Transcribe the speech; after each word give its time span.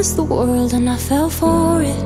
Promised 0.00 0.16
the 0.16 0.24
world 0.24 0.72
and 0.72 0.88
I 0.88 0.96
fell 0.96 1.28
for 1.28 1.82
it. 1.82 2.04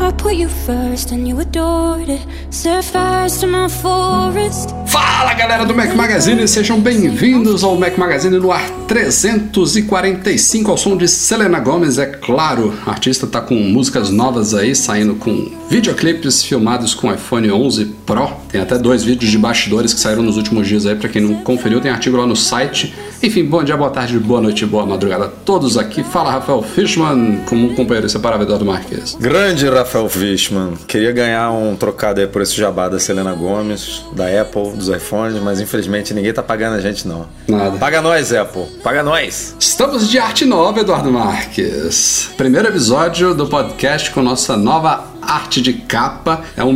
I 0.00 0.12
put 0.12 0.36
you 0.36 0.48
first 0.48 1.10
and 1.10 1.26
you 1.26 1.40
adored 1.40 2.08
it. 2.08 2.24
Set 2.50 2.84
fires 2.84 3.40
to 3.40 3.48
my 3.48 3.66
forest. 3.66 4.70
Fala 5.16 5.32
galera 5.32 5.64
do 5.64 5.74
Mac 5.74 5.94
Magazine, 5.94 6.46
sejam 6.46 6.78
bem-vindos 6.78 7.64
ao 7.64 7.74
Mac 7.74 7.96
Magazine 7.96 8.36
no 8.36 8.52
ar 8.52 8.68
345 8.86 10.70
ao 10.70 10.76
som 10.76 10.94
de 10.94 11.08
Selena 11.08 11.58
Gomez, 11.58 11.96
é 11.96 12.04
claro. 12.04 12.74
A 12.84 12.90
artista 12.90 13.26
tá 13.26 13.40
com 13.40 13.54
músicas 13.54 14.10
novas 14.10 14.52
aí, 14.52 14.76
saindo 14.76 15.14
com 15.14 15.50
videoclipes 15.70 16.42
filmados 16.44 16.94
com 16.94 17.10
iPhone 17.12 17.50
11 17.50 17.86
Pro. 18.04 18.30
Tem 18.50 18.60
até 18.60 18.78
dois 18.78 19.02
vídeos 19.02 19.30
de 19.30 19.38
bastidores 19.38 19.94
que 19.94 20.00
saíram 20.00 20.22
nos 20.22 20.36
últimos 20.36 20.68
dias 20.68 20.84
aí, 20.84 20.94
para 20.94 21.08
quem 21.08 21.22
não 21.22 21.36
conferiu, 21.36 21.80
tem 21.80 21.90
artigo 21.90 22.18
lá 22.18 22.26
no 22.26 22.36
site. 22.36 22.94
Enfim, 23.22 23.44
bom 23.44 23.64
dia, 23.64 23.76
boa 23.76 23.90
tarde, 23.90 24.18
boa 24.18 24.42
noite, 24.42 24.66
boa 24.66 24.84
madrugada 24.84 25.24
a 25.24 25.28
todos 25.28 25.78
aqui. 25.78 26.04
Fala 26.04 26.30
Rafael 26.30 26.62
Fishman, 26.62 27.40
como 27.48 27.74
companheiro 27.74 28.08
separável 28.08 28.44
Eduardo 28.44 28.66
Marques. 28.66 29.16
Grande 29.18 29.66
Rafael 29.68 30.08
Fishman, 30.08 30.74
queria 30.86 31.12
ganhar 31.12 31.50
um 31.50 31.74
trocado 31.74 32.20
aí 32.20 32.26
por 32.26 32.42
esse 32.42 32.54
jabá 32.54 32.88
da 32.88 32.98
Selena 32.98 33.32
Gomes, 33.32 34.04
da 34.14 34.26
Apple, 34.40 34.72
dos 34.76 34.88
iPhones, 34.88 35.05
mas 35.42 35.60
infelizmente 35.60 36.12
ninguém 36.12 36.32
tá 36.32 36.42
pagando 36.42 36.76
a 36.76 36.80
gente 36.80 37.06
não. 37.06 37.26
Nada. 37.46 37.78
Paga 37.78 38.02
nós, 38.02 38.32
Apple, 38.32 38.64
paga 38.82 39.02
nós. 39.02 39.54
Estamos 39.58 40.08
de 40.08 40.18
arte 40.18 40.44
nova, 40.44 40.80
Eduardo 40.80 41.10
Marques. 41.12 42.30
Primeiro 42.36 42.68
episódio 42.68 43.34
do 43.34 43.46
podcast 43.46 44.10
com 44.10 44.22
nossa 44.22 44.56
nova 44.56 45.15
arte 45.26 45.60
de 45.60 45.72
capa. 45.72 46.42
É 46.56 46.64
um, 46.64 46.70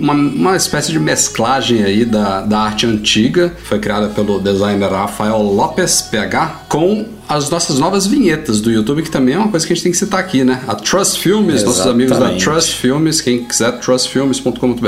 uma, 0.00 0.12
uma 0.14 0.56
espécie 0.56 0.92
de 0.92 0.98
mesclagem 0.98 1.82
aí 1.82 2.04
da, 2.04 2.40
da 2.42 2.60
arte 2.60 2.86
antiga. 2.86 3.52
Foi 3.64 3.78
criada 3.78 4.08
pelo 4.08 4.38
designer 4.40 4.90
Rafael 4.90 5.40
Lopes, 5.42 6.02
PH, 6.02 6.62
com 6.68 7.06
as 7.26 7.48
nossas 7.48 7.78
novas 7.78 8.06
vinhetas 8.06 8.60
do 8.60 8.70
YouTube, 8.70 9.02
que 9.02 9.10
também 9.10 9.34
é 9.34 9.38
uma 9.38 9.48
coisa 9.48 9.66
que 9.66 9.72
a 9.72 9.76
gente 9.76 9.82
tem 9.82 9.92
que 9.92 9.96
citar 9.98 10.20
aqui, 10.20 10.44
né? 10.44 10.60
A 10.68 10.74
Trust 10.74 11.18
Filmes, 11.20 11.62
Exatamente. 11.62 11.66
nossos 11.78 11.86
amigos 11.90 12.18
da 12.18 12.30
Trust 12.52 12.74
Filmes, 12.74 13.20
quem 13.22 13.44
quiser, 13.44 13.72
trustfilmes.com.br. 13.80 14.86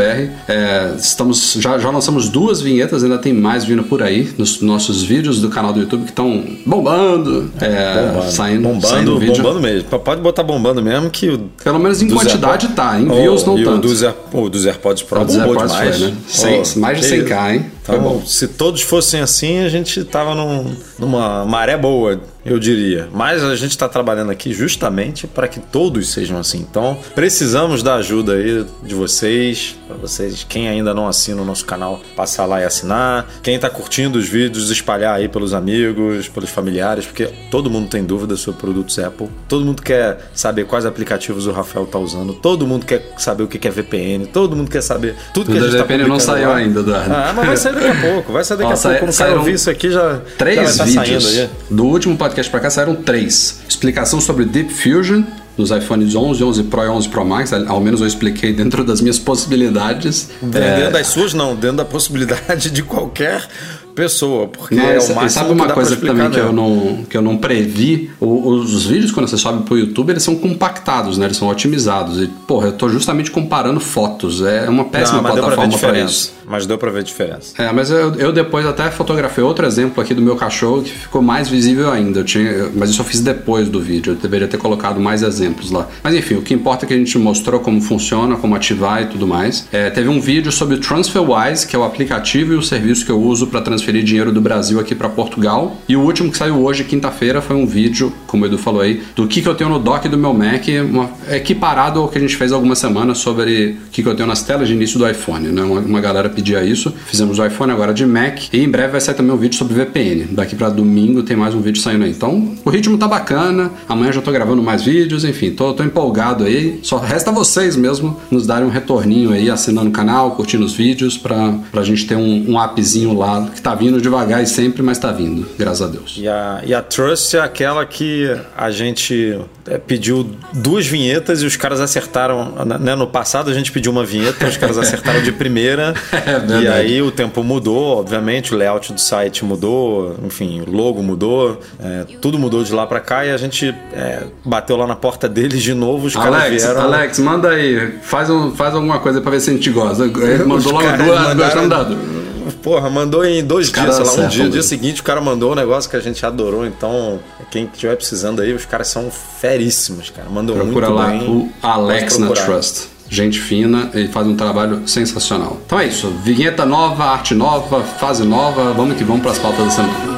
É, 0.49 0.95
estamos, 0.99 1.55
já, 1.59 1.79
já 1.79 1.91
lançamos 1.91 2.29
duas 2.29 2.61
vinhetas, 2.61 3.03
ainda 3.03 3.17
tem 3.19 3.33
mais 3.33 3.65
vindo 3.65 3.83
por 3.85 4.03
aí, 4.03 4.33
nos 4.37 4.61
nossos 4.61 5.03
vídeos 5.03 5.41
do 5.41 5.49
canal 5.49 5.73
do 5.73 5.81
YouTube 5.81 6.03
que 6.05 6.11
estão 6.11 6.45
bombando, 6.65 7.51
é, 7.61 8.07
Bombando, 8.13 8.31
saindo, 8.33 8.63
bombando, 8.63 8.87
saindo 8.87 9.19
vídeo. 9.19 9.37
bombando 9.43 9.61
mesmo. 9.61 9.89
Pode 9.99 10.21
botar 10.21 10.43
bombando 10.43 10.83
mesmo 10.83 11.09
que 11.11 11.31
o 11.31 11.39
Pelo 11.65 11.79
menos 11.79 12.03
em 12.03 12.09
quantidade 12.09 12.67
AirPods- 12.67 12.75
tá, 12.75 13.01
em 13.01 13.06
views 13.15 13.45
não 13.45 13.59
e 13.59 13.65
tanto. 13.65 13.79
O 13.79 13.81
dos, 13.81 14.03
Air- 14.03 14.15
o 14.33 14.49
dos 14.49 14.67
AirPods 14.67 15.03
Pro 15.03 15.25
bombou 15.25 15.57
demais. 15.57 15.97
foi, 15.99 16.07
né? 16.09 16.17
Cem- 16.29 16.63
Oh, 16.77 16.79
mais 16.81 17.01
de 17.01 17.09
que- 17.09 17.17
100k, 17.23 17.55
hein? 17.55 17.67
Foi 17.87 17.97
Então, 17.97 18.09
bom. 18.19 18.27
se 18.27 18.49
todos 18.49 18.83
fossem 18.83 19.21
assim, 19.21 19.61
a 19.61 19.69
gente 19.69 20.03
tava 20.05 20.35
num- 20.35 20.75
numa 20.99 21.45
maré 21.45 21.77
boa, 21.77 22.21
eu 22.45 22.59
diria. 22.59 23.09
Mas 23.13 23.43
a 23.45 23.55
gente 23.55 23.71
está 23.71 23.89
trabalhando 23.89 24.31
aqui 24.31 24.53
justamente 24.53 25.27
para 25.27 25.47
que 25.49 25.61
todos 25.61 26.09
sejam 26.13 26.39
assim. 26.39 26.59
Então, 26.69 26.99
precisamos 27.15 27.83
da 27.83 27.95
ajuda 27.97 28.35
aí 28.35 28.65
de 28.83 28.95
vocês, 28.95 29.77
para 29.87 29.97
vocês, 29.97 30.45
quem 30.49 30.69
ainda 30.69 30.93
não 30.93 31.07
assina 31.07 31.41
o 31.41 31.45
nosso 31.45 31.65
canal, 31.65 32.01
passar 32.17 32.45
lá 32.45 32.61
e 32.61 32.65
assinar. 32.65 33.27
Quem 33.43 33.59
tá 33.59 33.71
curtindo 33.71 34.19
os 34.19 34.29
vídeos, 34.29 34.71
espalhar 34.71 35.15
aí 35.15 35.29
pelos 35.29 35.55
amigos, 35.55 36.29
pelos 36.29 36.51
familiares, 36.51 37.07
porque 37.07 37.29
todo 37.51 37.71
mundo 37.71 37.89
tem 37.89 38.05
dúvidas 38.05 38.41
sobre 38.41 38.61
produtos 38.61 38.99
Apple. 38.99 39.29
Todo 39.49 39.65
mundo 39.65 39.81
quer 39.83 40.19
saber 40.35 40.65
quais 40.67 40.85
aplicativos 40.85 41.47
o 41.47 41.53
Rafael 41.53 41.87
tá 41.87 41.99
usando. 41.99 42.35
Todo 42.35 42.67
mundo 42.67 42.85
quer 42.85 43.13
saber 43.17 43.45
o 43.45 43.47
que 43.49 43.67
é 43.67 43.71
VPN. 43.71 44.27
Todo 44.27 44.57
mundo 44.57 44.71
quer 44.71 44.83
saber 44.83 45.15
tudo 45.33 45.53
que 45.53 45.59
O 45.59 45.61
a 45.61 45.69
gente 45.69 45.77
tá 45.77 45.83
VPN 45.85 46.09
não 46.09 46.19
saiu 46.19 46.53
ainda, 46.53 46.81
Eduardo. 46.81 47.13
Ah, 47.13 47.33
mas 47.35 47.47
vai 47.47 47.57
sair 47.57 47.76
daqui 47.81 47.89
a 47.99 48.01
pouco. 48.13 48.33
Vai 48.33 48.45
sair 48.45 48.57
daqui 48.59 48.71
Ó, 48.71 48.73
a 48.73 48.77
sai- 48.77 48.93
pouco. 48.93 49.07
Quando 49.07 49.13
saíram 49.13 49.39
ouvir 49.39 49.55
isso 49.55 49.71
aqui, 49.71 49.91
já, 49.91 50.01
já 50.01 50.09
vai 50.13 50.21
Três 50.39 50.71
estar 50.71 50.85
vídeos. 50.85 51.25
saindo 51.25 51.41
aí. 51.43 51.51
Do 51.71 51.85
último 51.85 52.17
podcast 52.17 52.51
pra 52.51 52.61
cá 52.61 52.71
saíram 52.71 52.95
três. 52.97 53.61
Explicação 53.69 54.21
sobre 54.21 54.45
Deep 54.45 54.73
Fusion 54.73 55.23
nos 55.57 55.71
iPhones 55.71 56.15
11, 56.15 56.43
11 56.45 56.63
Pro 56.65 56.85
e 56.85 56.89
11 56.89 57.09
Pro 57.09 57.25
Max. 57.25 57.53
Ao 57.53 57.81
menos 57.81 58.01
eu 58.01 58.07
expliquei 58.07 58.53
dentro 58.53 58.85
das 58.85 59.01
minhas 59.01 59.19
possibilidades. 59.19 60.29
Dentro 60.43 60.61
É, 60.63 60.91
das 60.91 61.07
suas, 61.07 61.33
não. 61.35 61.55
Dentro 61.55 61.79
da 61.79 61.85
possibilidade 61.85 62.71
de 62.71 62.83
qualquer 62.83 63.47
pessoa. 63.97 64.47
Porque 64.47 64.75
Não, 64.77 64.85
é 64.85 64.99
o 64.99 65.15
máximo 65.15 65.31
sabe 65.31 65.53
uma 65.53 65.69
coisa 65.71 65.97
também 65.97 66.31
que 66.31 66.39
eu, 66.39 66.53
não, 66.53 67.05
que 67.09 67.17
eu 67.17 67.23
não 67.23 67.37
previ? 67.37 68.11
O- 68.21 68.49
os 68.51 68.87
vídeos, 68.87 69.11
quando 69.11 69.27
você 69.27 69.37
sobe 69.37 69.65
pro 69.65 69.77
YouTube, 69.77 70.11
eles 70.11 70.23
são 70.23 70.37
compactados, 70.37 71.19
né? 71.19 71.25
Eles 71.27 71.37
são 71.37 71.49
otimizados. 71.49 72.21
E, 72.23 72.27
porra, 72.47 72.69
eu 72.69 72.73
tô 72.73 72.89
justamente 72.89 73.31
comparando 73.31 73.81
fotos. 73.81 74.43
É 74.43 74.69
uma 74.69 74.85
péssima 74.85 75.21
Não, 75.23 75.31
plataforma 75.33 75.69
diferença. 75.69 76.13
isso. 76.13 76.33
Mas 76.49 76.65
deu 76.67 76.79
pra 76.79 76.91
ver 76.93 77.03
diferença. 77.03 77.55
É, 77.61 77.73
mas 77.73 77.91
eu, 77.91 78.15
eu 78.15 78.33
depois 78.33 78.65
até 78.67 78.89
fotografei 78.91 79.43
outro 79.43 79.67
exemplo 79.67 80.01
aqui 80.01 80.15
do 80.15 80.23
meu 80.23 80.37
cachorro 80.37 80.83
que 80.83 80.91
ficou 80.91 81.21
mais 81.21 81.49
visível 81.49 81.91
ainda. 81.91 82.21
Eu 82.21 82.25
tinha, 82.25 82.71
mas 82.75 82.91
isso 82.91 83.01
eu 83.01 83.05
fiz 83.05 83.21
depois 83.21 83.69
do 83.69 83.81
vídeo. 83.81 84.13
Eu 84.13 84.17
deveria 84.17 84.47
ter 84.47 84.57
colocado 84.59 85.01
mais 85.01 85.23
exemplos 85.23 85.71
lá. 85.73 85.89
Mas 86.05 86.15
enfim, 86.15 86.35
o 86.37 86.43
que 86.43 86.55
importa 86.55 86.85
é 86.85 86.87
que 86.87 86.95
a 86.95 86.97
gente 86.97 87.19
mostrou 87.19 87.59
como 87.59 87.81
funciona, 87.81 88.37
como 88.37 88.55
ativar 88.55 89.03
e 89.03 89.07
tudo 89.07 89.27
mais. 89.27 89.67
É, 89.73 89.91
teve 89.91 90.09
um 90.09 90.21
vídeo 90.21 90.53
sobre 90.53 90.77
o 90.77 90.79
TransferWise, 90.79 91.67
que 91.67 91.75
é 91.75 91.79
o 91.79 91.83
aplicativo 91.85 92.53
e 92.53 92.57
o 92.57 92.63
serviço 92.63 93.05
que 93.05 93.11
eu 93.11 93.21
uso 93.21 93.47
para 93.49 93.61
transferir 93.61 93.86
dinheiro 93.93 94.33
do 94.33 94.41
Brasil 94.41 94.79
aqui 94.81 94.95
para 94.95 95.09
Portugal. 95.09 95.77
E 95.89 95.97
o 95.97 96.01
último 96.01 96.31
que 96.31 96.39
saiu 96.39 96.63
hoje, 96.63 96.85
quinta-feira, 96.85 97.41
foi 97.41 97.57
um 97.57 97.67
vídeo, 97.67 98.13
como 98.27 98.45
o 98.45 98.47
Edu 98.47 98.59
falou 98.59 98.81
aí, 98.81 99.03
do 99.15 99.27
que, 99.27 99.43
que 99.43 99.49
eu 99.49 99.55
tenho 99.55 99.71
no 99.71 99.79
dock 99.79 100.09
do 100.09 100.19
meu 100.19 100.33
Mac, 100.33 100.65
uma, 100.89 101.11
equiparado 101.31 102.01
ao 102.01 102.09
que 102.09 102.19
a 102.19 102.21
gente 102.21 102.37
fez 102.37 102.53
algumas 102.53 102.79
semanas 102.79 103.19
sobre 103.19 103.79
o 103.87 103.91
que, 103.91 104.03
que 104.03 104.09
eu 104.09 104.15
tenho 104.15 104.29
nas 104.29 104.43
telas 104.43 104.69
de 104.69 104.75
início 104.75 104.99
do 104.99 105.09
iPhone. 105.09 105.49
Né? 105.49 105.63
Uma, 105.63 105.81
uma 105.81 106.01
galera 106.01 106.29
pedia 106.29 106.63
isso. 106.65 106.93
Fizemos 107.07 107.39
o 107.39 107.47
iPhone 107.47 107.73
agora 107.73 107.93
de 107.93 108.05
Mac. 108.07 108.53
E 108.53 108.61
em 108.61 108.69
breve 108.69 108.93
vai 108.93 109.01
sair 109.01 109.15
também 109.15 109.33
um 109.33 109.39
vídeo 109.39 109.57
sobre 109.57 109.75
VPN. 109.75 110.27
Daqui 110.33 110.57
para 110.57 110.69
domingo 110.69 111.23
tem 111.23 111.37
mais 111.37 111.55
um 111.55 111.61
vídeo 111.61 111.81
saindo 111.81 112.05
aí. 112.05 112.11
Então 112.11 112.55
o 112.65 112.71
ritmo 112.71 112.99
tá 112.99 113.07
bacana. 113.07 113.71
Amanhã 113.89 114.13
já 114.13 114.23
tô 114.23 114.33
gravando 114.33 114.63
mais 114.63 114.83
vídeos. 114.83 115.25
Enfim, 115.25 115.51
tô, 115.51 115.73
tô 115.73 115.83
empolgado 115.83 116.45
aí. 116.45 116.81
Só 116.83 116.99
resta 116.99 117.31
vocês 117.31 117.77
mesmo 117.77 118.19
nos 118.31 118.47
darem 118.47 118.67
um 118.67 118.71
retorninho 118.71 119.33
aí, 119.33 119.51
assinando 119.51 119.89
o 119.89 119.93
canal, 119.93 120.33
curtindo 120.33 120.65
os 120.65 120.75
vídeos, 120.75 121.17
pra, 121.17 121.55
pra 121.71 121.83
gente 121.83 122.07
ter 122.07 122.17
um, 122.17 122.53
um 122.53 122.59
appzinho 122.59 123.13
lá 123.17 123.49
que 123.55 123.61
tá 123.61 123.75
vindo 123.77 124.01
devagar 124.01 124.43
e 124.43 124.47
sempre, 124.47 124.83
mas 124.83 124.99
tá 124.99 125.13
vindo. 125.13 125.47
Graças 125.59 125.83
a 125.83 125.87
Deus. 125.91 126.15
E 126.19 126.27
a, 126.29 126.63
e 126.65 126.75
a 126.75 126.83
Trust 126.83 127.37
é 127.37 127.41
aquela 127.41 127.85
que 127.87 128.29
a 128.57 128.71
gente 128.71 129.39
é, 129.67 129.79
pediu 129.79 130.29
duas 130.53 130.87
vinhetas 130.87 131.43
e 131.43 131.47
os 131.47 131.57
caras 131.57 131.81
acertaram. 131.81 132.53
Né? 132.81 132.95
No 132.95 133.07
passado 133.07 133.51
a 133.51 133.55
gente 133.55 133.71
pediu 133.73 133.93
uma 133.93 134.05
vinheta, 134.05 134.47
os 134.47 134.57
caras 134.57 134.79
acertaram 134.79 135.23
de 135.23 135.33
primeira. 135.33 135.95
É 136.27 136.63
e 136.63 136.69
aí 136.69 137.03
o 137.03 137.11
tempo 137.11 137.43
mudou, 137.45 137.99
obviamente, 137.99 138.53
o 138.55 138.57
layout 138.57 138.93
do 138.93 139.01
site 139.01 139.45
mudou, 139.45 140.17
enfim, 140.25 140.63
o 140.67 140.71
logo 140.71 141.03
mudou, 141.03 141.61
é, 141.79 142.05
tudo 142.21 142.39
mudou 142.39 142.65
de 142.65 142.73
lá 142.73 142.87
pra 142.87 143.01
cá 143.01 143.25
e 143.25 143.31
a 143.31 143.37
gente 143.37 143.75
é, 143.93 144.25
bateu 144.45 144.77
lá 144.77 144.87
na 144.87 144.97
porta 144.97 145.29
deles 145.29 145.63
de 145.63 145.75
novo. 145.75 146.07
Os 146.07 146.15
caras 146.15 146.43
Alex, 146.43 146.65
vieram. 146.65 146.81
Alex, 146.81 147.19
manda 147.19 147.51
aí. 147.51 147.95
Faz, 148.03 148.31
um, 148.31 148.55
faz 148.57 148.75
alguma 148.75 148.99
coisa 148.99 149.21
pra 149.21 149.31
ver 149.31 149.41
se 149.41 149.51
a 149.51 149.53
gente 149.53 149.71
gosta. 149.71 150.05
Ele 150.05 150.43
mandou 150.45 150.73
logo 150.73 150.85
caras 150.85 151.07
duas, 151.07 151.21
mandaram- 151.21 151.69
dado. 151.69 152.26
Porra, 152.63 152.89
mandou 152.89 153.25
em 153.25 153.45
dois 153.45 153.71
dias, 153.71 153.95
sei 153.95 154.05
lá, 154.05 154.13
um 154.13 154.17
dia. 154.17 154.29
dia 154.29 154.45
mesmo. 154.45 154.63
seguinte 154.63 155.01
o 155.01 155.05
cara 155.05 155.21
mandou 155.21 155.53
um 155.53 155.55
negócio 155.55 155.89
que 155.91 155.97
a 155.97 156.01
gente 156.01 156.25
adorou. 156.25 156.67
Então, 156.67 157.21
quem 157.51 157.65
estiver 157.65 157.97
precisando 157.97 158.41
aí, 158.41 158.53
os 158.53 158.65
caras 158.65 158.89
são 158.89 159.11
feríssimos, 159.11 160.11
cara. 160.11 160.29
Mandam 160.29 160.55
Procura 160.57 160.89
muito 160.91 160.99
lá 160.99 161.09
bem. 161.09 161.29
o 161.29 161.53
Alex 161.63 162.19
na. 162.19 162.29
Trust. 162.31 162.89
Gente 163.09 163.39
fina, 163.39 163.91
ele 163.95 164.09
faz 164.09 164.27
um 164.27 164.35
trabalho 164.35 164.83
sensacional. 164.87 165.61
Então 165.65 165.79
é 165.79 165.87
isso. 165.87 166.09
Vinheta 166.25 166.67
nova, 166.67 167.05
arte 167.05 167.35
nova, 167.35 167.83
fase 167.83 168.25
nova. 168.25 168.73
Vamos 168.73 168.97
que 168.97 169.05
vamos 169.05 169.23
pras 169.23 169.39
pautas 169.39 169.65
da 169.67 169.71
semana. 169.71 170.17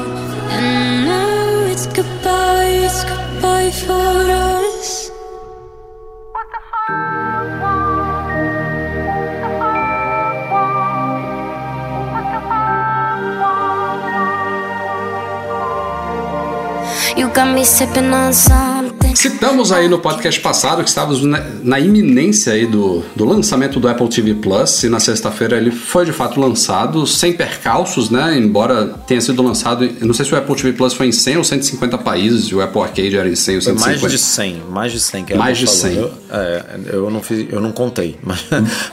Citamos 19.13 19.73
aí 19.73 19.89
no 19.89 19.99
podcast 19.99 20.39
passado 20.39 20.81
que 20.81 20.87
estávamos 20.87 21.21
na, 21.21 21.43
na 21.61 21.77
iminência 21.77 22.53
aí 22.53 22.65
do, 22.65 23.03
do 23.13 23.25
lançamento 23.25 23.77
do 23.77 23.89
Apple 23.89 24.07
TV 24.07 24.35
Plus 24.35 24.83
e 24.83 24.89
na 24.89 25.01
sexta-feira 25.01 25.57
ele 25.57 25.71
foi 25.71 26.05
de 26.05 26.13
fato 26.13 26.39
lançado 26.39 27.05
sem 27.05 27.33
percalços, 27.33 28.09
né? 28.09 28.37
Embora 28.37 28.87
tenha 29.05 29.19
sido 29.19 29.43
lançado, 29.43 29.83
eu 29.83 30.07
não 30.07 30.13
sei 30.13 30.25
se 30.25 30.33
o 30.33 30.37
Apple 30.37 30.55
TV 30.55 30.71
Plus 30.71 30.93
foi 30.93 31.07
em 31.07 31.11
100 31.11 31.37
ou 31.37 31.43
150 31.43 31.97
países 31.97 32.45
e 32.45 32.55
o 32.55 32.61
Apple 32.61 32.81
Arcade 32.81 33.17
era 33.17 33.27
em 33.27 33.35
100 33.35 33.55
ou 33.55 33.61
150. 33.63 33.99
Mais 33.99 34.11
de 34.11 34.17
100, 34.17 34.63
mais 34.69 34.91
de 34.93 34.99
100 35.01 35.25
que 35.25 35.33
Mais 35.35 35.57
de 35.57 35.67
100. 35.67 35.95
Eu, 35.95 36.11
é, 36.29 36.63
eu 36.93 37.09
não 37.09 37.21
fiz, 37.21 37.45
eu 37.51 37.59
não 37.59 37.73
contei, 37.73 38.17
mas, 38.23 38.45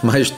mas 0.02 0.34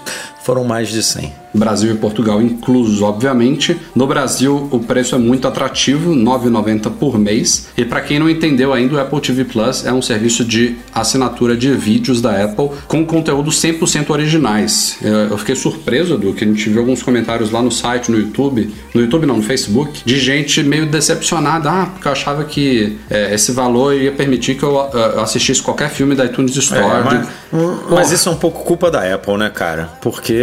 foram 0.49 0.65
mais 0.65 0.89
de 0.89 1.03
100. 1.03 1.31
Brasil 1.53 1.93
e 1.93 1.97
Portugal 1.97 2.41
inclusos, 2.41 3.03
obviamente. 3.03 3.77
No 3.95 4.07
Brasil, 4.07 4.69
o 4.71 4.81
preço 4.81 5.15
é 5.15 5.19
muito 5.19 5.49
atrativo, 5.49 6.13
R$ 6.13 6.21
9,90 6.21 6.91
por 6.93 7.19
mês. 7.19 7.69
E 7.77 7.85
para 7.85 8.01
quem 8.01 8.19
não 8.19 8.29
entendeu 8.29 8.73
ainda, 8.73 8.95
o 8.95 9.01
Apple 9.01 9.21
TV 9.21 9.45
Plus 9.45 9.85
é 9.85 9.93
um 9.93 10.01
serviço 10.01 10.45
de 10.45 10.77
assinatura 10.95 11.57
de 11.57 11.73
vídeos 11.73 12.21
da 12.21 12.45
Apple 12.45 12.71
com 12.87 13.05
conteúdo 13.05 13.51
100% 13.51 14.11
originais. 14.11 14.99
Eu 15.03 15.37
fiquei 15.39 15.55
surpreso 15.55 16.17
do 16.17 16.33
que 16.33 16.45
a 16.45 16.47
gente 16.47 16.69
viu 16.69 16.81
alguns 16.81 17.03
comentários 17.03 17.51
lá 17.51 17.63
no 17.63 17.71
site, 17.71 18.11
no 18.11 18.19
YouTube, 18.19 18.73
no 18.95 19.01
YouTube 19.01 19.27
não, 19.27 19.39
no 19.39 19.43
Facebook, 19.43 20.03
de 20.05 20.19
gente 20.19 20.63
meio 20.63 20.87
decepcionada, 20.87 21.71
ah, 21.71 21.87
porque 21.87 22.09
eu 22.09 22.13
achava 22.13 22.45
que 22.45 22.99
é, 23.11 23.35
esse 23.35 23.53
valor 23.53 23.95
ia 23.95 24.13
permitir 24.13 24.55
que 24.55 24.63
eu 24.63 24.77
uh, 24.77 25.21
assistisse 25.21 25.63
qualquer 25.63 25.91
filme 25.91 26.15
da 26.15 26.25
iTunes 26.25 26.55
Store. 26.57 26.85
É, 26.85 27.03
mas, 27.03 27.27
de... 27.27 27.95
mas 27.95 28.13
isso 28.13 28.29
é 28.29 28.33
um 28.33 28.37
pouco 28.37 28.65
culpa 28.65 28.91
da 28.91 29.15
Apple, 29.15 29.37
né, 29.37 29.51
cara? 29.51 29.91
Porque 30.01 30.38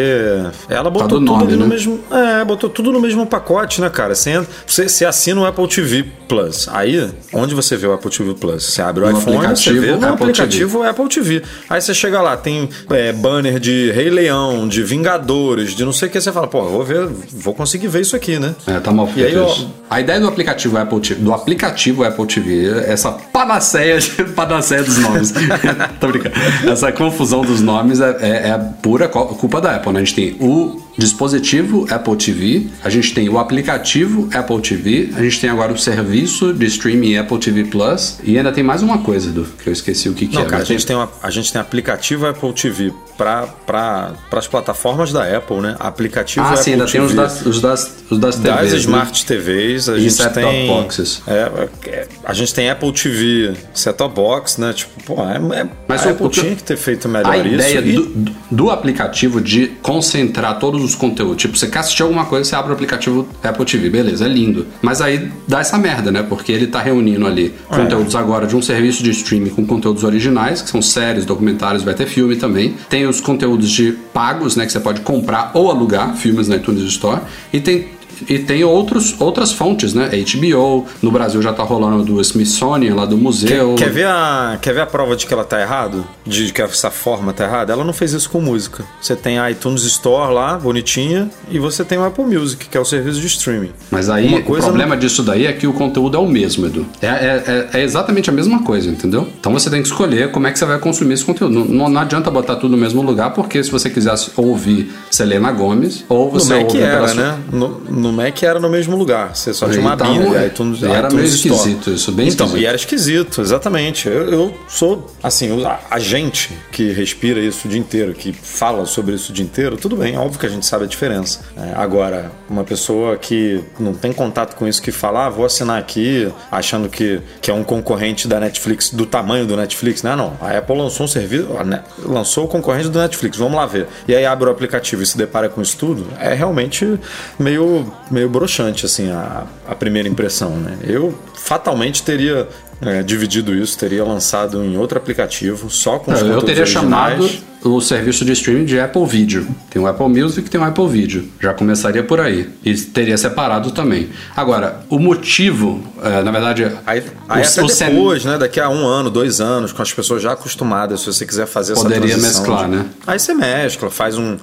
ela 0.69 0.89
botou 0.89 1.06
botou 1.06 1.19
tudo 1.19 1.31
nome, 1.31 1.44
ali 1.44 1.56
no 1.56 1.63
né? 1.63 1.74
mesmo. 1.74 2.00
É, 2.12 2.45
botou 2.45 2.69
tudo 2.69 2.92
no 2.92 3.00
mesmo 3.00 3.25
pacote, 3.25 3.81
né, 3.81 3.89
cara? 3.89 4.15
Você, 4.15 4.45
você, 4.65 4.88
você 4.89 5.06
assina 5.06 5.42
o 5.42 5.45
Apple 5.45 5.68
TV 5.68 6.06
Plus. 6.27 6.68
Aí, 6.69 7.09
onde 7.33 7.53
você 7.53 7.77
vê 7.77 7.88
o 7.88 7.94
Apple 7.94 8.09
TV 8.09 8.33
Plus? 8.33 8.63
Você 8.65 8.81
abre 8.81 9.03
o 9.03 9.12
No 9.12 9.18
iPhone, 9.19 9.47
você 9.47 9.74
vê 9.74 9.92
no 9.92 10.07
Apple 10.07 10.07
aplicativo 10.07 10.83
Apple 10.83 11.07
TV. 11.07 11.44
Aí 11.69 11.81
você 11.81 11.94
chega 11.94 12.21
lá, 12.21 12.36
tem 12.36 12.69
é, 12.89 13.12
banner 13.13 13.59
de 13.59 13.92
Rei 13.92 14.09
Leão, 14.09 14.68
de 14.68 14.83
Vingadores, 14.83 15.75
de 15.75 15.86
não 15.86 15.94
sei 15.94 16.07
o 16.07 16.12
que. 16.12 16.19
Você 16.19 16.31
fala, 16.31 16.47
pô, 16.47 16.63
vou 16.63 16.83
ver, 16.83 17.07
vou 17.31 17.53
conseguir 17.53 17.88
ver 17.88 18.01
isso 18.01 18.15
aqui, 18.15 18.39
né? 18.39 18.56
É, 18.68 18.80
tá 18.80 18.92
mal 18.92 19.07
feito 19.07 19.27
aí, 19.27 19.38
ó. 19.38 19.56
A 19.89 20.01
ideia 20.01 20.19
do 20.19 20.27
aplicativo 20.27 20.77
Apple 20.77 21.00
TV, 21.00 21.21
do 21.21 21.33
aplicativo 21.33 22.03
Apple 22.03 22.25
TV, 22.25 22.83
essa 22.88 23.12
panaceia, 23.36 24.00
panaceia 24.34 24.82
dos 24.82 24.98
nomes. 24.98 25.34
Tô 26.00 26.08
brincando. 26.08 26.36
Essa 26.70 26.92
confusão 26.94 27.42
dos 27.42 27.62
nomes 27.62 28.00
é, 28.00 28.18
é, 28.22 28.30
é 28.50 28.58
pura 28.82 29.10
culpa 29.10 29.60
da 29.60 29.76
Apple, 29.76 29.92
né? 29.92 30.00
A 30.00 30.04
gente 30.06 30.16
tem 30.16 30.38
o 30.40 30.82
dispositivo 30.97 31.86
Apple 31.89 32.15
TV, 32.15 32.68
a 32.83 32.89
gente 32.89 33.13
tem 33.13 33.27
o 33.30 33.38
aplicativo 33.38 34.30
Apple 34.33 34.59
TV, 34.62 35.09
a 35.15 35.21
gente 35.24 35.39
tem 35.42 35.50
agora 35.50 35.71
o 35.74 35.77
serviço 35.77 36.53
de 36.53 36.65
streaming 36.65 37.18
Apple 37.18 37.38
TV 37.38 37.63
Plus 37.65 38.18
e 38.24 38.38
ainda 38.38 38.51
tem 38.51 38.63
mais 38.63 38.81
uma 38.81 39.00
coisa, 39.00 39.31
do 39.31 39.44
que 39.44 39.68
eu 39.69 39.74
esqueci 39.74 40.09
o 40.09 40.13
que, 40.13 40.27
que 40.27 40.36
Não, 40.36 40.44
é. 40.44 40.45
cara, 40.45 40.62
a 40.63 40.65
gente, 40.65 40.86
tem 40.86 40.95
uma, 40.95 41.09
a 41.21 41.30
gente 41.30 41.51
tem 41.51 41.59
aplicativo 41.62 42.25
Apple 42.27 42.53
TV 42.53 42.94
para 43.18 44.13
as 44.31 44.47
plataformas 44.47 45.12
da 45.12 45.24
Apple, 45.38 45.57
né? 45.62 45.75
Aplicativo 45.80 46.45
Ah, 46.45 46.50
Apple 46.51 46.63
sim, 46.63 46.71
ainda 46.74 46.86
tem 46.86 47.01
TV. 47.01 47.06
os 47.06 47.13
das, 47.13 47.45
os 47.45 47.62
das, 47.62 47.95
os 48.09 48.18
das 48.19 48.36
TVs. 48.36 48.56
das 48.62 48.71
né? 48.71 48.77
Smart 48.80 49.25
TVs, 49.25 49.89
a 49.89 49.97
E 49.97 50.01
gente 50.01 50.13
set-top 50.13 50.45
tem. 50.45 50.68
boxes. 50.68 51.21
É, 51.27 51.51
é, 51.89 52.07
a 52.24 52.33
gente 52.33 52.53
tem 52.53 52.69
Apple 52.69 52.92
TV 52.92 53.53
set-top 53.74 54.15
box, 54.15 54.59
né? 54.59 54.74
Tipo, 54.74 55.03
pô, 55.03 55.21
é, 55.24 55.59
é- 55.62 55.68
Mas 55.88 56.03
a 56.06 56.07
o- 56.07 56.12
Apple 56.12 56.30
tinha 56.30 56.56
que 56.56 56.63
ter 56.63 56.77
feito 56.77 57.07
melhor 57.07 57.31
A 57.31 57.38
isso. 57.38 57.47
ideia 57.47 57.80
e- 57.80 57.94
do, 57.94 58.06
do- 58.06 58.36
do 58.51 58.69
aplicativo 58.69 59.39
de 59.42 59.68
concentrar 59.81 60.59
todos 60.59 60.85
os 60.86 60.96
conteúdos. 60.96 61.38
Tipo, 61.38 61.58
você 61.58 61.68
quer 61.68 61.80
assistir 61.80 62.04
alguma 62.04 62.26
coisa, 62.26 62.48
você 62.50 62.56
abre 62.56 62.72
o 62.72 62.74
aplicativo 62.74 63.28
Apple 63.44 63.66
TV, 63.66 63.90
beleza, 63.90 64.26
é 64.26 64.28
lindo. 64.30 64.66
Mas 64.82 65.02
aí 65.02 65.32
dá 65.48 65.60
essa 65.60 65.78
merda, 65.78 66.12
né? 66.12 66.24
Porque 66.24 66.52
ele 66.52 66.68
tá 66.68 66.82
reunindo 66.82 67.26
ali 67.28 67.54
É. 67.72 67.76
conteúdos 67.76 68.16
agora 68.16 68.48
de 68.48 68.56
um 68.56 68.62
serviço 68.62 69.04
de 69.04 69.10
streaming 69.12 69.50
com 69.50 69.66
conteúdos 69.66 70.04
originais, 70.04 70.62
que 70.62 70.70
são 70.70 70.82
séries, 70.82 71.26
documentários, 71.26 71.84
vai 71.84 71.94
ter 71.94 72.06
filme 72.08 72.36
também. 72.36 72.76
Tem 72.90 73.06
os 73.08 73.20
conteúdos 73.20 73.70
de 73.70 73.94
pagos, 74.14 74.56
né? 74.56 74.66
Que 74.66 74.72
você 74.72 74.80
pode 74.80 75.02
comprar 75.02 75.52
ou 75.54 75.70
alugar 75.72 76.16
filmes 76.16 76.48
na 76.48 76.56
iTunes 76.58 76.84
Store. 76.84 77.22
E 77.52 77.60
tem 77.60 77.88
e 78.30 78.40
tem 78.40 78.64
outros, 78.64 79.16
outras 79.20 79.52
fontes, 79.52 79.94
né? 79.94 80.10
HBO, 80.10 80.86
no 81.02 81.12
Brasil 81.12 81.42
já 81.42 81.54
tá 81.54 81.64
rolando 81.64 82.04
do 82.04 82.22
Smithsonian, 82.22 82.96
lá 82.96 83.06
do 83.06 83.18
museu. 83.18 83.76
Quer 83.76 83.90
ver, 83.92 84.08
a, 84.08 84.58
quer 84.62 84.74
ver 84.74 84.82
a 84.82 84.86
prova 84.86 85.16
de 85.16 85.26
que 85.26 85.34
ela 85.34 85.44
tá 85.44 85.60
errado? 85.62 86.06
De 86.26 86.52
que 86.52 86.62
essa 86.62 86.90
forma 86.92 87.34
tá 87.34 87.44
errada? 87.46 87.74
Ela 87.74 87.84
não 87.84 87.94
fez 87.94 88.14
isso 88.14 88.30
com 88.30 88.40
música. 88.42 88.84
Você 89.02 89.16
tem 89.16 89.38
a 89.40 89.50
iTunes 89.52 89.84
Store 89.84 90.34
lá, 90.34 90.58
bonitinha, 90.58 91.30
e 91.50 91.60
você 91.60 91.84
tem 91.84 91.98
o 91.98 92.04
Apple 92.06 92.26
Music, 92.26 92.68
que 92.68 92.78
é 92.78 92.80
o 92.82 92.86
serviço 92.86 93.20
de 93.20 93.28
streaming. 93.28 93.72
Mas 93.92 94.10
aí 94.10 94.28
o 94.40 94.44
problema 94.66 94.98
disso 94.98 95.24
daí 95.24 95.46
é 95.46 95.54
que 95.54 95.68
o 95.68 95.74
conteúdo 95.74 96.18
é 96.18 96.20
o 96.20 96.28
mesmo, 96.28 96.66
Edu. 96.66 96.86
É, 97.02 97.08
é- 97.08 97.44
é- 97.74 97.80
é 97.80 97.84
exatamente 97.84 98.30
a 98.30 98.34
mesma 98.34 98.64
coisa, 98.64 98.90
entendeu? 98.90 99.28
Então 99.40 99.54
você 99.54 99.70
tem 99.70 99.82
que 99.82 99.88
escolher 99.88 100.32
como 100.32 100.48
é 100.48 100.52
que 100.52 100.60
você 100.60 100.66
vai 100.66 100.80
consumir 100.80 101.14
esse 101.14 101.24
conteúdo. 101.26 101.54
Não, 101.54 101.66
não- 101.66 101.90
não 101.90 102.02
adianta 102.02 102.30
botar 102.32 102.56
tudo 102.56 102.72
no 102.72 102.78
mesmo 102.78 103.02
lugar, 103.02 103.32
porque 103.34 103.64
se 103.64 103.72
você 103.72 103.90
quisesse 103.90 104.32
ouvir 104.36 104.92
Selena 105.12 105.52
Gomes, 105.52 106.04
ou 106.10 106.26
No 106.26 106.40
você 106.40 106.56
Mac 106.56 106.64
ouve 106.66 106.82
era, 106.82 107.08
sua- 107.08 107.22
né? 107.22 107.38
No, 107.52 107.82
no 108.06 108.13
Mac 108.13 108.42
era 108.44 108.60
no 108.60 108.69
mesmo 108.69 108.96
lugar. 108.96 109.36
Você 109.36 109.54
só 109.54 109.68
tinha 109.68 109.81
uma 109.81 109.94
Então, 109.94 110.07
abinha 110.07 110.38
é, 110.40 110.48
iTunes, 110.48 110.84
era 110.84 111.07
iTunes 111.07 111.13
meio 111.13 111.25
Store. 111.28 111.54
esquisito 111.56 111.90
isso, 111.92 112.12
bem 112.12 112.28
Então, 112.28 112.46
esquisito. 112.48 112.63
e 112.63 112.66
era 112.68 112.75
esquisito, 112.75 113.42
exatamente. 113.42 114.07
Eu, 114.07 114.30
eu 114.31 114.54
sou, 114.68 115.10
assim, 115.24 115.50
a, 115.90 116.00
gente 116.00 116.52
que 116.72 116.92
respira 116.92 117.40
isso 117.40 117.68
o 117.68 117.69
dia 117.69 117.80
inteiro, 117.80 118.13
que 118.13 118.31
fala 118.34 118.86
sobre 118.86 119.16
isso 119.16 119.31
o 119.31 119.34
dia 119.36 119.44
inteiro, 119.44 119.78
tudo 119.78 119.96
bem, 119.96 120.18
óbvio 120.18 120.40
que 120.40 120.46
a 120.46 120.50
gente 120.50 120.66
sabe 120.66 120.86
a 120.86 120.88
diferença. 120.88 121.42
É, 121.57 121.74
agora, 121.75 122.31
uma 122.50 122.63
pessoa 122.63 123.18
que 123.18 123.63
não 123.80 123.94
tem 123.94 124.13
contato 124.13 124.56
com 124.56 124.68
isso, 124.68 124.81
que 124.81 124.92
fala, 124.92 125.25
ah, 125.25 125.30
vou 125.30 125.46
assinar 125.46 125.80
aqui, 125.80 126.31
achando 126.52 126.88
que, 126.90 127.19
que 127.42 127.50
é 127.50 127.54
um 127.54 127.63
concorrente 127.63 128.28
da 128.28 128.40
Netflix, 128.40 128.90
do 128.92 129.06
tamanho 129.06 129.46
do 129.46 129.56
Netflix, 129.57 130.04
né? 130.04 130.16
Não, 130.16 130.34
a 130.42 130.57
Apple 130.57 130.78
lançou 130.78 131.06
um 131.06 131.10
serviço, 131.10 131.48
Ne- 131.66 131.81
lançou 132.04 132.46
o 132.46 132.48
concorrente 132.48 132.90
do 132.90 133.00
Netflix, 133.00 133.38
vamos 133.38 133.56
lá 133.56 133.66
ver. 133.66 133.88
E 134.07 134.13
aí 134.16 134.25
abre 134.25 134.48
o 134.48 134.52
aplicativo 134.52 135.02
e 135.02 135.06
se 135.06 135.18
depara 135.18 135.50
com 135.50 135.62
isso 135.62 135.75
tudo, 135.78 136.06
é 136.19 136.34
realmente 136.34 137.00
meio, 137.40 137.92
meio 138.12 138.30
broxante, 138.30 138.86
assim, 138.86 139.09
a, 139.12 139.45
a 139.68 139.75
primeira 139.75 140.07
impressão, 140.07 140.51
né? 140.57 140.77
Eu 140.83 141.18
fatalmente 141.36 142.03
teria 142.03 142.47
é, 142.86 143.04
dividido 143.04 143.54
isso, 143.54 143.78
teria 143.78 144.04
lançado 144.04 144.64
em 144.64 144.78
outro 144.78 144.98
aplicativo, 144.98 145.70
só 145.70 146.00
com 146.00 146.12
os 146.14 146.22
Eu 146.22 146.42
teria 146.42 146.62
originais. 146.64 146.72
chamado 147.20 147.30
o 147.64 147.82
serviço 147.82 148.24
de 148.24 148.32
streaming 148.34 148.66
de 148.66 148.80
Apple 148.80 149.04
Video. 149.08 149.48
Tem 149.72 149.82
o 149.82 149.88
Apple 149.88 150.08
Music 150.08 150.46
e 150.48 150.52
tem 150.52 150.62
o 150.62 150.64
Apple 150.64 150.88
Video. 150.88 151.28
Já 151.42 151.52
começaria 151.52 152.04
por 152.04 152.20
aí. 152.20 152.48
E 152.64 152.76
teria 152.76 153.18
separado 153.18 153.72
também. 153.72 154.10
Agora, 154.36 154.82
o 154.88 155.00
motivo, 155.00 155.84
é, 156.04 156.22
na 156.22 156.30
verdade, 156.30 156.64
Aí, 156.86 157.00
o- 157.00 157.04
aí 157.28 157.44
até 157.44 157.64
o 157.64 157.66
depois, 157.68 158.24
né? 158.24 158.38
Daqui 158.38 158.60
a 158.60 158.70
um 158.70 158.86
ano, 158.86 159.10
dois 159.10 159.42
anos, 159.42 159.72
com 159.74 159.81
as 159.81 159.92
pessoas 159.92 160.22
já 160.22 160.34
acostumadas, 160.34 161.00
se 161.00 161.08
você 161.08 161.26
quiser 161.26 161.48
fazer 161.48 161.74
essa 161.74 161.81
Poderia 161.81 162.08
transição 162.10 162.42
mesclar, 162.42 162.70
de- 162.70 162.76
né? 162.76 162.86
Aí 163.08 163.18
você 163.18 163.34
mescla, 163.34 163.90
faz 163.90 164.16
um 164.16 164.38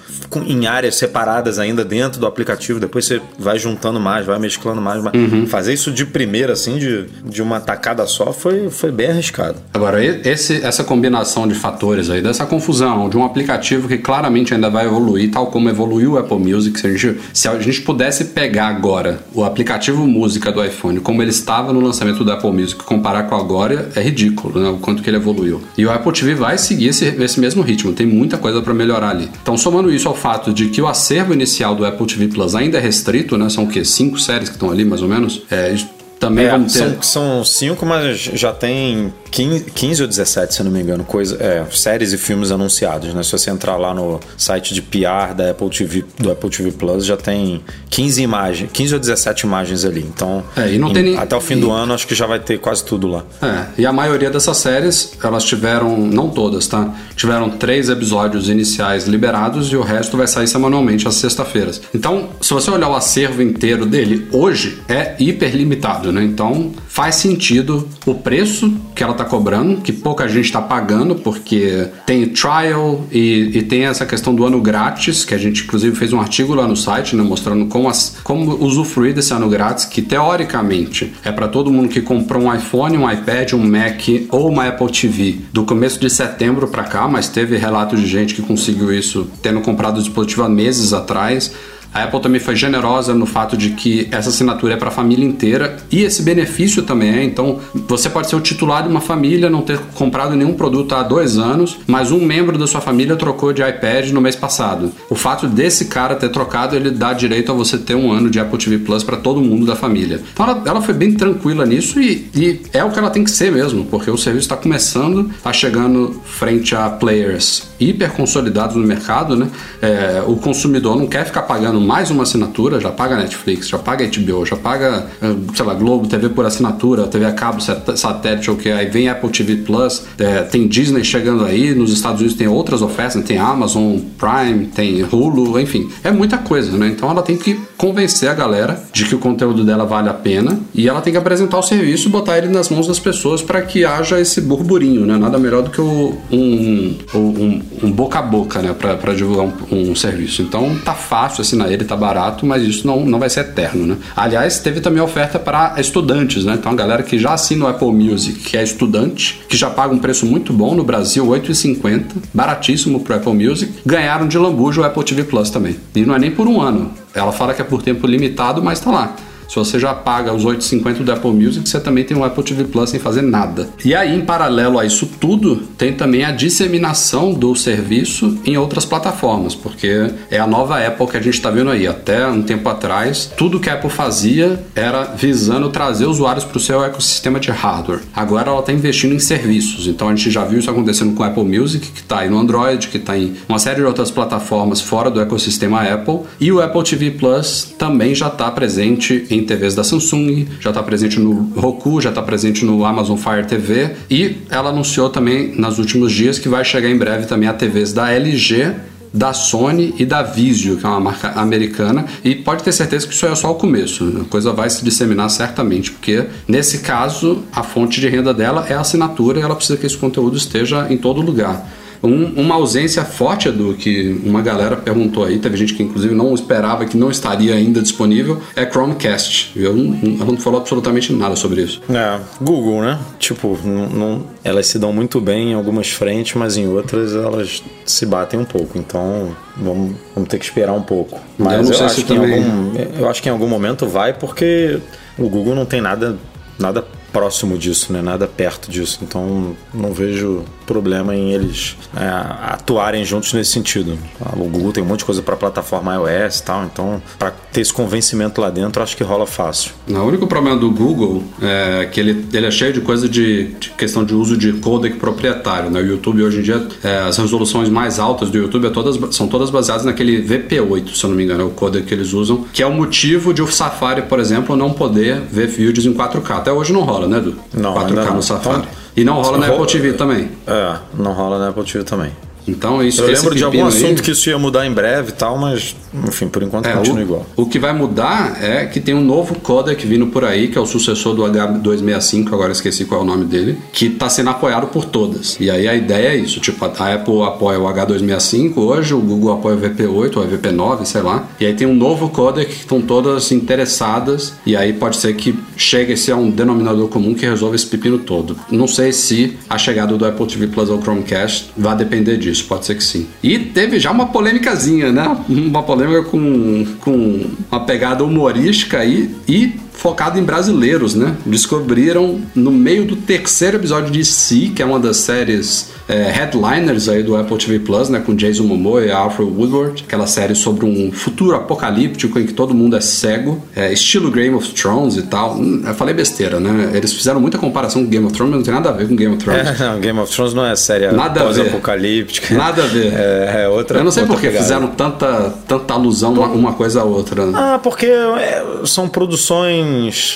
em 0.45 0.67
áreas 0.67 0.97
separadas 0.97 1.61
ainda 1.61 1.85
dentro 1.85 2.19
do 2.19 2.27
aplicativo, 2.27 2.81
depois 2.81 3.05
você 3.05 3.21
vai 3.39 3.57
juntando 3.57 4.01
mais, 4.01 4.27
vai 4.27 4.39
mesclando 4.41 4.81
mais. 4.83 5.01
mais. 5.01 5.15
Uhum. 5.15 5.47
Fazer 5.47 5.73
isso 5.73 5.93
de 5.93 6.05
primeira, 6.05 6.55
assim, 6.55 6.77
de, 6.77 7.07
de 7.25 7.41
uma 7.41 7.61
tacada 7.61 8.05
só, 8.07 8.32
foi, 8.33 8.71
foi 8.71 8.91
bem 8.91 9.09
arriscado. 9.09 9.57
Agora, 9.73 10.05
esse, 10.05 10.63
essa 10.63 10.85
combinação 10.85 11.47
de 11.47 11.55
fatores 11.55 12.11
aí, 12.11 12.23
dessa 12.23 12.47
confusão, 12.47 13.09
de 13.09 13.17
um 13.17 13.25
aplicativo 13.25 13.89
que 13.89 13.99
claramente 13.99 14.55
ainda 14.55 14.71
vai 14.71 14.87
evoluir, 14.87 15.31
tal 15.31 15.47
como 15.47 15.69
evoluiu 15.69 16.13
o 16.13 16.19
Apple 16.19 16.39
Music, 16.39 16.79
se 16.79 16.87
a 16.87 16.91
gente, 16.91 17.21
se 17.33 17.49
a 17.49 17.59
gente 17.59 17.83
pudesse 17.83 18.27
pegar 18.27 18.69
agora 18.69 19.21
o 19.35 19.45
aplicativo 19.45 20.07
música 20.07 20.53
do 20.53 20.65
iPhone, 20.65 21.01
como 21.01 21.23
ele 21.23 21.31
estava 21.31 21.73
no 21.73 21.81
lançamento 21.81 22.25
do 22.25 22.33
Apple 22.33 22.51
Music, 22.51 22.83
comparar 22.85 23.25
com 23.25 23.35
agora, 23.35 23.91
é 23.95 24.01
ridículo, 24.01 24.61
né? 24.61 24.69
O 24.71 24.79
quanto 24.79 25.03
que 25.03 25.11
ele 25.11 25.17
evoluiu. 25.17 25.61
E 25.77 25.85
o 25.85 25.91
Apple 25.91 26.13
TV 26.13 26.35
vai 26.35 26.59
seguir 26.59 26.89
esse, 26.89 27.05
esse 27.05 27.41
mesmo 27.41 27.63
ritmo, 27.63 27.93
tem 27.93 28.07
muita 28.07 28.39
coisa 28.39 28.61
para 28.61 28.75
melhorar 28.75 29.11
ali. 29.11 29.29
Então, 29.43 29.57
somando 29.57 29.93
isso 29.93 30.09
ao 30.09 30.15
fato 30.15 30.53
de 30.53 30.69
que 30.69 30.81
o 30.81 30.87
acervo 30.87 31.33
inicial 31.33 31.75
do 31.75 31.85
Apple 31.85 32.07
TV 32.07 32.29
Plus 32.29 32.55
ainda 32.55 32.79
é 32.79 32.81
restrito, 32.81 33.37
né? 33.37 33.49
São 33.49 33.65
o 33.65 33.69
quê? 33.69 33.85
Cinco 33.85 34.19
séries 34.19 34.49
que 34.49 34.57
estão 34.57 34.71
ali, 34.71 34.85
mais 34.85 35.03
ou 35.03 35.09
menos? 35.09 35.43
É, 35.51 35.75
também 36.23 36.47
É, 36.47 36.51
vamos 36.53 36.73
ter... 36.73 36.79
são, 36.79 37.03
são 37.03 37.45
cinco, 37.45 37.85
mas 37.85 38.17
já 38.17 38.53
tem 38.53 39.13
15, 39.33 39.65
15 39.75 40.03
ou 40.03 40.09
17, 40.09 40.55
se 40.55 40.63
não 40.63 40.71
me 40.71 40.81
engano, 40.81 41.03
coisa, 41.03 41.37
é, 41.43 41.65
séries 41.73 42.13
e 42.13 42.19
filmes 42.19 42.53
anunciados, 42.53 43.13
né? 43.13 43.23
Se 43.25 43.33
você 43.33 43.51
entrar 43.51 43.77
lá 43.77 43.93
no 43.93 44.21
site 44.37 44.73
de 44.73 44.81
PR 44.81 45.35
da 45.37 45.51
Apple 45.51 45.69
TV, 45.69 46.05
do 46.19 46.31
Apple 46.31 46.49
TV 46.49 46.71
Plus, 46.71 47.05
já 47.05 47.17
tem 47.17 47.61
15 47.91 48.23
imagens, 48.23 48.71
15 48.73 48.95
ou 48.95 49.01
17 49.01 49.45
imagens 49.47 49.85
ali. 49.85 50.01
Então, 50.01 50.45
É, 50.57 50.71
e 50.73 50.79
não 50.79 50.91
em- 50.91 50.93
tem 50.93 51.03
nem- 51.03 51.17
até 51.19 51.35
o 51.35 51.41
fim 51.41 51.59
do 51.59 51.69
e- 51.69 51.71
ano, 51.71 51.93
acho 51.93 52.07
que 52.07 52.15
já 52.15 52.27
vai 52.27 52.39
ter 52.39 52.59
quase 52.61 52.85
tudo 52.85 53.09
lá. 53.09 53.25
É, 53.43 53.65
e 53.83 53.87
a 53.87 53.93
maioria 53.93 54.31
dessas 54.31 54.59
séries, 54.59 55.15
elas 55.23 55.43
tiveram, 55.43 55.97
não 55.99 56.29
todas, 56.29 56.69
tá? 56.69 56.95
Tiveram 57.17 57.51
três 57.51 57.89
episódios 57.89 58.49
iniciais 58.49 59.07
liberados 59.09 59.73
e 59.73 59.77
o 59.77 59.83
resto 59.83 60.17
vai 60.17 60.27
sair 60.29 60.47
semanalmente 60.47 61.09
às 61.09 61.15
sexta-feiras. 61.15 61.81
Então, 61.93 62.29
se 62.41 62.55
você 62.55 62.71
olhar 62.71 62.89
o 62.89 62.95
acervo 62.95 63.43
inteiro 63.43 63.85
dele, 63.87 64.29
hoje 64.31 64.81
é 64.89 65.15
hiper 65.19 65.57
limitado, 65.57 66.12
né? 66.13 66.23
Então 66.25 66.71
faz 66.87 67.17
sentido 67.17 67.89
o 68.07 68.15
preço 68.15 68.73
que 68.95 69.03
ela 69.03 69.13
está 69.13 69.25
cobrando, 69.25 69.81
que 69.81 69.93
pouca 69.93 70.29
gente 70.29 70.45
está 70.45 70.61
pagando, 70.61 71.17
porque 71.17 71.89
tem 72.07 72.29
trial 72.29 73.05
e, 73.11 73.51
e, 73.55 73.63
tem 73.63 73.87
essa 73.87 74.05
questão 74.05 74.35
do 74.35 74.45
ano 74.45 74.61
grátis, 74.61 75.25
que 75.25 75.35
a 75.35 75.39
gente 75.39 75.65
inclusive 75.65 75.97
fez 75.97 76.13
um 76.13 76.21
artigo 76.21 76.55
lá 76.55 76.69
no 76.69 76.77
site, 76.77 77.17
né, 77.17 77.23
mostrando 77.23 77.67
como, 77.67 77.89
as, 77.89 78.17
como 78.23 78.63
usufruir 78.63 79.15
desse 79.15 79.33
ano 79.33 79.49
grátis, 79.49 79.85
que 79.85 80.03
teoricamente 80.03 81.13
é 81.25 81.33
para 81.33 81.49
todo 81.49 81.71
mundo 81.71 81.89
que 81.89 82.01
comprou 82.01 82.43
um 82.43 82.55
iPhone, 82.55 82.97
um 82.99 83.11
iPad, 83.11 83.55
um 83.55 83.67
Mac 83.67 84.03
ou 84.31 84.49
uma 84.49 84.69
Apple 84.69 84.91
TV 84.91 85.37
do 85.53 85.65
começo 85.65 85.99
de 85.99 86.11
setembro 86.11 86.69
para 86.69 86.85
cá, 86.85 87.09
mas 87.09 87.29
teve 87.29 87.57
relatos 87.57 88.01
de 88.01 88.07
gente 88.07 88.35
que 88.35 88.43
conseguiu 88.43 88.93
isso 88.93 89.29
tendo 89.41 89.61
comprado 89.61 89.99
o 89.99 90.03
dispositivo 90.03 90.43
há 90.43 90.49
meses 90.49 90.93
atrás. 90.93 91.53
A 91.93 92.05
Apple 92.05 92.21
também 92.21 92.41
foi 92.41 92.57
generosa 92.57 93.15
no 93.15 93.27
fato 93.27 93.57
de 93.57 93.71
que 93.71 94.09
essa 94.11 94.31
assinatura 94.31 94.75
é 94.75 94.77
para 94.77 94.89
a 94.89 94.93
família 94.93 95.25
inteira 95.25 95.77
e 95.91 96.03
esse 96.03 96.23
benefício 96.23 96.83
também 96.83 97.11
é. 97.11 97.25
Então, 97.25 97.59
você 97.87 98.09
pode 98.09 98.29
ser 98.29 98.37
o 98.37 98.41
titular 98.41 98.83
de 98.83 98.89
uma 98.89 99.01
família, 99.01 99.51
não 99.51 99.63
ter 99.63 99.79
comprado 99.95 100.35
nenhum 100.35 100.55
produto 100.55 100.95
há 100.95 101.03
dois 101.03 101.37
anos, 101.37 101.79
mas 101.87 102.11
um 102.11 102.25
membro 102.25 102.57
da 102.57 102.67
sua 102.67 102.81
família 102.81 103.17
trocou 103.17 103.53
de 103.53 103.63
iPad 103.63 104.11
no 104.11 104.21
mês 104.21 104.35
passado. 104.37 104.93
O 105.11 105.15
fato 105.15 105.47
desse 105.47 105.87
cara 105.87 106.15
ter 106.15 106.31
trocado, 106.31 106.75
ele 106.75 106.91
dá 106.91 107.13
direito 107.13 107.53
a 107.53 107.55
você 107.55 107.77
ter 107.77 107.95
um 107.95 108.11
ano 108.11 108.31
de 108.31 108.41
Apple 108.41 108.59
TV 108.59 108.79
Plus 108.79 109.05
para 109.05 109.17
todo 109.17 109.41
mundo 109.43 109.67
da 109.67 109.77
família. 109.77 110.21
Então, 110.33 110.49
ela, 110.49 110.63
ela 110.65 110.81
foi 110.81 110.95
bem 110.95 111.13
tranquila 111.13 111.67
nisso 111.67 112.01
e, 112.01 112.31
e, 112.35 112.61
é 112.73 112.83
o 112.83 112.91
que 112.91 112.99
ela 112.99 113.11
tem 113.11 113.25
que 113.25 113.31
ser 113.31 113.53
mesmo, 113.53 113.85
porque 113.85 114.11
o 114.11 114.17
serviço 114.17 114.45
está 114.45 114.57
começando, 114.57 115.31
está 115.31 115.53
chegando 115.53 116.21
frente 116.25 116.75
a 116.75 116.89
players 116.89 117.71
hiper 117.79 118.13
consolidados 118.13 118.77
no 118.77 118.87
mercado, 118.87 119.37
né? 119.37 119.49
É, 119.81 120.23
o 120.27 120.37
consumidor 120.37 120.97
não 120.97 121.07
quer 121.07 121.27
ficar 121.27 121.43
pagando 121.43 121.82
mais 121.83 122.11
uma 122.11 122.23
assinatura, 122.23 122.81
já 122.81 122.91
paga 122.91 123.17
Netflix, 123.17 123.69
já 123.69 123.79
paga 123.79 124.07
HBO, 124.07 124.47
já 124.47 124.57
paga, 124.57 125.07
eh, 125.21 125.35
sei 125.55 125.65
lá, 125.65 125.75
Globo, 125.75 126.07
TV 126.07 126.29
por 126.29 126.47
assinatura, 126.47 127.07
TV 127.07 127.25
a 127.25 127.33
cabo, 127.33 127.61
satélite 127.61 128.51
o 128.51 128.57
que, 128.57 128.71
aí 128.71 128.87
vem 128.87 129.09
Apple 129.09 129.31
TV 129.31 129.57
Plus, 129.57 130.05
é, 130.19 130.43
tem 130.43 130.69
Disney 130.69 131.05
chegando 131.05 131.45
aí, 131.45 131.75
nos 131.75 131.93
Estados 131.93 132.21
Unidos 132.21 132.37
tem 132.37 132.49
outras 132.49 132.83
ofertas, 132.83 133.17
né? 133.17 133.23
tem 133.23 133.39
Amazon 133.39 133.99
Prime, 134.19 134.67
tem 134.67 135.03
Hulu, 135.03 135.59
enfim, 135.59 135.91
é 136.05 136.11
muita 136.11 136.39
coisa, 136.39 136.77
né? 136.77 136.89
Então 136.89 137.11
ela 137.11 137.23
tem 137.23 137.37
que 137.37 137.59
convencer 137.77 138.29
a 138.29 138.35
galera 138.35 138.81
de 138.93 139.05
que 139.05 139.15
o 139.15 139.19
conteúdo 139.19 139.65
dela 139.65 139.85
vale 139.85 140.09
a 140.09 140.15
pena 140.15 140.61
e 140.75 140.89
ela 140.89 141.01
tem 141.01 141.13
que 141.13 141.19
apresentar 141.19 141.59
o 141.59 141.63
serviço 141.63 142.09
e 142.09 142.11
botar 142.11 142.39
ele 142.39 142.49
nas 142.49 142.69
mãos 142.69 142.87
das 142.87 142.99
pessoas 142.99 143.43
para 143.43 143.61
que 143.63 143.85
haja 143.85 144.21
esse 144.21 144.41
burburinho, 144.41 145.05
né? 145.05 145.17
Nada 145.17 145.39
melhor 145.39 145.63
do 145.63 145.71
que 145.71 145.81
o, 145.81 146.17
um, 146.31 146.97
um, 147.15 147.63
um 147.83 147.91
boca 147.91 148.19
a 148.19 148.23
boca, 148.23 148.61
né? 148.61 148.73
Para 148.73 149.15
divulgar 149.15 149.47
um, 149.47 149.91
um 149.91 149.97
serviço. 149.97 150.43
Então 150.43 150.77
tá 150.85 150.95
fácil 150.95 151.43
assinar 151.43 151.72
ele, 151.73 151.85
tá 151.85 151.97
barato, 151.97 152.47
mas 152.47 152.63
isso 152.63 152.87
não, 152.87 153.05
não 153.05 153.19
vai 153.19 153.31
ser 153.31 153.41
eterno, 153.41 153.87
né? 153.87 153.97
Aliás, 154.17 154.59
teve 154.59 154.81
também 154.81 155.03
oferta 155.03 155.39
para 155.39 155.75
estudantes, 155.79 156.45
né? 156.45 156.55
Então 156.55 156.73
a 156.73 156.75
galera 156.75 157.03
que 157.03 157.19
já 157.19 157.35
assina 157.35 157.65
o 157.65 157.69
Apple 157.69 157.93
Music, 157.93 158.41
que 158.41 158.57
é 158.57 158.63
estudante, 158.63 159.43
que 159.49 159.57
já 159.57 159.71
paga 159.71 159.95
um 159.95 159.99
preço 159.99 160.27
muito 160.27 160.53
bom 160.53 160.75
no 160.75 160.85
Brasil, 160.85 161.27
8,50, 161.27 162.05
baratíssimo 162.33 163.01
pro 163.01 163.17
Apple 163.17 163.35
Music, 163.35 163.73
ganharam 163.85 164.29
de 164.29 164.39
lambuja 164.39 164.81
o 164.81 164.85
Apple 164.85 165.05
TV 165.05 165.25
Plus 165.25 165.51
também. 165.51 165.77
E 165.95 166.05
não 166.05 166.15
é 166.15 166.19
nem 166.19 166.31
por 166.31 166.47
um 166.47 166.61
ano. 166.61 166.91
Ela 167.15 167.33
fala 167.33 167.55
que 167.55 167.61
é 167.61 167.65
por 167.65 167.83
tempo 167.83 168.07
limitado, 168.07 168.63
mas 168.63 168.81
tá 168.81 168.91
lá. 168.91 169.17
Se 169.53 169.59
você 169.59 169.79
já 169.79 169.93
paga 169.93 170.33
os 170.33 170.47
8,50 170.47 171.05
do 171.05 171.13
Apple 171.13 171.31
Music, 171.31 171.69
você 171.69 171.79
também 171.79 172.05
tem 172.05 172.17
o 172.17 172.25
Apple 172.25 172.43
TV 172.43 172.65
Plus 172.65 172.89
sem 172.89 172.99
fazer 172.99 173.21
nada. 173.21 173.69
E 173.85 173.95
aí, 173.95 174.17
em 174.17 174.23
paralelo 174.23 174.79
a 174.79 174.87
isso 174.87 175.05
tudo, 175.21 175.57
tem 175.77 175.93
também 175.93 176.25
a 176.25 176.31
disseminação 176.31 177.35
do 177.35 177.55
serviço 177.55 178.39
em 178.47 178.57
outras 178.57 178.87
plataformas, 178.87 179.55
porque 179.55 180.11
é 180.31 180.39
a 180.39 180.47
nova 180.47 180.83
Apple 180.83 181.07
que 181.07 181.19
a 181.19 181.21
gente 181.21 181.35
está 181.35 181.51
vendo 181.51 181.69
aí. 181.69 181.87
Até 181.87 182.27
um 182.27 182.41
tempo 182.41 182.67
atrás, 182.67 183.31
tudo 183.37 183.61
que 183.61 183.69
a 183.69 183.75
Apple 183.75 183.91
fazia 183.91 184.59
era 184.75 185.05
visando 185.05 185.69
trazer 185.69 186.07
usuários 186.07 186.47
para 186.47 186.57
o 186.57 186.61
seu 186.61 186.83
ecossistema 186.83 187.39
de 187.39 187.51
hardware. 187.51 188.01
Agora 188.17 188.49
ela 188.49 188.61
está 188.61 188.73
investindo 188.73 189.15
em 189.15 189.19
serviços. 189.19 189.87
Então 189.87 190.09
a 190.09 190.15
gente 190.15 190.31
já 190.31 190.47
viu 190.47 190.61
isso 190.61 190.71
acontecendo 190.71 191.15
com 191.15 191.23
o 191.23 191.27
Apple 191.27 191.45
Music, 191.45 191.89
que 191.89 192.01
está 192.01 192.21
aí 192.21 192.31
no 192.31 192.39
Android, 192.39 192.89
que 192.89 192.97
está 192.97 193.19
em 193.19 193.35
uma 193.47 193.59
série 193.59 193.81
de 193.81 193.85
outras 193.85 194.11
plataformas 194.11 194.81
fora 194.81 195.11
do 195.11 195.21
ecossistema 195.21 195.83
Apple. 195.83 196.21
E 196.41 196.51
o 196.51 196.63
Apple 196.63 196.83
TV 196.85 197.11
Plus 197.11 197.75
também 197.77 198.15
já 198.15 198.29
está 198.29 198.51
presente 198.51 199.27
em 199.29 199.42
TVs 199.43 199.75
da 199.75 199.85
Samsung, 199.85 200.47
já 200.61 200.71
está 200.71 200.83
presente 200.83 201.19
no 201.19 201.53
Roku, 201.55 202.01
já 202.01 202.11
está 202.11 202.23
presente 202.23 202.65
no 202.65 202.85
Amazon 202.85 203.17
Fire 203.17 203.47
TV 203.47 203.91
e 204.11 204.39
ela 204.51 204.71
anunciou 204.71 205.11
também 205.11 205.55
nos 205.57 205.79
últimos 205.79 206.13
dias 206.13 206.39
que 206.39 206.49
vai 206.49 206.65
chegar 206.65 206.89
em 206.89 206.97
breve 206.97 207.27
também 207.27 207.49
a 207.49 207.53
TVs 207.53 207.93
da 207.93 208.11
LG 208.11 208.75
da 209.13 209.33
Sony 209.33 209.95
e 209.99 210.07
da 210.07 210.23
Vizio, 210.23 210.79
que 210.79 210.87
é 210.87 210.89
uma 210.89 211.01
marca 211.01 211.33
americana, 211.33 212.07
e 212.25 212.35
pode 212.35 212.63
ter 212.63 212.73
certeza 212.73 213.07
que 213.07 213.13
isso 213.13 213.27
é 213.27 213.35
só 213.35 213.51
o 213.51 213.57
começo. 213.57 214.23
A 214.23 214.25
coisa 214.25 214.53
vai 214.53 214.71
se 214.71 214.83
disseminar 214.83 215.29
certamente, 215.29 215.93
porque 215.93 216.25
nesse 216.49 216.79
caso 216.79 217.43
a 217.53 217.63
fonte 217.63 218.01
de 218.01 218.09
renda 218.09 218.33
dela 218.33 218.67
é 218.69 218.75
a 218.75 218.81
assinatura 218.81 219.39
e 219.39 219.43
ela 219.43 219.55
precisa 219.55 219.79
que 219.79 219.85
esse 219.85 219.99
conteúdo 219.99 220.37
esteja 220.37 220.87
em 220.89 220.97
todo 220.97 221.21
lugar. 221.21 221.69
Um, 222.03 222.41
uma 222.41 222.57
ausência 222.57 223.05
forte, 223.05 223.49
Edu, 223.49 223.75
que 223.75 224.21
uma 224.25 224.43
galera 224.43 224.77
perguntou 224.77 225.25
aí, 225.25 225.39
teve 225.39 225.57
gente 225.57 225.75
que 225.75 225.83
inclusive 225.83 226.15
não 226.15 226.35
esperava 226.35 226.85
que 226.85 226.97
não 226.97 227.11
estaria 227.11 227.55
ainda 227.55 227.81
disponível, 227.81 228.41
é 228.57 228.69
Chromecast. 228.69 229.53
Eu 229.55 229.75
não, 229.75 230.17
ela 230.21 230.33
não 230.33 230.37
falou 230.37 230.61
absolutamente 230.61 231.13
nada 231.13 231.37
sobre 231.37 231.63
isso. 231.63 231.81
É, 231.89 232.19
Google, 232.41 232.83
né? 232.83 232.99
Tipo, 233.19 233.59
não, 233.65 233.89
não, 233.89 234.27
elas 234.43 234.67
se 234.67 234.79
dão 234.79 234.93
muito 234.93 235.21
bem 235.21 235.53
em 235.53 235.55
algumas 235.55 235.91
frentes, 235.91 236.35
mas 236.35 236.57
em 236.57 236.67
outras 236.67 237.15
elas 237.15 237.63
se 237.85 238.05
batem 238.05 238.41
um 238.41 238.45
pouco. 238.45 238.79
Então 238.79 239.35
vamos, 239.57 239.93
vamos 240.15 240.29
ter 240.29 240.39
que 240.39 240.45
esperar 240.45 240.73
um 240.73 240.83
pouco. 240.83 241.21
Mas 241.39 241.71
eu, 241.71 241.77
eu 241.77 241.87
acho 241.87 241.95
que 241.97 242.05
também... 242.05 242.41
em 242.41 242.45
algum, 242.45 242.99
eu 242.99 243.09
acho 243.09 243.23
que 243.23 243.29
em 243.29 243.33
algum 243.33 243.49
momento 243.49 243.87
vai, 243.87 244.13
porque 244.13 244.81
o 245.19 245.29
Google 245.29 245.55
não 245.55 245.67
tem 245.67 245.81
nada, 245.81 246.17
nada 246.59 246.85
próximo 247.13 247.59
disso, 247.59 247.93
né? 247.93 248.01
nada 248.01 248.27
perto 248.27 248.71
disso. 248.71 249.01
Então 249.03 249.55
não 249.73 249.93
vejo 249.93 250.45
problema 250.63 251.15
em 251.15 251.33
eles 251.33 251.77
é, 251.97 252.07
atuarem 252.53 253.05
juntos 253.05 253.33
nesse 253.33 253.51
sentido. 253.53 253.99
O 254.37 254.45
Google 254.45 254.73
tem 254.73 254.83
um 254.83 254.87
monte 254.87 255.01
de 255.01 255.05
coisa 255.05 255.23
para 255.23 255.37
plataforma 255.37 255.95
iOS 255.95 256.39
e 256.39 256.43
tal, 256.43 256.65
então 256.65 257.03
para 257.19 257.31
ter 257.31 257.61
esse 257.61 257.73
convencimento 257.73 258.41
lá 258.41 258.51
dentro, 258.51 258.83
acho 258.83 258.97
que 258.97 259.05
rola 259.05 259.27
fácil. 259.27 259.73
O 259.89 259.99
único 259.99 260.27
problema 260.27 260.57
do 260.57 260.71
Google 260.71 261.23
é 261.41 261.89
que 261.91 262.01
ele, 262.01 262.27
ele 262.33 262.47
é 262.47 262.51
cheio 262.51 262.73
de 262.73 262.81
coisa 262.81 263.09
de, 263.09 263.49
de 263.55 263.71
questão 263.71 264.05
de 264.05 264.15
uso 264.15 264.37
de 264.37 264.53
codec 264.55 264.97
proprietário. 264.97 265.71
Né? 265.71 265.81
O 265.81 265.87
YouTube 265.87 266.23
hoje 266.23 266.39
em 266.39 266.43
dia, 266.43 266.67
é, 266.83 266.99
as 267.01 267.19
resoluções 267.19 267.69
mais 267.69 267.99
altas 267.99 268.31
do 268.31 268.39
YouTube 268.39 268.67
é 268.67 268.71
todas, 268.71 269.15
são 269.15 269.29
todas 269.29 269.51
baseadas 269.51 269.85
naquele 269.85 270.23
VP8, 270.23 270.95
se 270.95 271.05
eu 271.05 271.11
não 271.11 271.17
me 271.17 271.25
engano, 271.25 271.43
é 271.43 271.45
o 271.45 271.51
codec 271.51 271.87
que 271.87 271.95
eles 271.95 272.13
usam, 272.13 272.45
que 272.53 272.63
é 272.63 272.67
o 272.67 272.73
motivo 272.73 273.35
de 273.35 273.43
o 273.43 273.47
Safari, 273.47 274.03
por 274.03 274.19
exemplo, 274.19 274.57
não 274.57 274.73
poder 274.73 275.21
ver 275.21 275.47
vídeos 275.47 275.87
em 275.87 275.93
4K. 275.93 276.31
Até 276.37 276.53
hoje 276.53 276.73
não 276.73 276.83
rola, 276.83 277.07
né, 277.07 277.19
Edu? 277.19 277.37
Não, 277.55 277.75
4K 277.75 278.15
no 278.15 278.23
Safari. 278.23 278.59
Então, 278.61 278.82
e 278.97 279.05
não 279.05 279.21
rola 279.21 279.39
na 279.39 279.47
Apple 279.49 279.67
TV 279.67 279.93
também. 279.95 280.31
É, 280.47 280.77
não 280.95 281.13
rola 281.13 281.39
na 281.39 281.49
Apple 281.49 281.65
TV 281.65 281.85
também. 281.85 282.13
Então 282.47 282.83
isso 282.83 283.03
Eu 283.03 283.07
lembro 283.07 283.35
de 283.35 283.45
algum 283.45 283.67
assunto 283.67 283.99
aí, 283.99 284.03
que 284.03 284.11
isso 284.11 284.29
ia 284.29 284.39
mudar 284.39 284.67
em 284.67 284.73
breve 284.73 285.11
e 285.11 285.13
tal, 285.13 285.39
mas 285.39 285.77
enfim, 285.95 286.29
por 286.29 286.43
enquanto 286.43 286.67
é, 286.67 286.73
continua 286.73 286.99
o, 286.99 287.03
igual. 287.03 287.27
O 287.37 287.47
que 287.47 287.59
vai 287.59 287.73
mudar 287.73 288.43
é 288.43 288.67
que 288.67 288.81
tem 288.81 288.95
um 288.95 289.05
novo 289.05 289.39
codec 289.41 289.87
vindo 289.87 290.07
por 290.09 290.25
aí, 290.25 290.49
que 290.49 290.59
é 290.59 290.61
o 290.61 290.67
sucessor 290.67 291.15
do 291.15 291.23
H265, 291.23 292.33
agora 292.33 292.53
esqueci 292.53 292.85
qual 292.85 293.01
é 293.01 293.05
o 293.05 293.07
nome 293.07 293.25
dele, 293.25 293.59
que 293.73 293.87
está 293.87 294.09
sendo 294.09 294.31
apoiado 294.31 294.67
por 294.69 294.85
todas. 294.85 295.37
E 295.39 295.51
aí 295.51 295.69
a 295.69 295.75
ideia 295.75 296.09
é 296.09 296.17
isso, 296.17 296.41
tipo, 296.41 296.65
a 296.65 296.69
Apple 296.69 297.23
apoia 297.23 297.59
o 297.59 297.65
H265 297.65 298.57
hoje, 298.57 298.95
o 298.95 299.01
Google 299.01 299.35
apoia 299.35 299.57
o 299.57 299.61
VP8 299.61 300.17
ou 300.17 300.27
VP9, 300.27 300.85
sei 300.85 301.03
lá. 301.03 301.29
E 301.39 301.47
aí 301.47 301.55
tem 301.55 301.67
um 301.67 301.75
novo 301.75 302.09
codec 302.09 302.53
que 302.53 302.61
estão 302.61 302.81
todas 302.81 303.31
interessadas 303.31 304.35
e 304.45 304.57
aí 304.57 304.73
pode 304.73 304.97
ser 304.97 305.15
que 305.15 305.39
chegue 305.57 305.95
a 306.11 306.17
um 306.17 306.31
denominador 306.31 306.89
comum 306.89 307.15
que 307.15 307.27
resolva 307.27 307.55
esse 307.55 307.67
pepino 307.67 307.99
todo. 307.99 308.37
Não 308.51 308.67
sei 308.67 308.93
se 308.93 309.37
a 309.49 309.57
chegada 309.59 309.97
do 309.97 310.05
Apple 310.05 310.27
TV 310.27 310.47
Plus 310.49 310.71
ao 310.71 310.81
Chromecast 310.81 311.51
vai 311.57 311.77
depender 311.77 312.17
disso 312.17 312.32
disso, 312.33 312.47
pode 312.47 312.65
ser 312.65 312.75
que 312.75 312.85
sim. 312.85 313.07
E 313.23 313.39
teve 313.39 313.79
já 313.79 313.91
uma 313.91 314.07
polêmicazinha, 314.07 314.91
né? 314.91 315.17
Uma 315.29 315.63
polêmica 315.63 316.03
com, 316.05 316.67
com 316.81 317.27
uma 317.51 317.61
pegada 317.61 318.03
humorística 318.03 318.79
aí 318.79 319.15
e 319.29 319.55
focado 319.83 320.17
em 320.17 320.23
brasileiros, 320.23 320.95
né? 320.95 321.17
Descobriram 321.27 322.21
no 322.37 322.53
meio 322.53 322.85
do 322.85 322.95
terceiro 322.95 323.57
episódio 323.57 323.91
de 323.91 324.05
Si, 324.05 324.53
que 324.55 324.63
é 324.63 324.65
uma 324.65 324.79
das 324.79 324.99
séries 324.99 325.73
é, 325.89 326.09
headliners 326.09 326.89
aí 326.89 327.03
do 327.03 327.17
Apple 327.17 327.37
TV 327.37 327.59
Plus, 327.59 327.89
né? 327.89 327.99
Com 327.99 328.15
Jason 328.15 328.45
Momoa 328.45 328.85
e 328.85 328.93
Alfred 328.93 329.29
Woodward, 329.29 329.85
aquela 329.85 330.07
série 330.07 330.37
sobre 330.37 330.65
um 330.65 330.93
futuro 330.93 331.35
apocalíptico 331.35 332.17
em 332.21 332.27
que 332.27 332.33
todo 332.33 332.55
mundo 332.55 332.77
é 332.77 332.81
cego, 332.81 333.43
é, 333.57 333.73
estilo 333.73 334.09
Game 334.13 334.35
of 334.37 334.55
Thrones 334.55 334.97
e 334.97 335.03
tal. 335.03 335.35
Hum, 335.35 335.65
eu 335.67 335.75
falei 335.75 335.93
besteira, 335.93 336.39
né? 336.39 336.71
Eles 336.75 336.93
fizeram 336.93 337.21
muita 337.21 337.37
comparação 337.37 337.83
com 337.83 337.91
Game 337.91 338.07
of 338.07 338.15
Thrones, 338.15 338.31
mas 338.31 338.39
não 338.39 338.45
tem 338.45 338.55
nada 338.55 338.71
a 338.71 338.73
ver 338.73 338.87
com 338.87 338.95
Game 338.95 339.15
of 339.17 339.25
Thrones. 339.25 339.61
É, 339.61 339.65
não, 339.65 339.81
Game 339.81 339.99
of 339.99 340.15
Thrones 340.15 340.33
não 340.33 340.47
é 340.47 340.55
série 340.55 340.87
pós-apocalíptica. 340.89 342.35
Nada 342.35 342.63
a 342.63 342.67
ver. 342.67 342.93
É, 343.03 343.45
é 343.45 343.49
outra. 343.49 343.79
Eu 343.79 343.85
não 343.85 343.91
sei 343.91 344.05
por 344.05 344.21
que 344.21 344.31
fizeram 344.31 344.69
tanta, 344.69 345.33
tanta 345.49 345.75
alusão 345.75 346.13
uma, 346.13 346.27
uma 346.27 346.53
coisa 346.53 346.83
a 346.83 346.85
outra. 346.85 347.27
Né? 347.27 347.33
Ah, 347.35 347.61
porque 347.61 347.87
é, 347.87 348.45
são 348.65 348.89
produções. 348.89 349.72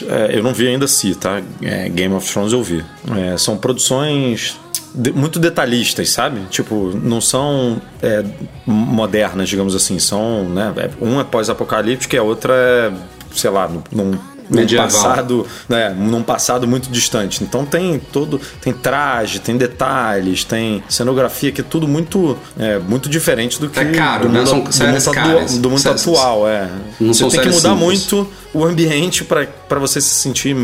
É, 0.08 0.38
eu 0.38 0.42
não 0.42 0.52
vi 0.52 0.68
ainda 0.68 0.86
si, 0.86 1.14
tá? 1.14 1.40
É, 1.62 1.88
Game 1.88 2.14
of 2.14 2.30
Thrones 2.30 2.52
eu 2.52 2.62
vi. 2.62 2.84
É, 3.16 3.36
são 3.36 3.56
produções 3.56 4.58
de, 4.94 5.12
muito 5.12 5.38
detalhistas, 5.38 6.10
sabe? 6.10 6.40
Tipo, 6.50 6.92
não 6.96 7.20
são 7.20 7.80
é, 8.02 8.24
modernas, 8.66 9.48
digamos 9.48 9.74
assim. 9.74 9.98
São, 9.98 10.48
né? 10.48 10.72
Um 11.00 11.20
é 11.20 11.24
pós-apocalíptico 11.24 12.14
e 12.14 12.18
a 12.18 12.22
outra 12.22 12.54
é, 12.54 12.92
sei 13.32 13.50
lá, 13.50 13.70
num 13.92 14.18
num 14.50 14.56
Medieval. 14.60 14.86
passado, 14.86 15.46
né, 15.68 15.90
num 15.96 16.22
passado 16.22 16.66
muito 16.66 16.90
distante. 16.90 17.42
Então 17.42 17.64
tem 17.64 17.98
todo, 17.98 18.40
tem 18.60 18.72
traje, 18.72 19.38
tem 19.40 19.56
detalhes, 19.56 20.44
tem 20.44 20.82
cenografia 20.88 21.50
que 21.52 21.60
é 21.60 21.64
tudo 21.64 21.86
muito, 21.88 22.36
é, 22.58 22.78
muito 22.78 23.08
diferente 23.08 23.60
do 23.60 23.68
que 23.68 23.78
É 23.80 23.84
caro, 23.92 24.26
do 24.26 24.32
né? 24.32 24.38
mundo, 24.40 24.48
São 24.48 24.60
do 24.62 24.72
séries 24.72 25.06
mundo, 25.06 25.14
caras. 25.14 25.58
do 25.58 25.70
mundo 25.70 25.90
atual, 25.90 26.48
é. 26.48 26.68
Não 27.00 27.12
você 27.12 27.28
tem 27.28 27.40
que 27.40 27.48
mudar 27.48 27.70
simples. 27.70 27.78
muito 27.80 28.28
o 28.54 28.64
ambiente 28.64 29.24
para 29.24 29.46
você 29.68 30.00
se 30.00 30.10
sentir 30.10 30.56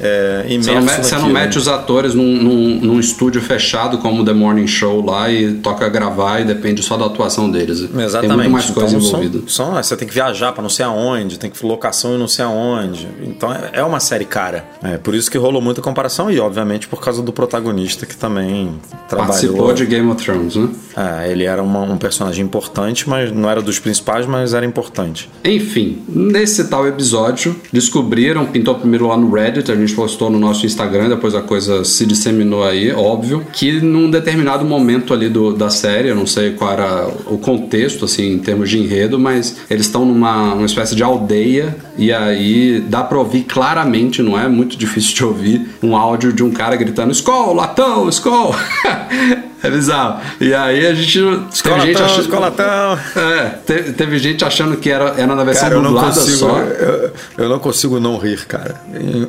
é, 0.00 0.46
imerso 0.48 0.64
Você 0.70 0.74
não, 0.74 0.82
mete, 0.82 0.96
você 1.04 1.14
não 1.14 1.20
naquilo. 1.22 1.32
mete 1.38 1.58
os 1.58 1.68
atores 1.68 2.14
num, 2.14 2.42
num, 2.42 2.80
num 2.80 3.00
estúdio 3.00 3.40
fechado 3.42 3.98
como 3.98 4.24
The 4.24 4.32
Morning 4.32 4.66
Show 4.66 5.04
lá 5.04 5.30
e 5.30 5.54
toca 5.54 5.88
gravar 5.88 6.40
e 6.40 6.44
depende 6.44 6.82
só 6.82 6.96
da 6.96 7.06
atuação 7.06 7.50
deles. 7.50 7.80
Exatamente. 7.80 8.20
Tem 8.20 8.36
muito 8.36 8.50
mais 8.50 8.70
coisa 8.70 8.96
Então, 8.96 9.00
são- 9.00 9.22
envolvida. 9.22 9.50
São, 9.50 9.74
você 9.74 9.96
tem 9.96 10.08
que 10.08 10.14
viajar 10.14 10.52
pra 10.52 10.62
não 10.62 10.70
sei 10.70 10.84
aonde, 10.84 11.38
tem 11.38 11.50
que 11.50 11.64
locação 11.64 12.14
e 12.14 12.18
não 12.18 12.28
sei 12.28 12.44
aonde. 12.44 13.06
Então 13.22 13.52
é, 13.52 13.70
é 13.74 13.84
uma 13.84 14.00
série 14.00 14.24
cara. 14.24 14.64
É 14.82 14.96
por 14.96 15.14
isso 15.14 15.30
que 15.30 15.36
rolou 15.38 15.60
muita 15.60 15.82
comparação 15.82 16.30
e, 16.30 16.40
obviamente, 16.40 16.88
por 16.88 17.00
causa 17.00 17.22
do 17.22 17.32
protagonista 17.32 18.06
que 18.06 18.16
também 18.16 18.78
trabalhou. 19.08 19.32
Participou 19.34 19.72
de 19.74 19.84
Game 19.86 20.08
of 20.10 20.24
Thrones, 20.24 20.56
né? 20.56 20.68
É, 20.96 21.30
ele 21.30 21.44
era 21.44 21.62
uma- 21.62 21.82
um 21.82 21.98
personagem 21.98 22.44
importante, 22.44 23.08
mas 23.08 23.30
não 23.30 23.48
era 23.50 23.60
dos 23.60 23.78
principais, 23.78 24.26
mas 24.26 24.54
era 24.54 24.64
importante. 24.64 25.28
Enfim, 25.44 26.02
nesse 26.08 26.64
tal 26.68 26.86
episódio, 26.86 27.54
descobriram, 27.72 28.37
pintou 28.46 28.74
primeiro 28.74 29.06
lá 29.08 29.16
no 29.16 29.30
Reddit, 29.30 29.70
a 29.70 29.76
gente 29.76 29.94
postou 29.94 30.30
no 30.30 30.38
nosso 30.38 30.66
Instagram, 30.66 31.08
depois 31.08 31.34
a 31.34 31.42
coisa 31.42 31.84
se 31.84 32.06
disseminou 32.06 32.64
aí, 32.64 32.92
óbvio, 32.92 33.44
que 33.52 33.80
num 33.80 34.10
determinado 34.10 34.64
momento 34.64 35.12
ali 35.12 35.28
do, 35.28 35.52
da 35.52 35.70
série, 35.70 36.08
eu 36.08 36.14
não 36.14 36.26
sei 36.26 36.52
qual 36.52 36.72
era 36.72 37.08
o 37.26 37.38
contexto, 37.38 38.04
assim, 38.04 38.32
em 38.32 38.38
termos 38.38 38.70
de 38.70 38.78
enredo, 38.78 39.18
mas 39.18 39.56
eles 39.70 39.86
estão 39.86 40.04
numa 40.04 40.54
uma 40.54 40.66
espécie 40.66 40.94
de 40.94 41.02
aldeia 41.02 41.76
e 41.96 42.12
aí 42.12 42.80
dá 42.80 43.02
pra 43.02 43.18
ouvir 43.18 43.42
claramente, 43.42 44.22
não 44.22 44.38
é 44.38 44.48
muito 44.48 44.76
difícil 44.76 45.14
de 45.14 45.24
ouvir, 45.24 45.68
um 45.82 45.96
áudio 45.96 46.32
de 46.32 46.42
um 46.42 46.50
cara 46.50 46.76
gritando 46.76 47.12
Skol, 47.12 47.54
latão, 47.54 48.08
Skol! 48.08 48.54
é 49.62 49.70
bizarro. 49.70 50.20
E 50.40 50.52
aí 50.54 50.86
a 50.86 50.94
gente... 50.94 51.18
teve 51.18 51.34
gente 51.40 51.52
Escolatão, 51.54 52.04
achando- 52.04 52.20
escolatão! 52.20 52.98
é, 53.16 53.44
teve, 53.66 53.92
teve 53.92 54.18
gente 54.18 54.44
achando 54.44 54.76
que 54.76 54.90
era, 54.90 55.14
era 55.16 55.34
na 55.34 55.44
versão 55.44 55.64
Cara, 55.64 55.74
eu 55.76 55.82
dublada 55.82 56.06
consigo. 56.08 56.36
só. 56.36 56.58
Eu, 56.60 57.12
eu 57.38 57.48
não 57.48 57.58
consigo 57.58 58.00
não 58.00 58.18
rir, 58.18 58.44
cara, 58.46 58.80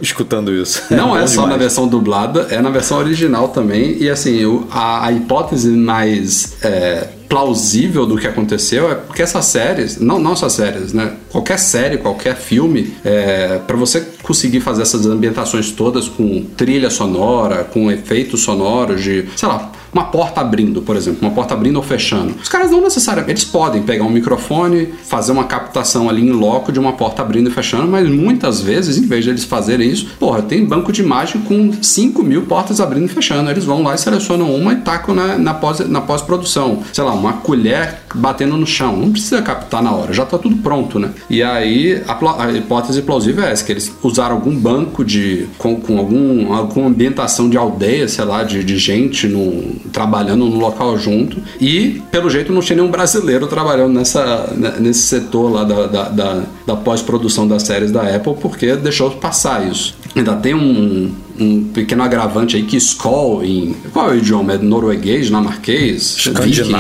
escutando 0.02 0.52
isso. 0.54 0.82
Não 0.92 1.16
é, 1.16 1.22
bom 1.22 1.28
só 1.28 1.36
na 1.42 1.44
demais. 1.44 1.62
versão 1.62 1.88
dublada, 1.88 2.48
é 2.50 2.62
na 2.62 2.70
versão 2.70 2.98
original 2.98 3.50
também. 3.50 3.98
E 4.02 4.10
assim, 4.10 4.44
o- 4.46 4.68
a, 4.72 5.06
a 5.08 5.12
hipótese 5.12 5.70
mais 5.70 6.58
é, 6.64 7.08
plausível 7.28 8.06
do 8.06 8.18
que 8.18 8.28
aconteceu 8.28 8.92
é 8.92 8.96
porque 8.96 9.22
essas 9.22 9.46
séries, 9.46 10.00
não, 10.00 10.20
não 10.20 10.34
essas 10.34 10.54
séries, 10.54 10.94
né? 10.94 11.14
Qualquer 11.32 11.60
série, 11.60 11.98
qualquer 11.98 12.36
filme, 12.36 12.94
é, 13.06 13.60
para 13.66 13.78
você 13.78 14.02
conseguir 14.24 14.60
fazer 14.62 14.82
essas 14.82 15.06
ambientações 15.06 15.72
todas 15.72 16.08
com 16.08 16.44
trilha 16.58 16.90
sonora, 16.90 17.64
com 17.64 17.92
efeitos 17.92 18.42
sonoros 18.42 19.04
de, 19.04 19.26
sei 19.36 19.48
lá, 19.48 19.72
uma 19.94 20.06
porta 20.06 20.42
abrindo, 20.42 20.82
por 20.82 20.96
exemplo, 20.96 21.20
uma 21.22 21.32
porta 21.32 21.54
abrindo 21.54 21.78
ou 21.78 21.84
fechando. 21.84 22.34
Os 22.42 22.50
caras 22.50 22.72
não 22.72 22.82
necessariamente, 22.82 23.32
eles 23.32 23.46
podem 23.46 23.82
pegar 23.84 24.04
um 24.06 24.10
microfone, 24.10 24.90
fazer 25.04 25.32
uma 25.32 25.46
captação 25.46 26.10
ali 26.10 26.22
em 26.28 26.32
loco 26.32 26.72
de 26.72 26.80
uma 26.80 26.94
porta 26.94 27.22
abrindo 27.22 27.50
e 27.50 27.54
fechando, 27.54 27.88
mas 27.88 28.08
muitas 28.10 28.62
vezes, 28.62 28.98
em 28.98 29.08
vez 29.08 29.24
de 29.24 29.30
eles 29.32 29.44
fazerem 29.44 29.90
isso, 29.90 30.08
porra, 30.20 30.42
tem 30.42 30.66
banco 30.66 30.92
de 30.92 31.02
imagem 31.02 31.42
com 31.42 31.72
5 31.82 32.22
mil 32.24 32.44
portas 32.44 32.80
abrindo 32.80 33.06
e 33.06 33.10
fechando. 33.10 33.50
Eles 33.50 33.64
vão 33.66 33.82
lá 33.84 33.96
e 33.96 33.98
selecionam 33.98 34.54
uma 34.54 34.74
e 34.74 34.78
tacam 34.78 35.14
na, 35.16 35.38
na 35.38 35.54
pós- 35.54 35.88
na 35.88 36.02
pós-produção. 36.02 36.84
Sei 36.94 37.04
lá, 37.04 37.14
uma 37.14 37.34
colher 37.34 38.02
batendo 38.14 38.56
no 38.58 38.66
chão. 38.68 38.96
Não 38.98 39.12
precisa 39.12 39.42
captar 39.42 39.82
na 39.82 39.92
hora, 39.92 40.14
já 40.14 40.26
tá 40.26 40.38
tudo 40.38 40.58
pronto, 40.58 41.00
né? 41.00 41.12
E 41.30 41.42
aí 41.44 42.02
a, 42.08 42.44
a 42.44 42.52
hipótese 42.52 43.02
plausível 43.02 43.44
é 43.44 43.52
essa, 43.52 43.64
que 43.64 43.72
eles 43.72 43.92
usaram 44.04 44.36
algum 44.36 44.56
banco 44.56 45.04
de. 45.04 45.48
com, 45.58 45.76
com 45.80 45.98
algum, 45.98 46.54
alguma 46.54 46.88
ambientação 46.88 47.50
de 47.50 47.58
aldeia, 47.58 48.08
sei 48.08 48.26
lá, 48.26 48.44
de, 48.44 48.64
de 48.64 48.78
gente 48.78 49.28
no, 49.28 49.76
trabalhando 49.92 50.46
no 50.46 50.58
local 50.58 50.98
junto. 50.98 51.42
E, 51.60 52.02
pelo 52.12 52.30
jeito, 52.30 52.52
não 52.52 52.62
tinha 52.62 52.78
nenhum 52.78 52.92
brasileiro 52.92 53.48
trabalhando 53.48 53.94
nessa, 53.94 54.54
né, 54.56 54.76
nesse 54.80 55.02
setor 55.02 55.52
lá 55.52 55.64
da, 55.64 55.88
da, 55.88 56.10
da, 56.10 56.44
da 56.66 56.76
pós-produção 56.76 57.48
das 57.48 57.64
séries 57.64 57.92
da 57.92 58.02
Apple, 58.04 58.36
porque 58.42 58.76
deixou 58.76 59.12
passar 59.12 59.68
isso. 59.68 59.96
Ainda 60.20 60.36
tem 60.36 60.54
um, 60.54 61.14
um 61.40 61.64
pequeno 61.74 62.04
agravante 62.04 62.56
aí 62.58 62.64
que 62.64 62.78
Skoll 62.78 63.44
em. 63.44 63.74
Qual 63.94 64.10
é 64.10 64.12
o 64.14 64.18
idioma? 64.18 64.54
É 64.54 64.58
norueguês, 64.58 65.28
dinamarquês? 65.28 66.16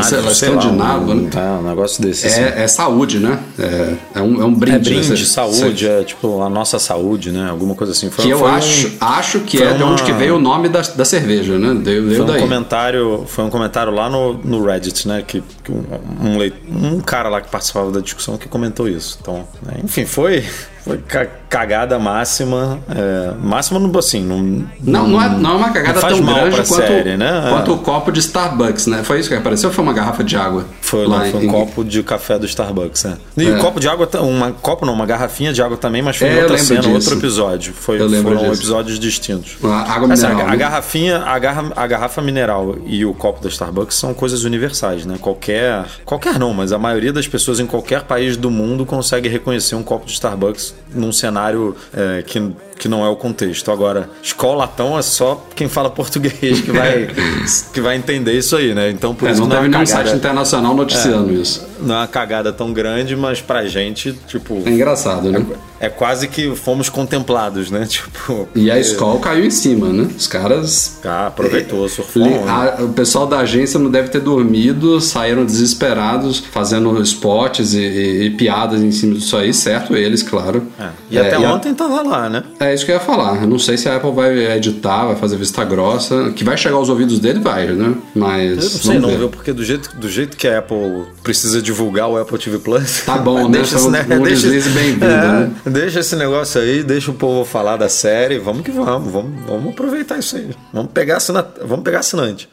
sei 0.03 0.19
lá, 0.19 0.31
escandinavo, 0.31 1.11
um, 1.11 1.15
né? 1.15 1.29
é, 1.35 1.39
um 1.59 1.69
negócio 1.69 2.01
desse. 2.01 2.27
assim. 2.27 2.41
É, 2.41 2.63
é 2.63 2.67
saúde, 2.67 3.19
né? 3.19 3.39
É, 3.57 3.95
é 4.15 4.21
um, 4.21 4.41
é 4.41 4.45
um 4.45 4.53
brinde. 4.53 4.75
É 4.75 4.79
brinde, 4.79 5.09
né? 5.09 5.15
Saúde, 5.25 5.87
é 5.87 6.03
tipo 6.03 6.41
a 6.41 6.49
nossa 6.49 6.77
saúde, 6.79 7.31
né? 7.31 7.49
Alguma 7.49 7.75
coisa 7.75 7.93
assim. 7.93 8.09
Foi, 8.09 8.25
Que 8.25 8.31
eu 8.31 8.39
foi 8.39 8.49
um- 8.49 8.53
acho, 8.53 8.91
acho 8.99 9.39
que 9.41 9.61
é 9.61 9.73
de 9.73 9.83
onde 9.83 10.01
uma- 10.01 10.05
que 10.05 10.11
veio 10.13 10.35
o 10.35 10.39
nome 10.39 10.67
da, 10.69 10.81
da 10.81 11.05
cerveja, 11.05 11.57
né? 11.57 11.79
Veio, 11.81 12.03
veio 12.05 12.15
Foi 12.17 12.25
um 12.25 12.27
daí. 12.27 12.41
comentário, 12.41 13.23
foi 13.27 13.45
um 13.45 13.49
comentário 13.49 13.93
lá 13.93 14.09
no, 14.09 14.33
no 14.33 14.63
Reddit, 14.65 15.07
né? 15.07 15.23
Que, 15.25 15.41
que 15.63 15.71
um, 15.71 15.83
um, 16.21 16.95
um 16.95 16.99
cara 16.99 17.29
lá 17.29 17.39
que 17.41 17.49
participava 17.49 17.91
da 17.91 17.99
discussão 18.01 18.37
que 18.37 18.47
comentou 18.49 18.87
isso. 18.87 19.17
Então, 19.21 19.47
né, 19.65 19.75
enfim, 19.83 20.05
foi, 20.05 20.43
foi 20.83 20.97
ca- 20.99 21.27
cagada 21.49 21.97
máxima. 21.97 22.79
É, 22.89 23.33
máxima 23.41 23.79
assim, 23.97 24.23
não, 24.23 24.37
Não, 24.81 25.07
não 25.07 25.21
é, 25.21 25.29
não 25.29 25.51
é 25.51 25.53
uma 25.55 25.69
cagada 25.71 25.99
tão 26.01 26.21
grande 26.21 26.55
quanto, 26.57 26.65
série, 26.75 27.17
né? 27.17 27.47
quanto 27.49 27.73
o 27.73 27.77
copo 27.79 28.11
de 28.11 28.19
Starbucks, 28.19 28.87
né? 28.87 29.03
Foi 29.03 29.19
isso 29.19 29.29
que 29.29 29.35
apareceu 29.35 29.69
ou 29.69 29.73
foi 29.75 29.83
uma 29.83 29.93
garrafa 29.93 30.23
de 30.23 30.35
água? 30.35 30.65
Foi, 30.81 31.05
lá 31.07 31.19
não, 31.19 31.31
foi 31.31 31.39
um 31.39 31.43
em- 31.43 31.47
copo 31.47 31.83
de 31.83 32.03
café 32.03 32.37
do 32.37 32.45
Starbucks, 32.45 33.03
né? 33.03 33.17
E 33.37 33.47
É. 33.47 33.55
um 33.55 33.59
copo 33.59 33.79
de 33.79 33.87
água, 33.87 34.07
uma 34.21 34.51
copo 34.51 34.85
não, 34.85 34.93
uma 34.93 35.05
garrafinha 35.05 35.51
de 35.53 35.61
água 35.61 35.77
também, 35.77 36.01
mas 36.01 36.17
foi 36.17 36.27
É, 36.29 36.41
outra 36.41 36.57
cena, 36.57 36.81
disso. 36.81 36.93
outro 36.93 37.13
episódio. 37.17 37.73
Foi, 37.73 37.99
Eu 37.99 38.07
lembro 38.07 38.35
foram 38.35 38.49
disso. 38.49 38.61
episódios 38.61 38.99
distintos. 38.99 39.57
A 39.63 39.93
água 39.93 40.07
mineral. 40.07 40.39
a, 40.39 40.43
a 40.43 40.47
né? 40.51 40.57
garrafinha, 40.57 41.17
a, 41.23 41.39
garra, 41.39 41.71
a 41.75 41.87
garrafa 41.87 42.21
mineral 42.21 42.75
e 42.85 43.05
o 43.05 43.13
copo 43.13 43.41
da 43.41 43.49
Starbucks 43.49 43.95
são 43.97 44.13
coisas 44.13 44.43
universais, 44.43 45.05
né? 45.05 45.15
Qualquer. 45.19 45.85
Qualquer 46.05 46.37
não, 46.39 46.53
mas 46.53 46.71
a 46.71 46.77
maioria 46.77 47.11
das 47.13 47.27
pessoas 47.27 47.59
em 47.59 47.65
qualquer 47.65 48.03
país 48.03 48.37
do 48.37 48.49
mundo 48.51 48.85
consegue 48.85 49.27
reconhecer 49.29 49.75
um 49.75 49.83
copo 49.83 50.05
de 50.05 50.13
Starbucks 50.13 50.68
num 50.93 51.11
cenário 51.11 51.75
é, 51.93 52.21
que, 52.23 52.51
que 52.79 52.87
não 52.87 53.05
é 53.05 53.09
o 53.09 53.15
contexto. 53.15 53.69
Agora, 53.71 54.09
escola 54.23 54.59
latão 54.59 54.97
é 54.97 55.01
só 55.03 55.45
quem 55.55 55.67
fala 55.69 55.89
português 55.91 56.61
que 56.61 56.71
vai, 56.71 57.07
que 57.73 57.79
vai 57.81 57.95
entender 57.97 58.33
isso 58.37 58.55
aí, 58.55 58.73
né? 58.73 58.89
Então 58.89 59.13
por 59.13 59.27
É, 59.27 59.31
isso 59.33 59.41
não 59.41 59.47
que 59.49 59.53
teve 59.55 59.65
é 59.65 59.69
nenhum 59.69 59.79
uma 59.81 59.85
site 59.85 60.15
internacional 60.15 60.73
noticiando 60.73 61.31
isso. 61.33 61.67
não 61.81 61.93
é 61.95 61.97
uma 61.99 62.07
cagada 62.07 62.51
tão 62.51 62.73
grande, 62.73 63.15
mas 63.15 63.41
pra 63.41 63.65
gente, 63.67 64.13
tipo. 64.27 64.63
É 64.65 64.69
engraçado, 64.71 65.31
né? 65.31 65.45
É 65.81 65.87
quase 65.87 66.27
que 66.27 66.53
fomos 66.57 66.89
contemplados, 66.89 67.71
né? 67.71 67.85
Tipo. 67.89 68.49
E 68.53 68.69
a 68.69 68.77
escola 68.77 69.17
caiu 69.21 69.45
em 69.45 69.49
cima, 69.51 69.87
né? 69.93 70.09
Os 70.17 70.27
caras. 70.27 70.99
Ah, 71.05 71.27
aproveitou, 71.27 71.87
surfou. 71.87 72.23
li- 72.23 72.29
né? 72.31 72.43
a- 72.47 72.83
o 72.83 72.89
pessoal 72.89 73.25
da 73.25 73.39
agência 73.39 73.79
não 73.79 73.89
deve 73.89 74.09
ter 74.09 74.19
dormido, 74.19 74.99
saíram 74.99 75.45
desesperados, 75.45 76.39
fazendo 76.51 77.01
spots 77.01 77.73
e, 77.73 77.79
e- 77.79 78.25
e 78.25 78.29
piadas 78.31 78.81
em 78.81 78.91
cima 78.91 79.15
disso 79.15 79.37
aí, 79.37 79.53
certo? 79.53 79.95
Eles, 79.95 80.21
claro. 80.21 80.63
É, 80.79 80.89
E 81.11 81.17
É, 81.17 81.21
até 81.21 81.35
a- 81.35 81.53
ontem 81.53 81.73
tava 81.73 82.01
lá, 82.01 82.29
né? 82.29 82.43
É 82.59 82.68
isso 82.73 82.85
que 82.85 82.91
eu 82.91 82.95
ia 82.95 83.01
falar. 83.01 83.41
Eu 83.41 83.47
não 83.47 83.59
sei 83.59 83.77
se 83.77 83.87
a 83.87 83.95
Apple 83.95 84.11
vai 84.11 84.57
editar, 84.57 85.05
vai 85.05 85.15
fazer 85.15 85.37
vista 85.37 85.63
grossa. 85.63 86.31
Que 86.35 86.43
vai 86.43 86.57
chegar 86.57 86.75
aos 86.75 86.89
ouvidos 86.89 87.19
dele, 87.19 87.39
vai, 87.39 87.67
né? 87.67 87.95
Mas. 88.15 88.49
Eu 88.49 88.55
não 88.55 88.69
sei 88.69 88.99
não, 88.99 89.09
viu? 89.09 89.29
Porque 89.29 89.53
do 89.53 89.63
jeito, 89.63 89.95
do 89.95 90.09
jeito 90.09 90.37
que 90.37 90.47
a 90.47 90.59
Apple 90.59 91.05
precisa 91.23 91.61
divulgar 91.61 92.09
o 92.09 92.17
Apple 92.17 92.37
TV 92.37 92.59
Plus. 92.59 93.01
Tá 93.05 93.17
bom, 93.17 93.47
né? 93.49 93.59
deixa, 93.59 93.75
esse, 93.75 93.89
deslize 93.89 94.69
bem-vindo, 94.69 95.05
né? 95.05 95.51
deixa 95.65 95.99
esse 95.99 96.15
negócio 96.15 96.61
aí, 96.61 96.83
deixa 96.83 97.11
o 97.11 97.13
povo 97.13 97.45
falar 97.45 97.77
da 97.77 97.89
série. 97.89 98.37
Vamos 98.37 98.63
que 98.63 98.71
vamos, 98.71 99.11
vamos, 99.11 99.45
vamos 99.47 99.73
aproveitar 99.73 100.17
isso 100.17 100.35
aí. 100.35 100.49
Vamos 100.73 100.91
pegar, 100.91 101.17
assina, 101.17 101.45
vamos 101.63 101.83
pegar 101.83 101.99
assinante. 101.99 102.49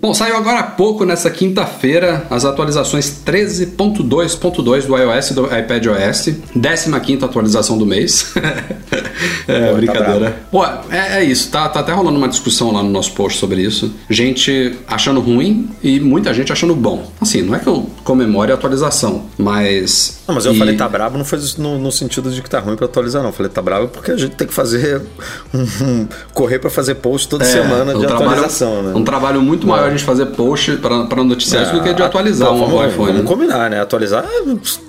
Bom, 0.00 0.14
saiu 0.14 0.36
agora 0.36 0.60
há 0.60 0.62
pouco, 0.62 1.04
nessa 1.04 1.28
quinta-feira, 1.28 2.24
as 2.30 2.44
atualizações 2.44 3.20
13.2.2 3.26 4.86
do 4.86 4.96
iOS 4.96 5.30
e 5.30 5.34
do 5.34 5.44
iPadOS. 5.46 6.28
15 6.54 7.24
atualização 7.24 7.76
do 7.76 7.84
mês. 7.84 8.32
é, 9.48 9.60
Pô, 9.60 9.66
tá 9.66 9.72
brincadeira. 9.74 10.36
Pô, 10.52 10.64
é, 10.64 11.18
é 11.18 11.24
isso. 11.24 11.50
Tá, 11.50 11.68
tá 11.68 11.80
até 11.80 11.92
rolando 11.92 12.16
uma 12.16 12.28
discussão 12.28 12.70
lá 12.70 12.80
no 12.80 12.90
nosso 12.90 13.12
post 13.12 13.40
sobre 13.40 13.60
isso. 13.60 13.92
Gente 14.08 14.78
achando 14.86 15.20
ruim 15.20 15.68
e 15.82 15.98
muita 15.98 16.32
gente 16.32 16.52
achando 16.52 16.76
bom. 16.76 17.10
Assim, 17.20 17.42
não 17.42 17.56
é 17.56 17.58
que 17.58 17.66
eu 17.66 17.90
comemore 18.04 18.52
a 18.52 18.54
atualização, 18.54 19.24
mas. 19.36 20.20
Não, 20.28 20.34
mas 20.36 20.46
eu 20.46 20.52
e- 20.52 20.58
falei 20.58 20.76
tá 20.76 20.88
brabo 20.88 21.18
não 21.18 21.24
foi 21.24 21.40
no, 21.58 21.76
no 21.76 21.90
sentido 21.90 22.30
de 22.30 22.40
que 22.40 22.48
tá 22.48 22.60
ruim 22.60 22.76
pra 22.76 22.84
atualizar, 22.86 23.20
não. 23.20 23.30
Eu 23.30 23.34
falei 23.34 23.50
tá 23.50 23.60
brabo 23.60 23.88
porque 23.88 24.12
a 24.12 24.16
gente 24.16 24.36
tem 24.36 24.46
que 24.46 24.54
fazer. 24.54 25.02
um- 25.52 26.06
correr 26.32 26.60
pra 26.60 26.70
fazer 26.70 26.94
post 26.96 27.28
toda 27.28 27.42
É, 27.44 27.48
semana 27.48 27.96
um 27.96 28.00
de 28.00 28.06
trabalho- 28.06 28.30
atualização, 28.30 28.82
né? 28.84 28.92
Um 28.94 29.02
trabalho 29.02 29.42
muito 29.42 29.66
maior 29.66 29.87
a 29.88 29.90
gente 29.96 30.04
fazer 30.04 30.26
post 30.26 30.76
para 30.76 31.24
noticiários 31.24 31.72
do 31.72 31.82
que 31.82 31.92
de 31.92 32.02
Ah, 32.02 32.06
atualizar 32.06 32.48
pô, 32.48 32.54
um 32.54 32.58
vamos, 32.66 32.86
iPhone. 32.92 33.06
Vamos 33.12 33.22
né? 33.22 33.22
combinar, 33.28 33.70
né? 33.70 33.80
Atualizar, 33.80 34.24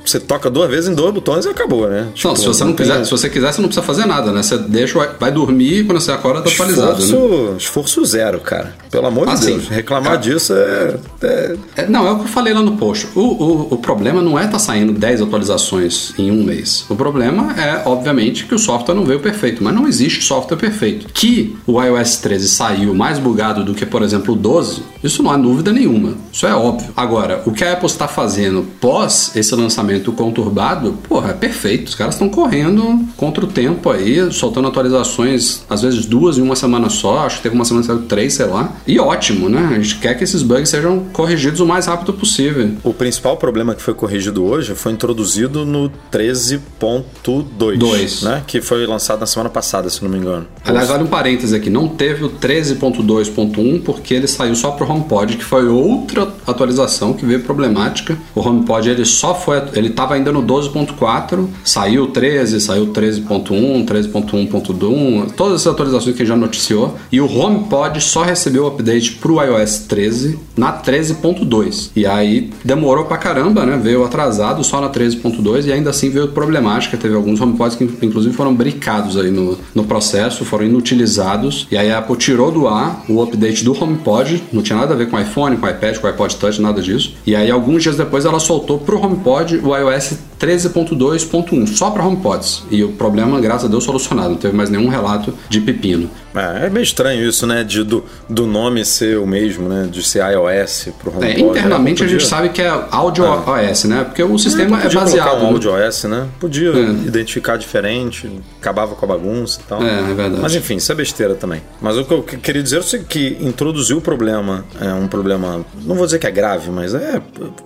você 0.06 0.20
toca 0.20 0.50
duas 0.50 0.70
vezes 0.70 0.90
em 0.90 0.94
dois 0.96 1.14
botões 1.14 1.46
e 1.46 1.50
acabou, 1.50 1.88
né? 1.88 2.02
Não, 2.06 2.12
Tipo, 2.14 2.36
se 2.38 2.46
você 2.48 2.64
não 2.64 2.74
quiser, 2.74 3.04
se 3.06 3.12
você 3.12 3.30
quiser, 3.30 3.52
você 3.54 3.62
não 3.62 3.68
precisa 3.70 3.86
fazer 3.86 4.06
nada, 4.06 4.32
né? 4.32 4.42
Você 4.44 4.58
deixa, 4.58 4.98
vai- 5.20 5.32
dormir 5.32 5.80
e 5.80 5.84
quando 5.84 6.00
você 6.00 6.12
acorda 6.12 6.42
tá 6.42 6.50
atualizado, 6.50 7.00
esforço, 7.04 7.52
né? 7.52 7.58
esforço 7.58 8.06
zero, 8.06 8.40
cara. 8.40 8.74
Pelo 8.92 9.06
amor 9.08 9.28
de 9.28 9.34
Ah, 9.34 9.38
sim. 9.38 9.52
Deus. 9.54 9.68
Reclamar 9.70 10.12
Cara. 10.14 10.18
disso 10.18 10.54
é, 10.54 10.96
é- 11.22 11.56
É, 11.78 11.88
não, 11.88 12.08
é 12.08 12.12
o 12.12 12.16
que 12.18 12.24
eu 12.24 12.28
falei 12.28 12.54
lá 12.54 12.62
no 12.62 12.76
post. 12.78 13.08
O, 13.16 13.20
o, 13.22 13.68
o 13.74 13.78
problema 13.78 14.22
não 14.22 14.38
é 14.40 14.46
estar 14.46 14.58
saindo 14.60 14.92
10 14.94 15.22
atualizações 15.22 16.14
em 16.18 16.32
um 16.32 16.44
mês. 16.44 16.86
O 16.90 16.96
problema 16.96 17.54
é, 17.62 17.84
obviamente, 17.86 18.46
que 18.46 18.56
o 18.56 18.60
software 18.60 18.96
não 18.96 19.06
veio 19.06 19.20
perfeito. 19.20 19.64
Mas 19.64 19.74
não 19.74 19.88
existe 19.88 20.24
software 20.24 20.58
perfeito. 20.58 21.08
Que 21.14 21.56
o 21.68 21.82
iOS 21.82 22.18
13 22.18 22.48
saiu 22.50 22.94
mais 22.96 23.20
bugado 23.20 23.64
do 23.64 23.74
que, 23.74 23.86
por 23.86 24.02
exemplo, 24.02 24.34
o 24.34 24.38
12, 24.38 24.82
isso 25.04 25.24
não 25.24 25.32
há 25.32 25.38
dúvida 25.38 25.72
nenhuma. 25.72 26.14
Isso 26.32 26.46
é 26.46 26.54
óbvio. 26.54 26.92
Agora, 26.96 27.42
o 27.46 27.52
que 27.52 27.64
a 27.64 27.74
Apple 27.74 27.88
está 27.88 28.08
fazendo 28.08 28.66
pós 28.80 29.32
esse 29.36 29.54
lançamento 29.56 30.12
conturbado, 30.12 30.94
porra, 31.08 31.32
é 31.32 31.34
perfeito. 31.34 31.88
Os 31.90 31.96
caras 31.96 32.16
estão 32.16 32.30
correndo 32.30 33.06
contra 33.16 33.44
o 33.44 33.48
tempo 33.48 33.90
aí, 33.90 34.32
soltando 34.32 34.68
atualizações, 34.68 35.64
às 35.70 35.82
vezes 35.82 36.06
duas 36.06 36.38
em 36.38 36.42
uma 36.42 36.56
semana 36.56 36.90
só. 36.90 37.20
Acho 37.26 37.38
que 37.38 37.44
teve 37.44 37.56
uma 37.56 37.66
semana 37.66 37.86
que 37.86 37.92
saiu 37.92 38.04
três, 38.04 38.34
sei 38.34 38.46
lá. 38.46 38.74
E 38.86 39.00
ótimo, 39.00 39.50
né? 39.50 39.70
A 39.72 39.80
gente 39.80 39.98
quer 39.98 40.16
que 40.16 40.24
esses 40.24 40.42
bugs 40.44 40.70
sejam 40.70 41.06
corrigidos 41.14 41.60
o 41.60 41.66
mais 41.66 41.86
rápido 41.86 42.14
possível. 42.14 42.72
O 42.84 42.94
principal 42.94 43.38
problema 43.38 43.76
que 43.76 43.82
foi 43.82 43.94
corrigido 43.94 44.44
hoje 44.44 44.76
foi 44.76 44.92
introduzido 44.92 45.66
no 45.66 45.92
13.2, 46.12 47.78
Dois. 47.78 48.22
né? 48.22 48.44
Que 48.46 48.62
foi 48.62 48.86
lançado 48.86 49.20
na 49.20 49.26
semana 49.26 49.50
passada, 49.50 49.90
se 49.90 50.04
não 50.04 50.10
me 50.10 50.18
engano. 50.18 50.48
Aliás, 50.64 50.88
vale 50.90 51.04
um 51.04 51.08
parêntese 51.08 51.56
aqui, 51.56 51.70
não 51.70 51.88
teve 51.88 52.24
o 52.24 52.30
13.2.1 52.30 53.82
porque 53.84 54.14
ele 54.14 54.28
saiu 54.28 54.56
só 54.56 54.69
pro 54.74 54.90
HomePod, 54.90 55.38
que 55.38 55.44
foi 55.44 55.68
outra 55.68 56.28
atualização 56.46 57.14
que 57.14 57.26
veio 57.26 57.42
problemática. 57.42 58.18
O 58.36 58.42
HomePod 58.42 58.90
ele 58.90 59.06
só 59.06 59.34
foi, 59.34 59.62
ele 59.74 59.90
estava 59.90 60.16
ainda 60.16 60.32
no 60.32 60.42
12.4, 60.44 61.48
saiu 61.64 62.04
o 62.04 62.08
13, 62.08 62.62
saiu 62.62 62.84
o 62.84 62.88
13.1, 62.88 63.86
13.1.1, 63.86 65.32
todas 65.32 65.62
essas 65.62 65.74
atualizações 65.74 66.16
que 66.16 66.26
já 66.26 66.36
noticiou, 66.36 66.96
e 67.12 67.22
o 67.22 67.26
HomePod 67.26 68.02
só 68.02 68.24
recebeu 68.24 68.66
o 68.66 68.68
update 68.68 69.14
pro 69.14 69.42
iOS 69.44 69.80
13 69.88 70.40
na 70.56 70.74
13.2. 70.74 71.92
E 71.96 72.06
aí 72.06 72.50
demorou 72.64 73.06
pra 73.06 73.18
caramba, 73.18 73.66
né? 73.66 73.78
Veio 73.82 74.04
atrasado 74.04 74.64
só 74.64 74.82
na 74.82 74.90
13.2 74.90 75.66
e 75.66 75.72
ainda 75.72 75.90
assim 75.90 76.10
veio 76.10 76.30
problemática. 76.30 76.98
Teve 76.98 77.16
alguns 77.16 77.40
HomePods 77.40 77.78
que 77.78 77.84
inclusive 78.06 78.36
foram 78.36 78.54
bricados 78.54 79.18
aí 79.18 79.32
no, 79.32 79.58
no 79.74 79.84
processo, 79.84 80.46
foram 80.46 80.66
inutilizados. 80.66 81.68
E 81.72 81.78
aí 81.78 81.92
a 81.92 82.00
Apple 82.00 82.18
tirou 82.18 82.52
do 82.52 82.68
ar 82.68 83.04
o 83.08 83.22
update 83.22 83.64
do 83.64 83.72
HomePod, 83.72 84.44
não 84.60 84.64
tinha 84.64 84.78
nada 84.78 84.94
a 84.94 84.98
ver 84.98 85.10
com 85.10 85.20
iPhone, 85.20 85.56
com 85.58 85.68
iPad, 85.68 85.98
com 85.98 86.08
iPod 86.08 86.36
Touch, 86.36 86.62
nada 86.62 86.82
disso. 86.82 87.16
E 87.26 87.36
aí 87.36 87.50
alguns 87.50 87.82
dias 87.82 87.96
depois 87.96 88.26
ela 88.26 88.40
soltou 88.40 88.78
pro 88.78 89.02
HomePod 89.02 89.58
o 89.64 89.76
iOS 89.76 90.18
13.2.1, 90.40 91.68
só 91.68 91.90
para 91.90 92.06
HomePods. 92.06 92.64
E 92.70 92.84
o 92.84 92.90
problema, 92.90 93.40
graças 93.40 93.66
a 93.66 93.68
Deus, 93.68 93.84
solucionado. 93.84 94.30
Não 94.30 94.36
teve 94.36 94.56
mais 94.56 94.70
nenhum 94.70 94.90
relato 94.90 95.34
de 95.50 95.62
pepino. 95.62 96.10
É, 96.36 96.68
é 96.68 96.70
meio 96.70 96.84
estranho 96.84 97.28
isso, 97.28 97.48
né? 97.48 97.64
De, 97.64 97.84
do, 97.84 98.04
do 98.30 98.46
nome 98.46 98.86
ser 98.86 99.18
o 99.18 99.26
mesmo, 99.26 99.68
né? 99.68 99.88
De 99.92 100.04
ser 100.04 100.20
iOS 100.32 100.90
pro 101.00 101.12
HomePod. 101.12 101.28
É, 101.28 101.40
internamente 101.40 102.02
né? 102.04 102.08
a 102.08 102.12
gente 102.12 102.26
sabe 102.26 102.50
que 102.50 102.62
é 102.62 102.70
Audio 102.92 103.24
OS, 103.26 103.86
né? 103.86 104.04
Porque 104.04 104.22
o 104.24 104.38
sistema 104.38 104.78
é, 104.80 104.84
podia 104.84 105.00
baseado. 105.00 105.38
um 105.38 105.40
no- 105.42 105.48
áudio 105.48 105.72
OS, 105.74 106.04
né? 106.04 106.28
Podia 106.40 106.70
É. 106.70 106.82
identificar 107.08 107.58
diferente, 107.58 108.30
acabava 108.62 108.94
com 108.96 109.06
a 109.06 109.08
bagunça 109.10 109.60
e 109.60 109.64
tal. 109.68 109.82
É, 109.84 110.00
é 110.00 110.14
verdade. 110.14 110.42
Mas 110.42 110.54
enfim, 110.56 110.76
isso 110.76 110.92
é 110.92 110.96
besteira 110.96 111.34
também. 111.36 111.62
Mas 111.82 111.98
o 111.98 112.06
que 112.06 112.14
eu 112.14 112.22
que- 112.24 112.38
queria 112.38 112.62
dizer 112.62 112.80
é 112.94 112.98
que 113.00 113.38
introduziu 113.42 113.98
o 113.98 114.02
problema, 114.02 114.64
é 114.80 114.94
um 114.94 115.08
problema, 115.08 115.66
não 115.84 115.96
vou 115.96 116.06
dizer 116.06 116.20
que 116.20 116.28
é 116.28 116.32
grave, 116.32 116.70
mas 116.70 116.94
é 116.94 117.22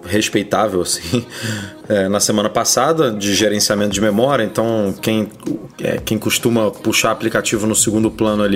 respeitável, 0.06 0.82
assim, 0.82 1.26
é, 1.90 2.08
na 2.08 2.20
semana 2.20 2.50
passada, 2.50 3.12
de 3.12 3.34
gerenciamento 3.34 3.92
de 3.92 4.02
memória. 4.02 4.44
Então, 4.44 4.94
quem, 5.02 5.28
é, 5.82 6.00
quem 6.04 6.18
costuma 6.18 6.72
puxar 6.72 7.12
aplicativo 7.12 7.68
no 7.68 7.76
segundo 7.76 8.10
plano 8.10 8.44
ali, 8.44 8.53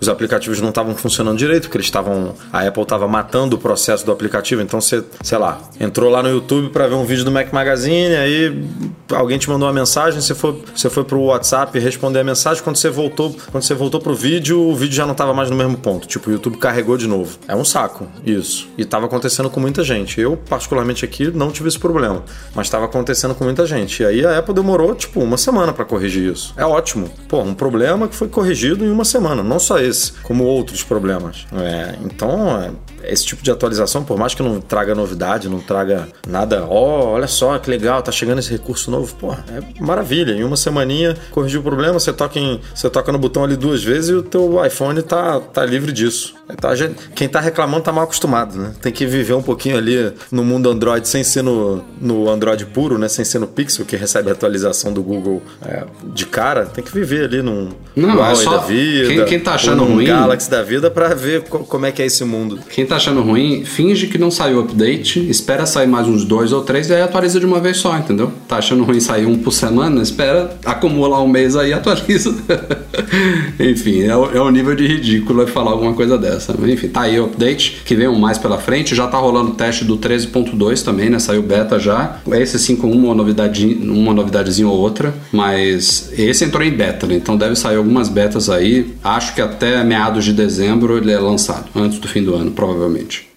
os 0.00 0.08
aplicativos 0.08 0.60
não 0.60 0.68
estavam 0.70 0.94
funcionando 0.94 1.38
direito, 1.38 1.62
porque 1.64 1.78
eles 1.78 1.86
estavam. 1.86 2.34
A 2.52 2.66
Apple 2.66 2.82
estava 2.82 3.06
matando 3.08 3.56
o 3.56 3.58
processo 3.58 4.04
do 4.04 4.12
aplicativo. 4.12 4.62
Então, 4.62 4.80
você, 4.80 5.04
sei 5.22 5.38
lá, 5.38 5.60
entrou 5.80 6.10
lá 6.10 6.22
no 6.22 6.28
YouTube 6.28 6.70
para 6.70 6.86
ver 6.86 6.94
um 6.94 7.04
vídeo 7.04 7.24
do 7.24 7.30
Mac 7.30 7.52
Magazine, 7.52 8.14
aí 8.14 8.64
alguém 9.12 9.38
te 9.38 9.48
mandou 9.48 9.66
uma 9.66 9.74
mensagem, 9.74 10.20
você 10.20 10.34
foi, 10.34 10.62
você 10.74 10.90
foi 10.90 11.04
pro 11.04 11.20
WhatsApp 11.22 11.78
responder 11.78 12.20
a 12.20 12.24
mensagem, 12.24 12.62
quando 12.62 12.76
você 12.76 12.90
voltou, 12.90 13.34
quando 13.50 13.62
você 13.62 13.74
voltou 13.74 14.00
pro 14.00 14.14
vídeo, 14.14 14.60
o 14.60 14.74
vídeo 14.74 14.94
já 14.94 15.04
não 15.04 15.12
estava 15.12 15.32
mais 15.32 15.50
no 15.50 15.56
mesmo 15.56 15.76
ponto. 15.76 16.06
Tipo, 16.06 16.30
o 16.30 16.32
YouTube 16.32 16.58
carregou 16.58 16.96
de 16.96 17.06
novo. 17.06 17.38
É 17.46 17.54
um 17.54 17.64
saco, 17.64 18.06
isso. 18.24 18.68
E 18.76 18.82
estava 18.82 19.06
acontecendo 19.06 19.48
com 19.50 19.60
muita 19.60 19.82
gente. 19.82 20.20
Eu, 20.20 20.36
particularmente 20.36 21.04
aqui, 21.04 21.30
não 21.30 21.50
tive 21.50 21.68
esse 21.68 21.78
problema. 21.78 22.22
Mas 22.54 22.66
estava 22.66 22.84
acontecendo 22.84 23.34
com 23.34 23.44
muita 23.44 23.66
gente. 23.66 24.02
E 24.02 24.06
aí 24.06 24.26
a 24.26 24.38
Apple 24.38 24.54
demorou, 24.54 24.94
tipo, 24.94 25.20
uma 25.20 25.36
semana 25.36 25.72
para 25.72 25.84
corrigir 25.84 26.32
isso. 26.32 26.52
É 26.56 26.64
ótimo. 26.64 27.10
Pô, 27.28 27.40
um 27.40 27.54
problema 27.54 28.08
que 28.08 28.14
foi 28.14 28.28
corrigido 28.28 28.84
em 28.84 28.90
uma 28.90 29.04
semana. 29.04 29.37
Não 29.42 29.58
só 29.58 29.78
esse, 29.78 30.12
como 30.22 30.44
outros 30.44 30.82
problemas. 30.82 31.46
É, 31.52 31.94
então, 32.04 32.60
é, 32.60 32.70
esse 33.12 33.24
tipo 33.24 33.42
de 33.42 33.50
atualização, 33.50 34.02
por 34.04 34.18
mais 34.18 34.34
que 34.34 34.42
não 34.42 34.60
traga 34.60 34.94
novidade, 34.94 35.48
não 35.48 35.60
traga 35.60 36.08
nada, 36.26 36.64
ó, 36.68 37.12
olha 37.12 37.26
só 37.26 37.56
que 37.58 37.70
legal, 37.70 38.02
tá 38.02 38.10
chegando 38.12 38.38
esse 38.38 38.50
recurso 38.50 38.90
novo, 38.90 39.14
pô, 39.16 39.32
é 39.32 39.62
maravilha. 39.82 40.32
Em 40.32 40.44
uma 40.44 40.56
semaninha 40.56 41.16
corrigiu 41.30 41.60
o 41.60 41.62
problema, 41.62 41.98
você 41.98 42.12
toca, 42.12 42.38
em, 42.38 42.60
você 42.74 42.88
toca 42.90 43.10
no 43.12 43.18
botão 43.18 43.44
ali 43.44 43.56
duas 43.56 43.82
vezes 43.82 44.10
e 44.10 44.14
o 44.14 44.22
teu 44.22 44.64
iPhone 44.64 45.00
tá, 45.02 45.40
tá 45.40 45.64
livre 45.64 45.92
disso. 45.92 46.34
Tá, 46.60 46.74
gente- 46.74 46.94
quem 47.14 47.28
tá 47.28 47.40
reclamando 47.40 47.82
tá 47.84 47.92
mal 47.92 48.04
acostumado, 48.04 48.56
né? 48.56 48.72
Tem 48.80 48.90
que 48.90 49.04
viver 49.06 49.34
um 49.34 49.42
pouquinho 49.42 49.76
ali 49.76 50.12
no 50.32 50.42
mundo 50.42 50.70
Android 50.70 51.06
sem 51.06 51.22
ser 51.22 51.42
no, 51.42 51.84
no 52.00 52.28
Android 52.30 52.64
puro, 52.66 52.96
né? 52.96 53.06
Sem 53.06 53.22
ser 53.24 53.38
no 53.38 53.46
Pixel, 53.46 53.84
que 53.84 53.96
recebe 53.96 54.30
a 54.30 54.32
atualização 54.32 54.90
do 54.92 55.02
Google 55.02 55.42
é, 55.62 55.84
de 56.14 56.24
cara. 56.24 56.64
Tem 56.64 56.82
que 56.82 56.90
viver 56.92 57.24
ali 57.26 57.42
num 57.42 57.68
Não, 57.94 58.24
é 58.24 58.34
só- 58.34 58.52
da 58.52 58.56
vida. 58.58 59.08
quem- 59.08 59.24
quem 59.28 59.38
tá 59.40 59.54
achando 59.54 59.84
num 59.84 59.94
ruim- 59.94 60.06
Galaxy 60.06 60.50
da 60.50 60.62
vida 60.62 60.90
pra 60.90 61.14
ver 61.14 61.42
co- 61.42 61.60
como 61.60 61.86
é 61.86 61.92
que 61.92 62.00
é 62.02 62.06
esse 62.06 62.24
mundo. 62.24 62.58
Quem 62.70 62.84
tá 62.86 62.96
achando 62.96 63.20
ruim, 63.22 63.64
finge 63.64 64.06
que 64.06 64.18
não 64.18 64.30
saiu 64.30 64.58
o 64.58 64.60
update, 64.60 65.28
espera 65.28 65.66
sair 65.66 65.86
mais 65.86 66.06
uns 66.06 66.24
dois 66.24 66.52
ou 66.52 66.62
três 66.62 66.88
e 66.88 66.94
aí 66.94 67.02
atualiza 67.02 67.38
de 67.38 67.46
uma 67.46 67.60
vez 67.60 67.76
só, 67.78 67.96
entendeu? 67.96 68.32
Tá 68.46 68.56
achando 68.58 68.82
ruim 68.84 69.00
sair 69.00 69.26
um 69.26 69.36
por 69.38 69.52
semana, 69.52 70.00
espera 70.02 70.50
acumular 70.64 71.22
um 71.22 71.28
mês 71.28 71.54
aí 71.56 71.70
e 71.70 71.72
atualiza. 71.72 72.34
enfim, 73.58 74.02
é 74.02 74.16
o, 74.16 74.30
é 74.36 74.40
o 74.40 74.50
nível 74.50 74.74
de 74.74 74.86
ridículo 74.86 75.46
falar 75.46 75.72
alguma 75.72 75.92
coisa 75.94 76.16
dessa. 76.18 76.54
Enfim, 76.66 76.88
tá 76.88 77.02
aí 77.02 77.18
o 77.20 77.24
update, 77.26 77.82
que 77.84 77.94
vem 77.94 78.08
um 78.08 78.18
mais 78.18 78.38
pela 78.38 78.58
frente, 78.58 78.94
já 78.94 79.06
tá 79.06 79.18
rolando 79.18 79.50
o 79.52 79.54
teste 79.54 79.84
do 79.84 79.96
13.2 79.98 80.82
também, 80.82 81.10
né? 81.10 81.18
Saiu 81.18 81.42
beta 81.42 81.78
já. 81.78 82.18
Esse 82.32 82.58
sim 82.58 82.76
com 82.76 82.90
uma 82.90 83.14
novidade, 83.14 83.66
uma 83.82 84.12
novidadezinha 84.12 84.68
ou 84.68 84.76
outra, 84.78 85.14
mas 85.32 86.10
esse 86.16 86.44
entrou 86.44 86.62
em 86.64 86.70
beta, 86.70 87.06
né? 87.06 87.14
Então 87.14 87.36
deve 87.36 87.56
sair 87.56 87.76
algumas 87.76 88.08
betas 88.08 88.48
aí. 88.50 88.92
Acho 89.18 89.34
que 89.34 89.40
até 89.40 89.82
meados 89.82 90.24
de 90.24 90.32
dezembro 90.32 90.96
ele 90.96 91.10
é 91.10 91.18
lançado, 91.18 91.68
antes 91.74 91.98
do 91.98 92.06
fim 92.06 92.22
do 92.22 92.36
ano, 92.36 92.52
provavelmente. 92.52 93.27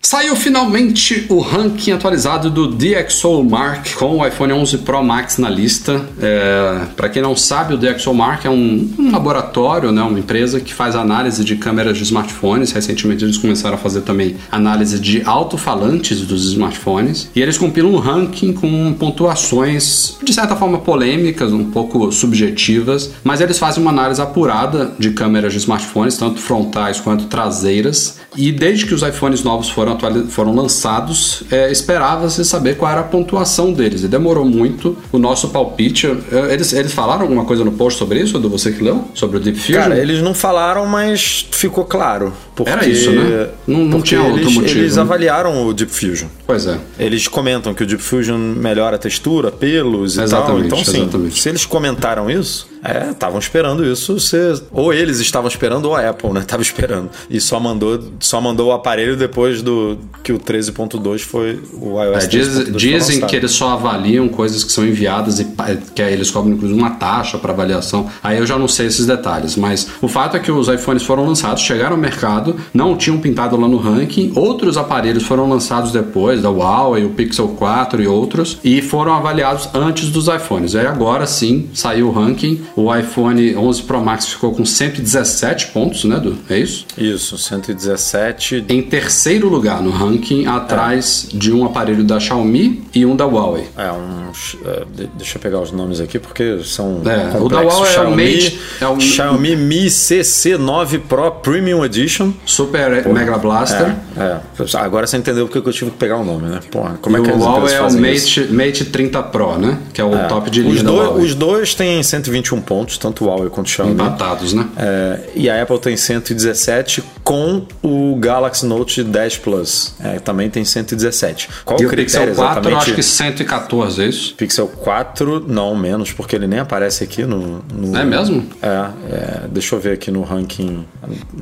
Saiu 0.00 0.36
finalmente 0.36 1.26
o 1.28 1.40
ranking 1.40 1.90
atualizado 1.90 2.48
do 2.48 2.68
DxOMark 2.68 3.94
com 3.94 4.18
o 4.18 4.26
iPhone 4.26 4.52
11 4.52 4.78
Pro 4.78 5.02
Max 5.02 5.38
na 5.38 5.50
lista. 5.50 6.02
É, 6.20 6.86
Para 6.96 7.08
quem 7.08 7.20
não 7.20 7.36
sabe, 7.36 7.74
o 7.74 7.76
DxOMark 7.76 8.46
é 8.46 8.50
um, 8.50 8.88
um 8.98 9.10
laboratório, 9.10 9.90
né, 9.90 10.00
uma 10.00 10.18
empresa 10.18 10.60
que 10.60 10.72
faz 10.72 10.94
análise 10.94 11.44
de 11.44 11.56
câmeras 11.56 11.98
de 11.98 12.04
smartphones. 12.04 12.70
Recentemente 12.70 13.24
eles 13.24 13.36
começaram 13.36 13.74
a 13.74 13.78
fazer 13.78 14.02
também 14.02 14.36
análise 14.50 15.00
de 15.00 15.22
alto-falantes 15.24 16.20
dos 16.20 16.44
smartphones. 16.52 17.28
E 17.34 17.42
eles 17.42 17.58
compilam 17.58 17.92
um 17.92 17.98
ranking 17.98 18.52
com 18.52 18.94
pontuações 18.94 20.16
de 20.22 20.32
certa 20.32 20.54
forma 20.54 20.78
polêmicas, 20.78 21.52
um 21.52 21.70
pouco 21.70 22.10
subjetivas, 22.12 23.10
mas 23.24 23.40
eles 23.40 23.58
fazem 23.58 23.82
uma 23.82 23.90
análise 23.90 24.22
apurada 24.22 24.92
de 24.98 25.10
câmeras 25.10 25.52
de 25.52 25.58
smartphones, 25.58 26.16
tanto 26.16 26.40
frontais 26.40 27.00
quanto 27.00 27.24
traseiras. 27.24 28.16
E 28.36 28.52
desde 28.52 28.84
que 28.86 28.94
os 28.94 29.02
iPhones 29.02 29.42
novos 29.42 29.68
foram, 29.70 29.96
foram 30.28 30.54
lançados, 30.54 31.42
é, 31.50 31.72
esperava-se 31.72 32.44
saber 32.44 32.76
qual 32.76 32.90
era 32.92 33.00
a 33.00 33.04
pontuação 33.04 33.72
deles. 33.72 34.02
E 34.04 34.08
demorou 34.08 34.44
muito 34.44 34.96
o 35.10 35.18
nosso 35.18 35.48
palpite. 35.48 36.06
É, 36.30 36.52
Eles, 36.52 36.72
eles 36.72 36.92
falaram 36.92 37.22
alguma 37.22 37.44
coisa 37.44 37.64
no 37.64 37.72
post 37.72 37.98
sobre 37.98 38.20
isso, 38.20 38.38
do 38.38 38.48
você 38.50 38.70
que 38.70 38.82
leu? 38.82 39.04
Sobre 39.14 39.38
o 39.38 39.40
Deep 39.40 39.58
Fusion? 39.58 39.80
Cara, 39.82 39.98
eles 39.98 40.22
não 40.22 40.34
falaram, 40.34 40.86
mas 40.86 41.46
ficou 41.50 41.84
claro. 41.84 42.32
Porque, 42.54 42.70
Era 42.70 42.86
isso, 42.86 43.10
né? 43.12 43.48
Não- 43.66 43.84
não 43.84 44.02
tinha 44.02 44.20
outro 44.22 44.40
eles, 44.42 44.54
motivo, 44.54 44.78
Eles 44.80 44.96
né? 44.96 45.02
avaliaram 45.02 45.66
o 45.66 45.72
Deep 45.72 45.90
Fusion. 45.90 46.28
Pois 46.46 46.66
é. 46.66 46.78
Eles 46.98 47.26
comentam 47.28 47.72
que 47.72 47.82
o 47.82 47.86
Deep 47.86 48.02
Fusion 48.02 48.36
melhora 48.38 48.96
a 48.96 48.98
textura, 48.98 49.50
pelos 49.50 50.16
e 50.16 50.22
Exatamente, 50.22 50.68
tal. 50.68 50.78
Então, 50.80 50.92
sim, 50.92 51.02
exatamente. 51.02 51.40
se 51.40 51.48
eles 51.48 51.64
comentaram 51.64 52.30
isso, 52.30 52.68
É, 52.82 53.10
estavam 53.10 53.38
esperando 53.38 53.84
isso. 53.84 54.18
Ser... 54.20 54.60
Ou 54.72 54.92
eles 54.92 55.18
estavam 55.20 55.48
esperando, 55.48 55.86
ou 55.86 55.96
a 55.96 56.08
Apple, 56.10 56.30
né? 56.30 56.42
Tava 56.46 56.62
esperando. 56.62 57.10
E 57.28 57.40
só 57.40 57.58
mandou, 57.60 58.02
só 58.20 58.40
mandou 58.40 58.68
o 58.68 58.72
aparelho 58.72 59.16
depois 59.16 59.62
do 59.62 59.98
que 60.22 60.32
o 60.32 60.38
13.2 60.38 61.20
foi 61.20 61.60
o 61.72 62.02
iOS 62.02 62.24
É, 62.24 62.26
diz- 62.26 62.48
13.2 62.48 62.64
foi 62.70 62.72
dizem 62.78 63.20
que 63.26 63.36
eles 63.36 63.50
só 63.52 63.70
avaliam 63.70 64.28
coisas 64.28 64.62
que 64.64 64.72
são 64.72 64.84
enviadas 64.86 65.40
e 65.40 65.46
que 65.94 66.02
eles 66.02 66.30
cobram 66.30 66.54
inclusive 66.54 66.78
uma 66.78 66.90
taxa 66.90 67.38
para 67.38 67.52
avaliação. 67.52 68.08
Aí 68.22 68.38
eu 68.38 68.46
já 68.46 68.58
não 68.58 68.68
sei 68.68 68.86
esses 68.86 69.06
detalhes, 69.06 69.56
mas 69.56 69.88
o 70.00 70.08
fato 70.08 70.36
é 70.36 70.40
que 70.40 70.50
os 70.52 70.68
iPhones 70.68 71.02
foram 71.02 71.24
lançados, 71.26 71.62
chegaram 71.62 71.92
ao 71.96 72.00
mercado, 72.00 72.56
não 72.72 72.96
tinham 72.96 73.18
pintado 73.18 73.56
lá 73.56 73.66
no 73.68 73.76
ranking. 73.78 74.32
Outros 74.34 74.76
aparelhos 74.76 75.22
foram 75.24 75.48
lançados 75.48 75.90
depois, 75.92 76.42
da 76.42 76.50
Huawei, 76.50 77.04
o 77.04 77.10
Pixel 77.10 77.48
4 77.48 78.02
e 78.02 78.06
outros, 78.06 78.58
e 78.62 78.80
foram 78.82 79.14
avaliados 79.14 79.68
antes 79.74 80.10
dos 80.10 80.28
iPhones. 80.28 80.74
Aí 80.74 80.86
agora 80.86 81.26
sim 81.26 81.68
saiu 81.74 82.08
o 82.08 82.12
ranking. 82.12 82.60
O 82.80 82.94
iPhone 82.94 83.56
11 83.56 83.82
Pro 83.82 84.00
Max 84.00 84.26
ficou 84.28 84.52
com 84.52 84.64
117 84.64 85.68
pontos, 85.68 86.04
né, 86.04 86.18
Du? 86.20 86.36
É 86.48 86.58
isso? 86.58 86.86
Isso, 86.96 87.36
117. 87.36 88.64
Em 88.68 88.82
terceiro 88.82 89.48
lugar 89.48 89.82
no 89.82 89.90
ranking, 89.90 90.46
atrás 90.46 91.28
de 91.32 91.52
um 91.52 91.64
aparelho 91.64 92.04
da 92.04 92.20
Xiaomi 92.20 92.84
e 92.94 93.04
um 93.04 93.16
da 93.16 93.24
Huawei. 93.26 93.64
É, 93.76 93.90
uns. 93.90 94.56
é, 94.64 94.84
de- 94.94 95.10
deixa 95.16 95.38
eu 95.38 95.42
pegar 95.42 95.60
os 95.60 95.72
nomes 95.72 96.00
aqui 96.00 96.18
porque 96.18 96.60
são. 96.64 97.02
É, 97.04 97.36
o 97.38 97.48
da 97.48 97.60
Huawei 97.62 97.78
é 97.78 97.82
o 97.82 97.86
Xiaomi, 97.86 98.32
Mate, 98.34 98.60
é 98.80 98.86
o- 98.86 99.00
Xiaomi 99.00 99.56
Mi 99.56 99.86
CC9 99.90 100.98
Pro 101.00 101.30
Premium 101.32 101.84
Edition. 101.84 102.32
Super 102.46 103.06
Mega 103.12 103.38
Blaster. 103.38 103.94
É, 104.16 104.20
é. 104.22 104.40
Agora 104.78 105.06
você 105.06 105.16
entendeu 105.16 105.46
porque 105.46 105.60
que 105.60 105.68
eu 105.68 105.72
tive 105.72 105.90
que 105.90 105.96
pegar 105.96 106.18
o 106.18 106.24
nome, 106.24 106.48
né? 106.48 106.60
Porra, 106.70 106.98
como 107.00 107.16
e 107.16 107.20
é 107.20 107.22
que 107.24 107.30
o 107.30 107.38
Huawei 107.38 107.74
é 107.74 107.82
o 107.82 107.86
isso? 107.88 107.98
Mate, 108.00 108.52
Mate 108.52 108.84
30 108.84 109.22
Pro, 109.24 109.58
né? 109.58 109.78
Que 109.92 110.00
é 110.00 110.04
o 110.04 110.28
top 110.28 110.48
de 110.50 110.60
linha 110.62 110.74
Os 110.74 110.82
da 110.82 110.90
dois, 110.90 111.08
Huawei. 111.08 111.24
os 111.26 111.34
dois 111.34 111.74
têm 111.74 112.02
121 112.02 112.60
pontos, 112.68 112.98
tanto 112.98 113.24
o 113.24 113.28
Huawei 113.28 113.48
quanto 113.48 113.66
o 113.66 113.70
Xiaomi. 113.70 113.94
Empatados, 113.94 114.52
né? 114.52 114.68
É, 114.76 115.20
e 115.34 115.48
a 115.48 115.62
Apple 115.62 115.78
tem 115.78 115.96
117 115.96 117.02
com 117.24 117.66
o 117.82 118.16
Galaxy 118.16 118.66
Note 118.66 119.02
10 119.02 119.38
Plus. 119.38 119.94
É, 120.00 120.18
também 120.18 120.50
tem 120.50 120.64
117. 120.64 121.48
Qual 121.64 121.80
E 121.80 121.86
o 121.86 121.88
critério 121.88 122.28
Pixel 122.28 122.34
4 122.34 122.44
eu 122.58 122.60
exatamente? 122.60 122.82
acho 122.90 122.94
que 122.94 123.02
114, 123.02 124.02
é 124.02 124.06
isso? 124.06 124.34
Pixel 124.34 124.68
4, 124.68 125.44
não 125.48 125.74
menos, 125.74 126.12
porque 126.12 126.36
ele 126.36 126.46
nem 126.46 126.58
aparece 126.58 127.02
aqui 127.04 127.24
no. 127.24 127.62
no- 127.72 127.96
É 127.96 128.04
mesmo? 128.04 128.46
É, 128.62 128.66
é, 128.66 129.40
deixa 129.48 129.74
eu 129.74 129.80
ver 129.80 129.92
aqui 129.94 130.10
no 130.10 130.22
ranking. 130.22 130.84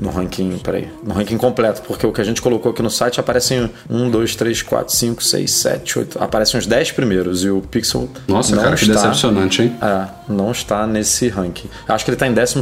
No 0.01 0.11
ranking, 0.11 0.59
peraí. 0.63 0.89
No 1.05 1.13
ranking 1.13 1.37
completo, 1.37 1.83
porque 1.87 2.07
o 2.07 2.13
que 2.13 2.21
a 2.21 2.25
gente 2.25 2.41
colocou 2.41 2.71
aqui 2.71 2.83
no 2.83 2.91
site 2.91 3.19
aparecem 3.19 3.69
1, 3.91 4.11
2, 4.11 4.37
3, 4.37 4.63
4, 4.63 4.95
5, 4.95 5.23
6, 5.25 5.51
7, 5.51 5.99
8. 5.99 6.23
Aparecem 6.23 6.59
os 6.61 6.67
10 6.67 6.93
primeiros 6.93 7.43
e 7.45 7.51
o 7.51 7.61
Pixel. 7.61 8.09
Nossa, 8.29 8.55
cara, 8.57 8.77
que 8.77 8.83
está, 8.85 8.95
decepcionante, 8.95 9.63
hein? 9.63 9.75
É, 9.83 10.07
não 10.29 10.51
está 10.53 10.87
nesse 10.87 11.06
ranking. 11.35 11.69
Acho 11.89 12.05
que 12.05 12.11
ele 12.11 12.17
está 12.17 12.27
em 12.27 12.33
12 12.35 12.57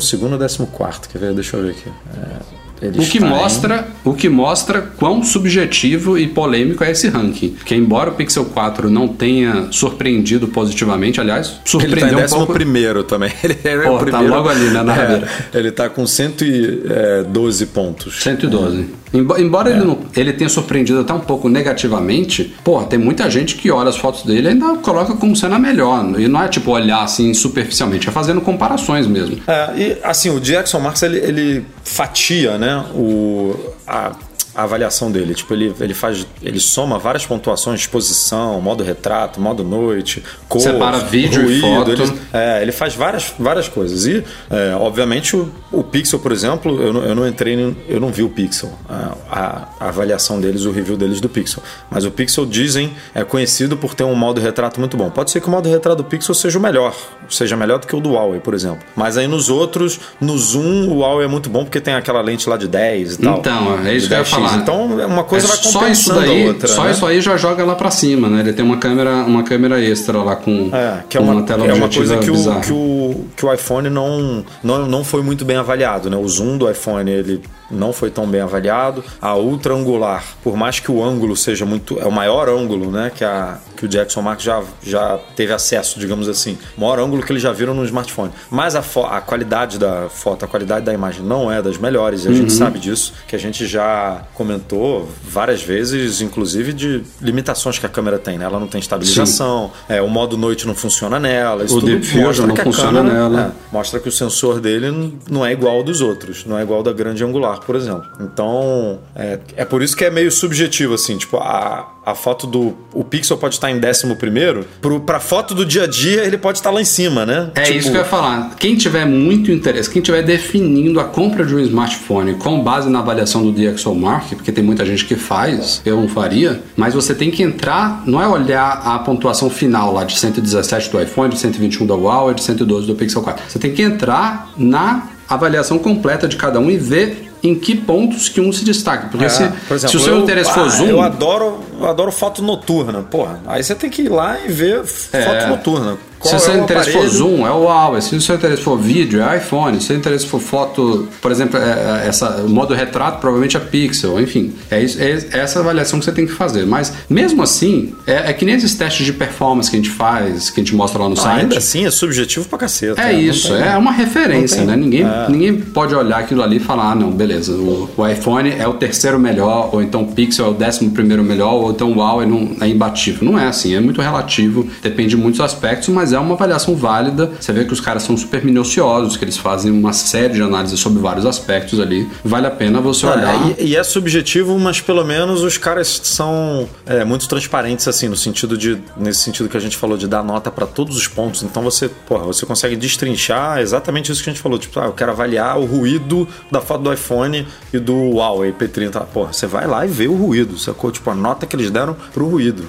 ou 0.60 0.66
14. 0.66 1.00
Quer 1.12 1.18
ver? 1.18 1.32
Deixa 1.34 1.56
eu 1.56 1.62
ver 1.64 1.70
aqui. 1.70 1.88
É, 2.16 2.86
ele 2.86 2.98
O 2.98 3.06
que, 3.06 3.16
está 3.18 3.26
em- 3.26 3.30
mostra, 3.30 3.88
o 4.04 4.12
que 4.14 4.28
mostra 4.28 4.82
quão 4.82 5.22
subjetivo 5.22 6.18
e 6.18 6.26
polêmico 6.26 6.82
é 6.84 6.90
esse 6.90 7.08
ranking. 7.08 7.56
Que 7.64 7.74
embora 7.74 8.10
o 8.10 8.14
Pixel 8.14 8.44
4 8.46 8.90
não 8.90 9.08
tenha 9.08 9.68
surpreendido 9.70 10.48
positivamente, 10.48 11.20
aliás, 11.20 11.46
Ele 11.48 11.56
tá 11.56 11.62
surpreendeu 11.64 12.18
em 12.20 12.24
um 12.24 12.28
pouco. 12.28 12.52
primeiro 12.52 13.04
também. 13.04 13.32
Ele 13.42 13.56
é 13.64 13.76
Pô, 13.78 13.94
o 13.94 13.98
tá 13.98 14.04
primeiro. 14.04 14.28
logo 14.34 14.48
ali, 14.48 14.66
né, 14.70 14.82
na. 14.82 14.94
É, 15.02 15.22
ele 15.54 15.70
tá 15.70 15.88
com 15.88 16.06
112 16.06 17.66
pontos. 17.66 18.22
112. 18.22 18.76
Embo- 18.80 19.03
Embora 19.14 19.70
ele, 19.70 19.84
não- 19.84 19.98
ele 20.16 20.32
tenha 20.32 20.48
surpreendido 20.50 21.00
até 21.00 21.12
um 21.12 21.20
pouco 21.20 21.48
negativamente, 21.48 22.54
porra, 22.64 22.86
tem 22.86 22.98
muita 22.98 23.30
gente 23.30 23.54
que 23.54 23.70
olha 23.70 23.88
as 23.88 23.96
fotos 23.96 24.22
dele 24.24 24.48
e 24.48 24.50
ainda 24.50 24.74
coloca 24.78 25.14
como 25.14 25.36
sendo 25.36 25.54
a 25.54 25.58
melhor. 25.58 26.18
E 26.18 26.26
não 26.26 26.42
é 26.42 26.48
tipo 26.48 26.70
olhar 26.72 27.02
assim 27.02 27.32
superficialmente, 27.32 28.08
é 28.08 28.12
fazendo 28.12 28.40
comparações 28.40 29.06
mesmo. 29.06 29.38
É, 29.46 29.72
e 29.76 29.98
assim, 30.02 30.30
o 30.30 30.40
Jackson 30.40 30.80
Marks 30.80 31.02
ele, 31.02 31.18
ele 31.18 31.64
fatia, 31.84 32.58
né, 32.58 32.84
o, 32.94 33.54
a, 33.86 34.12
a 34.54 34.62
avaliação 34.62 35.10
dele. 35.10 35.34
Tipo, 35.34 35.54
ele, 35.54 35.74
ele 35.80 35.94
faz. 35.94 36.26
Ele 36.42 36.60
soma 36.60 36.98
várias 36.98 37.24
pontuações, 37.26 37.80
exposição, 37.80 38.60
modo 38.60 38.82
retrato, 38.84 39.40
modo 39.40 39.64
noite, 39.64 40.22
cor, 40.48 40.60
Separa 40.60 40.98
vídeo 40.98 41.42
e 41.50 41.60
ruído. 41.60 41.76
foto. 41.76 41.90
Ele, 41.90 42.20
é, 42.32 42.62
ele 42.62 42.72
faz 42.72 42.94
várias, 42.94 43.32
várias 43.38 43.68
coisas. 43.68 44.06
E, 44.06 44.22
é, 44.50 44.74
obviamente, 44.76 45.36
o, 45.36 45.50
o 45.72 45.82
Pixel, 45.82 46.18
por 46.18 46.32
exemplo, 46.32 46.80
eu 46.82 46.92
não, 46.92 47.02
eu 47.04 47.14
não 47.14 47.26
entrei, 47.26 47.54
eu 47.88 48.00
não 48.00 48.08
vi 48.10 48.22
o 48.22 48.28
Pixel, 48.28 48.70
a, 48.88 49.14
a- 49.30 49.68
a 49.80 49.88
avaliação 49.88 50.40
deles, 50.40 50.64
o 50.64 50.70
review 50.70 50.96
deles 50.96 51.20
do 51.20 51.28
Pixel. 51.28 51.62
Mas 51.90 52.04
o 52.04 52.10
Pixel, 52.10 52.46
dizem, 52.46 52.92
é 53.14 53.24
conhecido 53.24 53.76
por 53.76 53.94
ter 53.94 54.04
um 54.04 54.14
modo 54.14 54.40
retrato 54.40 54.78
muito 54.80 54.96
bom. 54.96 55.10
Pode 55.10 55.30
ser 55.30 55.40
que 55.40 55.48
o 55.48 55.50
modo 55.50 55.68
retrato 55.68 55.98
do 55.98 56.04
Pixel 56.04 56.34
seja 56.34 56.58
o 56.58 56.62
melhor, 56.62 56.94
seja 57.28 57.56
melhor 57.56 57.78
do 57.78 57.86
que 57.86 57.94
o 57.96 58.00
do 58.00 58.12
Huawei, 58.12 58.40
por 58.40 58.54
exemplo. 58.54 58.78
Mas 58.96 59.16
aí 59.16 59.26
nos 59.26 59.48
outros, 59.48 59.98
no 60.20 60.36
zoom, 60.38 60.88
o 60.90 60.98
Huawei 61.00 61.24
é 61.26 61.28
muito 61.28 61.48
bom 61.50 61.64
porque 61.64 61.80
tem 61.80 61.94
aquela 61.94 62.20
lente 62.20 62.48
lá 62.48 62.56
de 62.56 62.68
10 62.68 63.14
e 63.14 63.18
tal. 63.18 63.38
Então, 63.38 63.86
é 63.86 63.94
isso 63.94 64.08
que 64.08 64.14
eu 64.14 64.18
ia 64.18 64.24
10x. 64.24 64.43
Falar. 64.48 64.62
Então, 64.62 64.86
uma 65.06 65.24
coisa 65.24 65.46
É 65.46 65.48
vai 65.48 65.56
só 65.56 65.68
isso 65.68 65.78
compensando 66.10 66.20
daí, 66.20 66.44
a 66.44 66.46
outra. 66.48 66.68
Só 66.68 66.84
né? 66.84 66.90
isso 66.92 67.06
aí 67.06 67.20
já 67.20 67.36
joga 67.36 67.64
lá 67.64 67.74
pra 67.74 67.90
cima, 67.90 68.28
né? 68.28 68.40
Ele 68.40 68.52
tem 68.52 68.64
uma 68.64 68.76
câmera, 68.78 69.10
uma 69.24 69.42
câmera 69.42 69.80
extra 69.80 70.18
lá 70.22 70.36
com, 70.36 70.70
É, 70.72 71.02
que 71.08 71.16
é 71.16 71.20
com 71.20 71.26
uma, 71.26 71.42
tela 71.42 71.66
é 71.66 71.72
uma 71.72 71.88
coisa 71.88 72.18
que 72.18 72.30
o, 72.30 72.60
que, 72.60 72.72
o, 72.72 73.24
que 73.36 73.46
o 73.46 73.52
iPhone 73.52 73.88
não, 73.90 74.44
não, 74.62 74.86
não 74.86 75.04
foi 75.04 75.22
muito 75.22 75.44
bem 75.44 75.56
avaliado. 75.56 76.08
Né? 76.10 76.16
O 76.16 76.28
zoom 76.28 76.56
do 76.58 76.70
iPhone 76.70 77.10
ele 77.10 77.42
não 77.70 77.92
foi 77.92 78.10
tão 78.10 78.26
bem 78.26 78.40
avaliado. 78.42 79.02
A 79.20 79.36
ultra 79.36 79.74
angular, 79.74 80.22
por 80.42 80.56
mais 80.56 80.78
que 80.80 80.90
o 80.90 81.02
ângulo 81.02 81.36
seja 81.36 81.64
muito. 81.64 81.98
É 81.98 82.04
o 82.06 82.12
maior 82.12 82.48
ângulo 82.48 82.90
né? 82.90 83.10
que, 83.14 83.24
a, 83.24 83.58
que 83.76 83.86
o 83.86 83.88
Jackson 83.88 84.22
Mark 84.22 84.40
já, 84.40 84.62
já 84.82 85.18
teve 85.34 85.52
acesso, 85.52 85.98
digamos 85.98 86.28
assim. 86.28 86.58
O 86.76 86.80
maior 86.82 86.98
ângulo 87.00 87.22
que 87.22 87.32
eles 87.32 87.42
já 87.42 87.52
viram 87.52 87.74
no 87.74 87.84
smartphone. 87.84 88.30
Mas 88.50 88.76
a, 88.76 88.82
a 89.10 89.20
qualidade 89.20 89.78
da 89.78 90.08
foto, 90.10 90.44
a 90.44 90.48
qualidade 90.48 90.84
da 90.84 90.92
imagem 90.92 91.22
não 91.24 91.50
é 91.50 91.60
das 91.62 91.78
melhores. 91.78 92.24
E 92.24 92.28
a 92.28 92.30
Uhum. 92.30 92.36
gente 92.36 92.52
sabe 92.52 92.78
disso, 92.78 93.12
que 93.28 93.34
a 93.36 93.38
gente 93.38 93.66
já 93.66 94.22
comentou 94.34 95.08
várias 95.26 95.62
vezes, 95.62 96.20
inclusive, 96.20 96.72
de 96.72 97.02
limitações 97.20 97.78
que 97.78 97.86
a 97.86 97.88
câmera 97.88 98.18
tem. 98.18 98.36
Né? 98.38 98.44
Ela 98.44 98.58
não 98.60 98.66
tem 98.66 98.78
estabilização, 98.80 99.70
é, 99.88 100.00
o 100.02 100.08
modo 100.08 100.36
noite 100.36 100.66
não 100.66 100.74
funciona 100.74 101.18
nela. 101.18 101.64
Isso 101.64 101.78
O 101.78 101.80
tudo 101.80 101.92
mostra 102.20 102.46
não 102.46 102.54
que 102.54 102.60
a 102.60 102.64
funciona 102.64 102.92
câmera, 103.02 103.28
nela. 103.28 103.54
é, 103.56 103.74
mostra 103.74 104.00
que 104.00 104.08
o 104.08 104.12
sensor 104.12 104.60
dele 104.60 105.14
não 105.30 105.44
é 105.44 105.52
igual 105.52 105.76
ao 105.76 105.82
dos 105.82 106.00
outros, 106.00 106.44
não 106.46 106.58
é 106.58 106.62
igual 106.62 106.78
ao 106.78 106.82
da 106.82 106.92
grande 106.92 107.22
angular, 107.24 107.60
por 107.60 107.76
exemplo. 107.76 108.04
Então, 108.20 108.98
é, 109.14 109.38
é 109.56 109.64
por 109.64 109.82
isso 109.82 109.96
que 109.96 110.04
é 110.04 110.10
meio 110.10 110.30
subjetivo, 110.30 110.94
assim, 110.94 111.16
tipo, 111.16 111.36
a, 111.38 111.88
a 112.04 112.14
foto 112.14 112.46
do. 112.46 112.74
O 112.92 113.02
Pixel 113.04 113.36
pode 113.38 113.54
estar 113.54 113.70
em 113.70 113.78
décimo 113.78 114.16
primeiro, 114.16 114.66
pro, 114.80 115.00
pra 115.00 115.20
foto 115.20 115.54
do 115.54 115.64
dia 115.64 115.84
a 115.84 115.86
dia 115.86 116.24
ele 116.24 116.36
pode 116.38 116.58
estar 116.58 116.70
lá 116.70 116.80
em 116.80 116.84
cima, 116.84 117.24
né? 117.26 117.50
É 117.54 117.62
Tipo, 117.62 117.78
isso 117.78 117.90
que 117.90 117.96
eu 117.96 118.00
ia 118.02 118.06
falar. 118.06 118.54
Quem 118.58 118.76
tiver 118.76 119.04
muito 119.06 119.50
interesse, 119.50 119.88
quem 119.90 120.02
tiver 120.02 120.22
definindo 120.22 121.00
a 121.00 121.04
compra 121.04 121.44
de 121.44 121.54
um 121.54 121.58
smartphone 121.60 122.34
com 122.34 122.62
base 122.62 122.88
na 122.90 123.00
avaliação 123.00 123.42
do 123.42 123.52
DxOMark, 123.52 124.23
porque 124.28 124.52
tem 124.52 124.62
muita 124.62 124.84
gente 124.84 125.04
que 125.04 125.16
faz, 125.16 125.82
eu 125.84 125.96
não 125.96 126.08
faria, 126.08 126.62
mas 126.76 126.94
você 126.94 127.14
tem 127.14 127.30
que 127.30 127.42
entrar, 127.42 128.02
não 128.06 128.20
é 128.20 128.26
olhar 128.26 128.82
a 128.84 128.98
pontuação 129.00 129.50
final 129.50 129.92
lá 129.92 130.04
de 130.04 130.18
117 130.18 130.90
do 130.90 131.00
iPhone, 131.00 131.32
de 131.32 131.38
121 131.38 131.86
da 131.86 131.94
Huawei, 131.94 132.34
de 132.34 132.42
112 132.42 132.86
do 132.86 132.94
Pixel 132.94 133.22
4. 133.22 133.44
Você 133.48 133.58
tem 133.58 133.72
que 133.72 133.82
entrar 133.82 134.52
na 134.56 135.08
avaliação 135.28 135.78
completa 135.78 136.28
de 136.28 136.36
cada 136.36 136.60
um 136.60 136.70
e 136.70 136.76
ver 136.76 137.23
em 137.44 137.54
que 137.54 137.74
pontos 137.76 138.28
que 138.28 138.40
um 138.40 138.52
se 138.52 138.64
destaca. 138.64 139.08
Porque 139.08 139.26
É, 139.26 139.28
se, 139.28 139.44
por 139.68 139.74
exemplo, 139.76 139.90
se 139.90 139.96
o 139.96 140.00
seu 140.00 140.14
eu- 140.16 140.22
interesse 140.22 140.50
ah, 140.50 140.54
for 140.54 140.68
zoom, 140.70 140.86
Eu 140.86 141.00
adoro, 141.02 141.60
eu 141.78 141.86
adoro 141.86 142.10
foto 142.10 142.42
noturna, 142.42 143.02
porra. 143.02 143.40
Aí 143.46 143.62
você 143.62 143.74
tem 143.74 143.90
que 143.90 144.02
ir 144.02 144.08
lá 144.08 144.38
e 144.44 144.50
ver 144.50 144.82
É. 145.12 145.22
foto 145.22 145.46
noturna. 145.48 145.96
Se 146.24 146.30
Qual 146.30 146.36
o 146.36 146.42
seu 146.42 146.54
é 146.54 146.58
interesse 146.58 146.90
for 146.90 146.98
aparelho? 147.00 147.18
zoom, 147.18 147.46
é 147.46 147.50
o 147.50 147.64
Huawei. 147.64 148.00
Se 148.00 148.16
o 148.16 148.20
seu 148.20 148.36
interesse 148.36 148.62
for 148.62 148.78
vídeo, 148.78 149.22
é 149.22 149.36
iPhone. 149.36 149.76
Se 149.76 149.84
o 149.84 149.86
seu 149.88 149.96
interesse 149.96 150.24
for 150.24 150.40
foto, 150.40 151.06
por 151.20 151.30
exemplo, 151.30 151.58
é, 151.60 152.02
é 152.02 152.08
essa, 152.08 152.36
o 152.42 152.48
modo 152.48 152.72
retrato, 152.72 153.18
provavelmente 153.20 153.58
é 153.58 153.60
Pixel. 153.60 154.18
Enfim, 154.18 154.54
é, 154.70 154.82
isso, 154.82 154.98
é 155.02 155.18
essa 155.32 155.60
avaliação 155.60 155.98
que 155.98 156.06
você 156.06 156.12
tem 156.12 156.24
que 156.26 156.32
fazer. 156.32 156.64
Mas, 156.64 156.94
mesmo 157.10 157.42
assim, 157.42 157.94
é, 158.06 158.30
é 158.30 158.32
que 158.32 158.46
nem 158.46 158.54
esses 158.54 158.74
testes 158.74 159.04
de 159.04 159.12
performance 159.12 159.68
que 159.70 159.76
a 159.76 159.80
gente 159.80 159.90
faz, 159.90 160.48
que 160.48 160.62
a 160.62 160.64
gente 160.64 160.74
mostra 160.74 160.98
lá 161.02 161.10
no 161.10 161.14
Não, 161.14 161.22
site. 161.22 161.40
ainda 161.42 161.58
assim 161.58 161.84
é 161.84 161.90
subjetivo 161.90 162.48
pra 162.48 162.58
caceta. 162.58 163.02
É 163.02 163.12
não 163.12 163.20
isso, 163.20 163.54
é 163.54 163.76
uma 163.76 163.92
referência, 163.92 164.64
né? 164.64 164.76
Ninguém, 164.76 165.02
é. 165.02 165.26
ninguém 165.28 165.54
pode 165.60 165.94
olhar 165.94 166.20
aquilo 166.20 166.42
ali 166.42 166.56
e 166.56 166.60
falar, 166.60 166.92
ah, 166.92 166.94
não, 166.94 167.10
beleza, 167.10 167.33
o, 167.48 167.88
o 167.96 168.06
iPhone 168.06 168.50
é 168.50 168.66
o 168.66 168.74
terceiro 168.74 169.18
melhor, 169.18 169.70
ou 169.72 169.82
então 169.82 170.02
o 170.02 170.12
Pixel 170.12 170.46
é 170.46 170.48
o 170.50 170.54
décimo 170.54 170.90
primeiro 170.90 171.22
melhor, 171.22 171.54
ou 171.54 171.70
então 171.70 171.92
o 171.92 171.96
Huawei 171.96 172.26
não, 172.26 172.56
é 172.60 172.68
imbatível. 172.68 173.30
Não 173.30 173.38
é 173.38 173.46
assim, 173.46 173.74
é 173.74 173.80
muito 173.80 174.00
relativo, 174.00 174.68
depende 174.82 175.10
de 175.10 175.16
muitos 175.16 175.40
aspectos, 175.40 175.88
mas 175.88 176.12
é 176.12 176.18
uma 176.18 176.34
avaliação 176.34 176.74
válida. 176.74 177.30
Você 177.40 177.52
vê 177.52 177.64
que 177.64 177.72
os 177.72 177.80
caras 177.80 178.02
são 178.02 178.16
super 178.16 178.44
minuciosos, 178.44 179.16
que 179.16 179.24
eles 179.24 179.36
fazem 179.36 179.70
uma 179.70 179.92
série 179.92 180.34
de 180.34 180.42
análises 180.42 180.78
sobre 180.80 181.00
vários 181.00 181.26
aspectos 181.26 181.80
ali. 181.80 182.08
Vale 182.24 182.46
a 182.46 182.50
pena 182.50 182.80
você 182.80 183.06
olhar. 183.06 183.34
É, 183.50 183.62
e, 183.62 183.68
e 183.68 183.76
é 183.76 183.82
subjetivo, 183.82 184.58
mas 184.58 184.80
pelo 184.80 185.04
menos 185.04 185.42
os 185.42 185.58
caras 185.58 186.00
são 186.04 186.68
é, 186.86 187.04
muito 187.04 187.28
transparentes, 187.28 187.86
assim, 187.88 188.08
no 188.08 188.16
sentido 188.16 188.56
de. 188.56 188.78
Nesse 188.96 189.20
sentido 189.20 189.48
que 189.48 189.56
a 189.56 189.60
gente 189.60 189.76
falou, 189.76 189.96
de 189.96 190.06
dar 190.06 190.22
nota 190.22 190.50
pra 190.50 190.66
todos 190.66 190.96
os 190.96 191.08
pontos. 191.08 191.42
Então 191.42 191.62
você, 191.62 191.88
porra, 191.88 192.24
você 192.24 192.44
consegue 192.44 192.76
destrinchar 192.76 193.58
exatamente 193.60 194.10
isso 194.10 194.22
que 194.22 194.30
a 194.30 194.32
gente 194.32 194.42
falou. 194.42 194.58
Tipo, 194.58 194.80
ah, 194.80 194.86
eu 194.86 194.92
quero 194.92 195.10
avaliar 195.10 195.58
o 195.58 195.64
ruído 195.64 196.26
da 196.50 196.60
foto 196.60 196.82
do 196.82 196.92
iPhone 196.92 197.23
e 197.72 197.78
do 197.78 198.10
Huawei 198.10 198.52
P30. 198.52 199.04
Porra, 199.12 199.32
você 199.32 199.46
vai 199.46 199.66
lá 199.66 199.84
e 199.84 199.88
vê 199.88 200.06
o 200.08 200.14
ruído, 200.14 200.58
sacou? 200.58 200.90
Tipo, 200.90 201.10
a 201.10 201.14
nota 201.14 201.46
que 201.46 201.56
eles 201.56 201.70
deram 201.70 201.96
pro 202.12 202.28
ruído. 202.28 202.64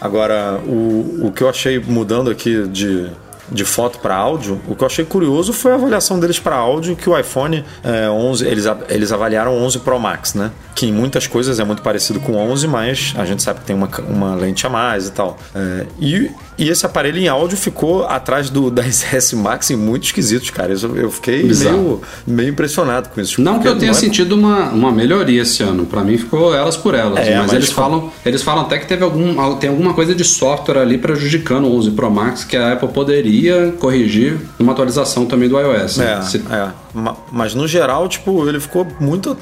Agora, 0.00 0.60
o, 0.66 1.26
o 1.26 1.32
que 1.34 1.42
eu 1.42 1.48
achei 1.48 1.78
mudando 1.78 2.30
aqui 2.30 2.66
de 2.68 3.10
de 3.52 3.64
foto 3.64 3.98
para 3.98 4.16
áudio, 4.16 4.60
o 4.66 4.74
que 4.74 4.82
eu 4.82 4.86
achei 4.86 5.04
curioso 5.04 5.52
foi 5.52 5.72
a 5.72 5.74
avaliação 5.74 6.18
deles 6.18 6.38
para 6.38 6.56
áudio 6.56 6.96
que 6.96 7.08
o 7.08 7.18
iPhone 7.18 7.64
é, 7.84 8.08
11, 8.08 8.46
eles, 8.46 8.64
eles 8.88 9.12
avaliaram 9.12 9.56
11 9.56 9.80
Pro 9.80 9.98
Max, 9.98 10.34
né? 10.34 10.50
Que 10.74 10.86
em 10.86 10.92
muitas 10.92 11.26
coisas 11.26 11.60
é 11.60 11.64
muito 11.64 11.82
parecido 11.82 12.18
com 12.20 12.32
o 12.32 12.36
11, 12.36 12.66
mas 12.66 13.14
a 13.16 13.24
gente 13.24 13.42
sabe 13.42 13.60
que 13.60 13.66
tem 13.66 13.76
uma, 13.76 13.88
uma 14.08 14.34
lente 14.34 14.66
a 14.66 14.70
mais 14.70 15.08
e 15.08 15.12
tal. 15.12 15.38
É, 15.54 15.86
e, 16.00 16.30
e 16.56 16.68
esse 16.68 16.86
aparelho 16.86 17.18
em 17.18 17.28
áudio 17.28 17.56
ficou 17.56 18.06
atrás 18.06 18.48
do 18.48 18.70
10S 18.70 19.36
Max 19.36 19.70
em 19.70 19.76
muito 19.76 20.04
esquisitos, 20.04 20.50
cara. 20.50 20.72
Eu, 20.72 20.96
eu 20.96 21.10
fiquei 21.10 21.42
meio, 21.42 22.00
meio 22.26 22.48
impressionado 22.50 23.10
com 23.10 23.20
isso. 23.20 23.40
Não 23.40 23.58
que 23.58 23.68
eu 23.68 23.78
tenha 23.78 23.90
é... 23.90 23.94
sentido 23.94 24.34
uma, 24.34 24.70
uma 24.70 24.90
melhoria 24.90 25.42
esse 25.42 25.62
ano. 25.62 25.84
Para 25.84 26.02
mim 26.02 26.16
ficou 26.16 26.54
elas 26.54 26.76
por 26.76 26.94
elas. 26.94 27.18
É, 27.18 27.36
mas, 27.36 27.46
mas, 27.46 27.52
eles 27.52 27.70
falam, 27.70 28.10
eles 28.24 28.42
falam 28.42 28.62
até 28.64 28.78
que 28.78 28.86
teve 28.86 29.04
algum, 29.04 29.56
tem 29.56 29.70
alguma 29.70 29.92
coisa 29.92 30.14
de 30.14 30.24
software 30.24 30.78
ali 30.78 30.96
prejudicando 30.96 31.66
o 31.66 31.76
11 31.76 31.90
Pro 31.92 32.10
Max 32.10 32.44
que 32.44 32.56
a 32.56 32.72
Apple 32.72 32.88
poderia 32.88 33.41
corrigir 33.78 34.38
numa 34.58 34.72
atualização 34.72 35.26
também 35.26 35.48
do 35.48 35.58
iOS. 35.58 35.98
É, 35.98 36.16
né? 36.16 36.22
Se... 36.22 36.38
é. 36.38 36.68
Mas 37.30 37.54
no 37.54 37.66
geral, 37.66 38.08
tipo, 38.08 38.48
ele 38.48 38.60
ficou 38.60 38.86
muito 39.00 39.36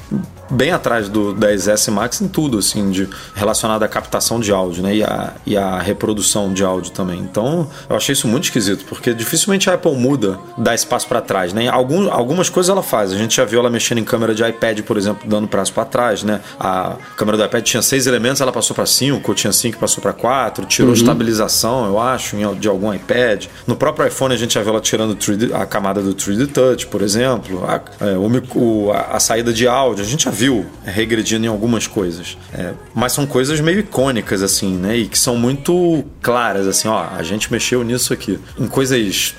bem 0.51 0.71
atrás 0.71 1.09
do 1.09 1.33
10S 1.33 1.91
Max 1.91 2.21
em 2.21 2.27
tudo, 2.27 2.57
assim, 2.57 2.91
de, 2.91 3.07
relacionado 3.33 3.83
à 3.83 3.87
captação 3.87 4.39
de 4.39 4.51
áudio, 4.51 4.83
né? 4.83 4.95
E 4.95 5.03
a, 5.03 5.33
e 5.45 5.57
a 5.57 5.79
reprodução 5.79 6.53
de 6.53 6.63
áudio 6.63 6.91
também. 6.91 7.19
Então, 7.19 7.69
eu 7.89 7.95
achei 7.95 8.13
isso 8.13 8.27
muito 8.27 8.45
esquisito, 8.45 8.85
porque 8.85 9.13
dificilmente 9.13 9.69
a 9.69 9.73
Apple 9.73 9.95
muda, 9.95 10.37
dá 10.57 10.75
espaço 10.75 11.07
para 11.07 11.21
trás, 11.21 11.53
né? 11.53 11.67
Algum, 11.69 12.11
algumas 12.11 12.49
coisas 12.49 12.69
ela 12.69 12.83
faz. 12.83 13.11
A 13.11 13.17
gente 13.17 13.35
já 13.35 13.45
viu 13.45 13.59
ela 13.59 13.69
mexendo 13.69 13.99
em 13.99 14.03
câmera 14.03 14.35
de 14.35 14.43
iPad, 14.43 14.81
por 14.81 14.97
exemplo, 14.97 15.27
dando 15.27 15.47
prazo 15.47 15.73
para 15.73 15.85
trás, 15.85 16.23
né? 16.23 16.41
A 16.59 16.95
câmera 17.15 17.37
do 17.37 17.45
iPad 17.45 17.63
tinha 17.63 17.81
seis 17.81 18.07
elementos, 18.07 18.41
ela 18.41 18.51
passou 18.51 18.75
para 18.75 18.85
cinco, 18.85 19.33
tinha 19.33 19.53
cinco, 19.53 19.77
passou 19.77 20.01
para 20.01 20.13
quatro, 20.13 20.65
tirou 20.65 20.89
uhum. 20.89 20.95
estabilização, 20.95 21.85
eu 21.85 21.99
acho, 21.99 22.35
de 22.55 22.67
algum 22.67 22.93
iPad. 22.93 23.45
No 23.65 23.75
próprio 23.75 24.07
iPhone 24.07 24.33
a 24.33 24.37
gente 24.37 24.53
já 24.53 24.61
viu 24.61 24.71
ela 24.71 24.81
tirando 24.81 25.15
3D, 25.15 25.53
a 25.53 25.65
camada 25.65 26.01
do 26.01 26.13
3D 26.13 26.47
Touch, 26.51 26.87
por 26.87 27.01
exemplo, 27.01 27.63
a, 27.65 27.81
é, 28.05 28.17
o, 28.17 28.91
a, 28.91 29.15
a 29.17 29.19
saída 29.19 29.53
de 29.53 29.67
áudio, 29.67 30.03
a 30.03 30.07
gente 30.07 30.25
já 30.25 30.31
viu 30.31 30.40
regredindo 30.83 31.45
em 31.45 31.49
algumas 31.49 31.87
coisas. 31.87 32.37
É, 32.53 32.73
mas 32.93 33.13
são 33.13 33.25
coisas 33.25 33.59
meio 33.59 33.79
icônicas, 33.79 34.41
assim, 34.41 34.75
né? 34.75 34.97
E 34.97 35.07
que 35.07 35.17
são 35.17 35.35
muito 35.35 36.03
claras, 36.21 36.67
assim, 36.67 36.87
ó, 36.87 37.05
a 37.15 37.23
gente 37.23 37.51
mexeu 37.51 37.83
nisso 37.83 38.13
aqui. 38.13 38.39
Em 38.57 38.67
coisas 38.67 39.35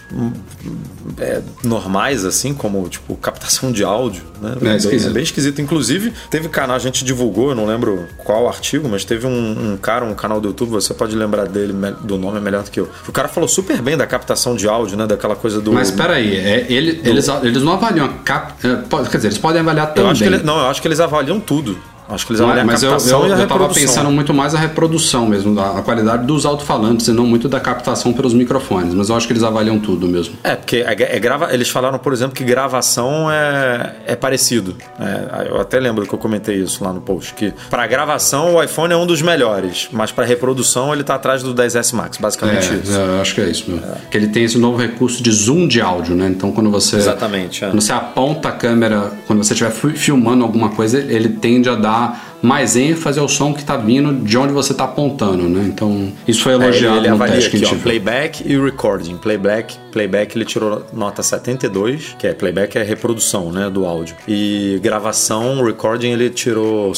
é, 1.19 1.41
normais, 1.65 2.25
assim, 2.25 2.55
como, 2.55 2.89
tipo, 2.89 3.15
captação 3.17 3.73
de 3.73 3.85
áudio, 3.85 4.23
né? 4.41 4.55
É, 4.57 4.79
bem, 4.79 5.07
é 5.07 5.11
bem 5.11 5.23
esquisito. 5.23 5.61
Inclusive, 5.61 6.13
teve 6.31 6.49
canal, 6.49 6.77
a 6.77 6.79
gente 6.79 7.05
divulgou, 7.05 7.51
eu 7.51 7.55
não 7.55 7.67
lembro 7.67 8.07
qual 8.19 8.49
artigo, 8.49 8.89
mas 8.89 9.05
teve 9.05 9.27
um, 9.27 9.73
um, 9.73 9.77
cara, 9.77 10.05
um 10.05 10.15
canal 10.15 10.41
do 10.41 10.49
YouTube, 10.49 10.71
você 10.71 10.95
pode 10.95 11.17
lembrar 11.17 11.47
dele, 11.47 11.73
do 12.03 12.19
nome 12.19 12.39
é 12.39 12.41
melhor 12.41 12.63
do 12.63 12.71
que 12.71 12.81
eu. 12.81 12.89
O 13.09 13.13
cara 13.13 13.29
falou 13.29 13.49
super 13.49 13.81
bem 13.81 13.97
da 13.97 14.07
captação 14.07 14.55
de 14.55 14.69
áudio, 14.69 14.97
né? 14.97 15.07
Daquela 15.07 15.37
coisa 15.37 15.61
do. 15.61 15.73
Mas 15.73 15.91
peraí, 15.91 16.37
é, 16.37 16.67
ele, 16.69 16.93
do... 16.95 17.09
eles, 17.09 17.27
eles 17.43 17.63
não 17.63 17.73
avaliam 17.73 18.09
cap... 18.25 18.55
É, 18.67 19.09
quer 19.09 19.17
dizer, 19.17 19.29
eles 19.29 19.39
podem 19.39 19.61
avaliar 19.61 19.89
também. 19.89 20.05
Eu 20.05 20.11
acho 20.11 20.23
que 20.23 20.29
ele, 20.29 20.43
não, 20.43 20.59
eu 20.59 20.67
acho 20.67 20.83
que 20.83 20.89
eles 20.93 21.01
avaliam 21.01 21.41
tudo. 21.41 21.79
Acho 22.15 22.27
que 22.27 22.33
eles 22.33 22.41
avaliam 22.41 22.67
mas 22.67 22.83
a 22.83 22.89
captação 22.89 23.23
eu, 23.23 23.29
eu, 23.29 23.39
eu 23.39 23.47
tava 23.47 23.69
pensando 23.69 24.11
muito 24.11 24.35
mais 24.35 24.55
a 24.55 24.59
reprodução 24.59 25.27
mesmo, 25.27 25.59
a 25.61 25.83
qualidade 25.83 26.27
dos 26.27 26.45
alto-falantes 26.45 27.09
e 27.09 27.13
não 27.13 27.27
muito 27.27 27.49
da 27.49 27.61
captação 27.61 28.13
pelos 28.13 28.35
microfones. 28.35 28.95
Mas 28.95 29.09
eu 29.09 29.17
acho 29.17 29.27
que 29.27 29.33
eles 29.33 29.43
avaliam 29.43 29.79
tudo 29.79 30.07
mesmo. 30.09 30.35
É, 30.45 30.55
porque 30.55 30.77
é, 30.77 31.17
é 31.17 31.19
grava, 31.19 31.53
eles 31.53 31.69
falaram, 31.69 31.99
por 31.99 32.13
exemplo, 32.13 32.35
que 32.35 32.45
gravação 32.45 33.31
é, 33.31 33.97
é 34.07 34.17
parecido. 34.17 34.77
É, 34.99 35.49
eu 35.51 35.61
até 35.61 35.79
lembro 35.79 36.07
que 36.07 36.15
eu 36.15 36.19
comentei 36.19 36.57
isso 36.57 36.85
lá 36.85 36.93
no 36.93 37.01
post, 37.01 37.35
que 37.35 37.53
para 37.71 37.87
gravação 37.87 38.55
o 38.55 38.63
iPhone 38.63 38.93
é 38.93 38.97
um 38.97 39.07
dos 39.07 39.23
melhores, 39.23 39.89
mas 39.93 40.13
para 40.13 40.25
reprodução 40.25 40.93
ele 40.93 41.05
tá 41.05 41.15
atrás 41.15 41.43
do 41.43 41.55
10S 41.55 41.95
Max, 41.95 42.19
basicamente 42.19 42.73
é, 42.73 42.77
isso. 42.77 42.93
É, 42.93 43.21
acho 43.21 43.35
que 43.35 43.41
é 43.41 43.49
isso 43.49 43.71
mesmo. 43.71 43.87
Que 44.11 44.17
ele 44.17 44.29
tem 44.29 44.45
esse 44.45 44.59
novo 44.59 44.79
recurso 44.79 45.23
de 45.23 45.31
zoom 45.31 45.67
de 45.67 45.81
áudio, 45.81 46.15
né? 46.15 46.27
Então 46.29 46.53
quando 46.53 46.71
você... 46.71 46.97
Exatamente. 46.97 47.65
É. 47.65 47.69
Quando 47.69 47.81
você 47.81 47.93
aponta 47.93 48.49
a 48.49 48.53
câmera, 48.53 49.13
quando 49.27 49.43
você 49.43 49.53
estiver 49.55 49.71
filmando 49.71 50.45
alguma 50.45 50.71
coisa, 50.71 50.99
ele 50.99 51.29
tende 51.29 51.69
a 51.69 51.75
dar 51.75 52.02
mais 52.43 52.77
ênfase 52.77 53.19
ao 53.19 53.29
som 53.29 53.53
que 53.53 53.61
está 53.61 53.77
vindo 53.77 54.25
de 54.25 54.37
onde 54.37 54.53
você 54.53 54.73
está 54.73 54.85
apontando, 54.85 55.49
né? 55.49 55.65
Então, 55.67 56.13
isso 56.27 56.43
foi 56.43 56.53
elogiado 56.53 56.97
é, 56.97 56.99
ele, 56.99 57.09
ele 57.09 57.17
no 57.17 57.25
teste 57.25 57.57
aqui, 57.57 57.75
ó, 57.75 57.79
playback 57.79 58.43
e 58.45 58.59
recording. 58.59 59.17
Playback, 59.17 59.77
playback 59.93 60.37
ele 60.37 60.45
tirou 60.45 60.85
nota 60.93 61.23
72, 61.23 62.17
que 62.19 62.27
é 62.27 62.35
playback 62.35 62.77
é 62.77 62.83
reprodução, 62.83 63.53
né, 63.53 63.71
do 63.71 63.87
áudio. 63.87 64.17
E 64.27 64.81
gravação, 64.83 65.65
recording 65.65 66.11
ele 66.11 66.31
tirou 66.31 66.93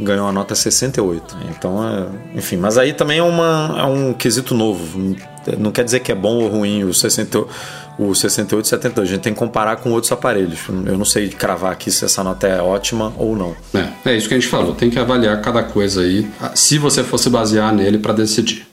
ganhou 0.00 0.28
a 0.28 0.32
nota 0.32 0.54
68. 0.54 1.36
Então, 1.50 1.82
é, 1.86 2.38
enfim, 2.38 2.56
mas 2.56 2.76
aí 2.76 2.92
também 2.92 3.18
é 3.18 3.22
uma 3.22 3.74
é 3.78 3.84
um 3.84 4.12
quesito 4.12 4.54
novo. 4.54 5.16
Não 5.58 5.70
quer 5.70 5.84
dizer 5.84 6.00
que 6.00 6.10
é 6.10 6.14
bom 6.14 6.36
ou 6.36 6.48
ruim 6.48 6.84
o 6.84 6.94
68 6.94 7.46
o 7.98 8.14
68 8.14 8.64
e 8.64 8.68
72. 8.68 9.08
A 9.08 9.12
gente 9.12 9.22
tem 9.22 9.32
que 9.32 9.38
comparar 9.38 9.76
com 9.76 9.90
outros 9.90 10.12
aparelhos. 10.12 10.60
Eu 10.68 10.98
não 10.98 11.04
sei 11.04 11.28
cravar 11.28 11.72
aqui 11.72 11.90
se 11.90 12.04
essa 12.04 12.22
nota 12.22 12.46
é 12.46 12.60
ótima 12.60 13.12
ou 13.16 13.36
não. 13.36 13.54
É, 13.74 14.10
é 14.10 14.16
isso 14.16 14.28
que 14.28 14.34
a 14.34 14.38
gente 14.38 14.48
falou. 14.48 14.74
Tem 14.74 14.90
que 14.90 14.98
avaliar 14.98 15.40
cada 15.40 15.62
coisa 15.62 16.02
aí, 16.02 16.28
se 16.54 16.78
você 16.78 17.02
fosse 17.02 17.28
basear 17.30 17.72
nele 17.72 17.98
para 17.98 18.12
decidir. 18.12 18.66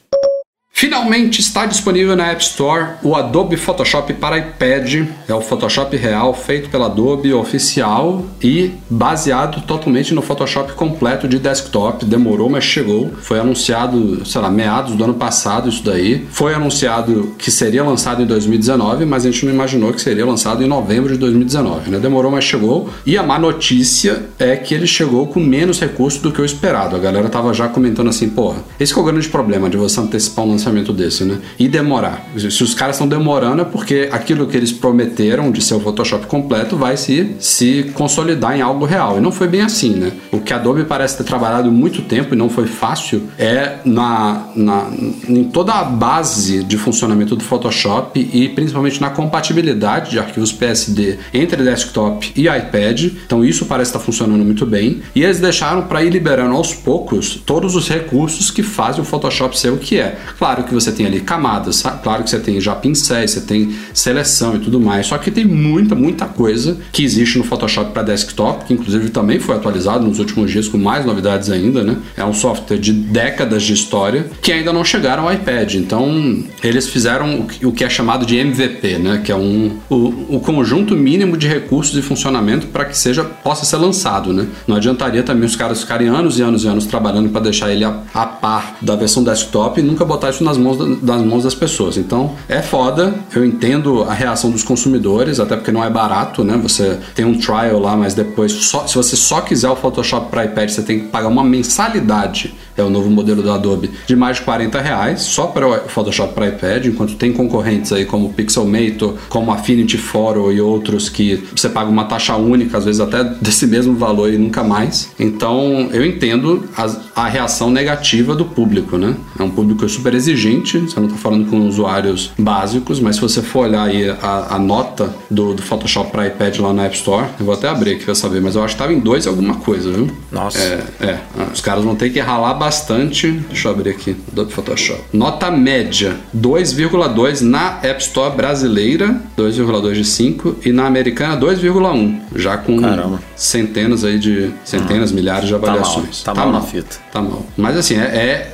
Finalmente 0.82 1.42
está 1.42 1.68
disponível 1.68 2.16
na 2.16 2.32
App 2.32 2.42
Store 2.42 2.94
o 3.04 3.16
Adobe 3.16 3.56
Photoshop 3.56 4.16
para 4.16 4.40
iPad. 4.40 5.06
É 5.28 5.34
o 5.36 5.40
Photoshop 5.40 5.96
real 5.96 6.34
feito 6.34 6.72
pela 6.72 6.88
Adobe 6.88 7.32
oficial 7.32 8.26
e 8.42 8.72
baseado 8.90 9.62
totalmente 9.62 10.12
no 10.12 10.24
Photoshop 10.24 10.74
completo 10.74 11.28
de 11.28 11.38
desktop. 11.38 12.04
Demorou, 12.04 12.50
mas 12.50 12.64
chegou. 12.64 13.12
Foi 13.22 13.40
anunciado, 13.40 14.26
sei 14.26 14.42
lá, 14.42 14.50
meados 14.50 14.96
do 14.96 15.04
ano 15.04 15.14
passado 15.14 15.70
isso 15.70 15.84
daí. 15.86 16.26
Foi 16.32 16.56
anunciado 16.56 17.36
que 17.38 17.52
seria 17.52 17.84
lançado 17.84 18.24
em 18.24 18.26
2019, 18.26 19.06
mas 19.06 19.24
a 19.24 19.30
gente 19.30 19.46
não 19.46 19.54
imaginou 19.54 19.94
que 19.94 20.02
seria 20.02 20.26
lançado 20.26 20.64
em 20.64 20.68
novembro 20.68 21.14
de 21.14 21.20
2019, 21.20 21.92
né? 21.92 22.00
Demorou, 22.00 22.32
mas 22.32 22.44
chegou. 22.44 22.90
E 23.06 23.20
a 23.20 23.22
má 23.22 23.38
notícia 23.38 24.24
é 24.40 24.56
que 24.56 24.74
ele 24.74 24.88
chegou 24.88 25.28
com 25.28 25.40
menos 25.40 25.80
recursos 25.80 26.20
do 26.20 26.32
que 26.32 26.42
o 26.42 26.46
esperado. 26.46 26.96
A 26.96 27.00
galera 27.00 27.30
tava 27.30 27.54
já 27.54 27.68
comentando 27.68 28.10
assim, 28.10 28.30
porra, 28.30 28.64
esse 28.80 28.98
é 28.98 29.00
o 29.00 29.04
grande 29.04 29.30
problema 29.30 29.70
de 29.70 29.78
você 29.78 30.00
antecipar 30.00 30.44
um 30.44 30.50
lançamento 30.50 30.71
desse, 30.94 31.26
né? 31.26 31.38
E 31.60 31.68
demorar. 31.68 32.26
Se 32.38 32.64
os 32.64 32.74
caras 32.74 32.96
estão 32.96 33.08
demorando 33.08 33.62
é 33.62 33.66
porque 33.66 34.10
aquilo 34.12 34.48
que 34.48 34.56
eles 34.56 34.72
prometeram 34.72 35.52
de 35.52 35.62
ser 35.62 35.74
o 35.76 35.80
Photoshop 35.80 36.26
completo 36.28 36.78
vai 36.78 36.96
se, 36.98 37.36
se 37.40 37.92
consolidar 37.94 38.58
em 38.58 38.62
algo 38.62 38.86
real. 38.86 39.18
E 39.18 39.22
não 39.22 39.32
foi 39.32 39.48
bem 39.48 39.62
assim, 39.62 39.92
né? 39.92 40.12
O 40.32 40.40
que 40.40 40.54
a 40.54 40.56
Adobe 40.56 40.86
parece 40.86 41.18
ter 41.18 41.24
trabalhado 41.24 41.72
muito 41.72 42.02
tempo 42.04 42.34
e 42.34 42.38
não 42.38 42.50
foi 42.50 42.68
fácil 42.68 43.24
é 43.38 43.80
na, 43.84 44.48
na, 44.56 44.88
em 45.28 45.44
toda 45.46 45.74
a 45.74 45.84
base 45.84 46.64
de 46.64 46.78
funcionamento 46.78 47.36
do 47.36 47.44
Photoshop 47.44 48.30
e 48.34 48.50
principalmente 48.50 49.02
na 49.02 49.10
compatibilidade 49.10 50.12
de 50.12 50.20
arquivos 50.20 50.52
PSD 50.52 51.18
entre 51.34 51.64
desktop 51.64 52.32
e 52.36 52.48
iPad. 52.48 53.12
Então 53.26 53.44
isso 53.44 53.66
parece 53.66 53.90
estar 53.90 54.00
funcionando 54.00 54.44
muito 54.44 54.66
bem. 54.66 55.02
E 55.16 55.24
eles 55.24 55.40
deixaram 55.40 55.84
para 55.84 56.04
ir 56.04 56.10
liberando 56.10 56.56
aos 56.56 56.74
poucos 56.74 57.36
todos 57.46 57.76
os 57.76 57.90
recursos 57.90 58.52
que 58.52 58.64
fazem 58.64 59.02
o 59.02 59.06
Photoshop 59.06 59.58
ser 59.58 59.72
o 59.72 59.78
que 59.78 59.98
é. 59.98 60.18
Claro 60.38 60.61
Claro 60.62 60.68
que 60.68 60.74
você 60.74 60.92
tem 60.92 61.06
ali 61.06 61.22
camadas, 61.22 61.84
claro 62.04 62.24
que 62.24 62.30
você 62.30 62.40
tem 62.40 62.60
já 62.62 62.76
pincéis, 62.76 63.32
você 63.32 63.42
tem 63.42 63.74
seleção 63.94 64.56
e 64.56 64.60
tudo 64.60 64.80
mais, 64.80 65.08
só 65.08 65.18
que 65.18 65.32
tem 65.32 65.46
muita, 65.46 65.96
muita 65.96 66.26
coisa 66.26 66.78
que 66.92 67.04
existe 67.04 67.38
no 67.38 67.44
Photoshop 67.44 67.92
para 67.92 68.04
desktop, 68.04 68.66
que 68.66 68.74
inclusive 68.74 69.10
também 69.10 69.40
foi 69.40 69.56
atualizado 69.56 70.06
nos 70.06 70.20
últimos 70.20 70.52
dias 70.52 70.68
com 70.68 70.78
mais 70.78 71.06
novidades 71.06 71.50
ainda, 71.50 71.84
né? 71.84 71.98
É 72.16 72.24
um 72.24 72.34
software 72.34 72.78
de 72.78 72.94
décadas 72.94 73.64
de 73.64 73.74
história 73.74 74.28
que 74.42 74.52
ainda 74.52 74.72
não 74.72 74.84
chegaram 74.84 75.28
ao 75.28 75.34
iPad. 75.34 75.76
Então, 75.76 76.44
eles 76.64 76.88
fizeram 76.88 77.48
o 77.64 77.72
que 77.72 77.84
é 77.84 77.90
chamado 77.90 78.26
de 78.26 78.38
MVP, 78.38 78.98
né? 78.98 79.22
Que 79.24 79.32
é 79.32 79.36
um, 79.36 79.78
o, 79.90 80.36
o 80.36 80.40
conjunto 80.40 80.96
mínimo 80.96 81.38
de 81.38 81.48
recursos 81.48 81.98
e 81.98 82.02
funcionamento 82.02 82.68
para 82.68 82.86
que 82.86 82.98
seja 82.98 83.24
possa 83.24 83.66
ser 83.66 83.78
lançado, 83.78 84.32
né? 84.34 84.48
Não 84.68 84.76
adiantaria 84.76 85.24
também 85.24 85.46
os 85.46 85.56
caras 85.56 85.82
ficarem 85.82 86.08
anos 86.08 86.38
e 86.38 86.42
anos 86.42 86.64
e 86.64 86.68
anos 86.68 86.86
trabalhando 86.86 87.30
para 87.30 87.42
deixar 87.42 87.72
ele 87.72 87.84
a, 87.84 88.02
a 88.14 88.26
par 88.26 88.78
da 88.82 88.96
versão 88.96 89.24
desktop 89.24 89.80
e 89.80 89.84
nunca 89.84 90.06
botar 90.06 90.30
isso 90.30 90.44
nas 90.52 90.58
mãos, 90.58 91.02
das 91.02 91.22
mãos 91.22 91.44
das 91.44 91.56
pessoas. 91.56 91.98
Então 91.98 92.36
é 92.48 92.62
foda, 92.62 93.14
eu 93.36 93.46
entendo 93.46 94.04
a 94.04 94.14
reação 94.14 94.52
dos 94.52 94.64
consumidores, 94.64 95.40
até 95.40 95.56
porque 95.56 95.72
não 95.72 95.84
é 95.84 95.90
barato, 95.90 96.44
né? 96.44 96.60
Você 96.62 96.98
tem 97.16 97.26
um 97.26 97.38
trial 97.38 97.80
lá, 97.80 97.96
mas 97.96 98.14
depois, 98.14 98.52
só, 98.52 98.86
se 98.88 98.96
você 98.96 99.16
só 99.16 99.42
quiser 99.42 99.70
o 99.70 99.76
Photoshop 99.76 100.30
para 100.30 100.46
iPad, 100.46 100.70
você 100.70 100.82
tem 100.82 101.00
que 101.02 101.08
pagar 101.08 101.28
uma 101.28 101.44
mensalidade 101.44 102.54
é 102.78 102.84
o 102.84 102.90
novo 102.90 103.10
modelo 103.10 103.42
da 103.42 103.56
Adobe, 103.56 103.92
de 104.08 104.16
mais 104.16 104.38
de 104.38 104.44
40 104.44 104.80
reais, 104.82 105.22
só 105.22 105.48
para 105.48 105.68
o 105.68 105.90
Photoshop 105.90 106.34
para 106.34 106.48
iPad, 106.48 106.86
enquanto 106.86 107.16
tem 107.16 107.32
concorrentes 107.32 107.92
aí 107.92 108.06
como 108.06 108.34
Pixelmator, 108.34 109.16
como 109.30 109.52
Affinity 109.52 109.98
Photo 109.98 110.52
e 110.52 110.62
outros 110.62 111.10
que 111.10 111.44
você 111.56 111.70
paga 111.70 111.90
uma 111.90 112.06
taxa 112.06 112.36
única, 112.36 112.78
às 112.78 112.86
vezes 112.86 113.00
até 113.02 113.24
desse 113.42 113.68
mesmo 113.68 113.96
valor 113.96 114.32
e 114.34 114.38
nunca 114.38 114.64
mais. 114.64 115.12
Então 115.20 115.90
eu 115.92 116.06
entendo 116.06 116.64
a, 116.76 117.24
a 117.24 117.28
reação 117.28 117.70
negativa 117.70 118.36
do 118.36 118.46
público, 118.46 118.98
né? 118.98 119.16
É 119.40 119.44
um 119.44 119.50
público 119.50 119.88
super 119.90 120.14
exigente, 120.14 120.80
você 120.80 121.00
não 121.00 121.08
está 121.08 121.18
falando 121.18 121.50
com 121.50 121.68
usuários 121.68 122.32
básicos, 122.38 123.00
mas 123.00 123.16
se 123.16 123.22
você 123.22 123.42
for 123.42 123.68
olhar 123.68 123.84
aí 123.84 124.10
a, 124.10 124.56
a 124.56 124.60
nota 124.60 125.14
do, 125.30 125.54
do 125.54 125.62
Photoshop 125.62 126.12
para 126.12 126.28
iPad 126.28 126.60
lá 126.60 126.74
na 126.74 126.86
App 126.86 126.96
Store, 126.96 127.28
eu 127.40 127.46
vou 127.46 127.54
até 127.54 127.68
abrir 127.68 127.96
aqui 127.96 128.06
para 128.06 128.16
saber, 128.16 128.42
mas 128.42 128.56
eu 128.56 128.64
acho 128.64 128.76
que 128.76 128.82
estava 128.82 128.94
em 128.94 129.00
dois 129.00 129.28
alguma 129.28 129.56
coisa, 129.56 129.92
viu? 129.92 130.10
Nossa. 130.32 130.60
É, 130.60 131.06
é, 131.06 131.20
os 131.54 131.62
caras 131.62 131.84
vão 131.84 131.96
ter 131.96 132.10
que 132.10 132.20
ralar 132.20 132.54
bastante. 132.62 133.32
Deixa 133.50 133.68
eu 133.68 133.72
abrir 133.72 133.90
aqui, 133.90 134.16
Adobe 134.32 134.54
Photoshop. 134.54 135.02
Nota 135.12 135.50
média: 135.50 136.16
2,2 136.38 137.42
na 137.42 137.80
App 137.82 138.00
Store 138.02 138.36
brasileira, 138.36 139.20
2,2 139.36 139.94
de 139.94 140.06
5, 140.06 140.58
e 140.64 140.72
na 140.72 140.86
americana 140.86 141.36
2,1. 141.40 142.20
Já 142.36 142.58
com 142.58 142.80
Caramba. 142.80 143.20
centenas 143.36 144.04
aí 144.04 144.20
de. 144.20 144.52
centenas, 144.64 145.12
milhares 145.12 145.48
de 145.48 145.54
Tá 145.54 145.60
mal, 145.60 145.70
avaliações. 145.70 146.24
tá 146.24 146.34
mal 146.36 146.52
na 146.52 146.62
fita. 146.62 146.98
Tá 147.12 147.22
mal. 147.22 147.46
Mas 147.58 147.76
assim, 147.76 147.98
é, 147.98 148.06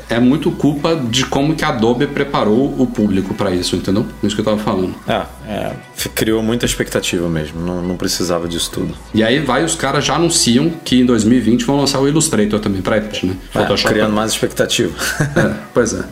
é, 0.09 0.15
é 0.15 0.19
muito 0.19 0.49
culpa 0.51 0.95
de 0.95 1.25
como 1.25 1.55
que 1.55 1.63
a 1.63 1.69
Adobe 1.69 2.07
preparou 2.07 2.73
o 2.77 2.87
público 2.87 3.33
pra 3.33 3.51
isso, 3.51 3.75
entendeu? 3.75 4.05
Isso 4.23 4.35
que 4.35 4.41
eu 4.41 4.45
tava 4.45 4.57
falando. 4.57 4.95
É, 5.07 5.21
é, 5.47 5.73
criou 6.15 6.41
muita 6.41 6.65
expectativa 6.65 7.29
mesmo. 7.29 7.61
Não, 7.61 7.81
não 7.81 7.95
precisava 7.95 8.47
disso 8.47 8.71
tudo. 8.71 8.95
E 9.13 9.23
aí 9.23 9.39
vai 9.39 9.63
os 9.63 9.75
caras 9.75 10.03
já 10.03 10.15
anunciam 10.15 10.71
que 10.83 10.99
em 10.99 11.05
2020 11.05 11.65
vão 11.65 11.77
lançar 11.77 11.99
o 11.99 12.07
Illustrator 12.07 12.59
também 12.59 12.81
pra 12.81 12.97
iPad, 12.97 13.23
né? 13.23 13.35
É, 13.53 13.87
criando 13.87 14.13
mais 14.13 14.31
expectativa. 14.31 14.93
É, 15.37 15.53
pois 15.73 15.93
é. 15.93 16.03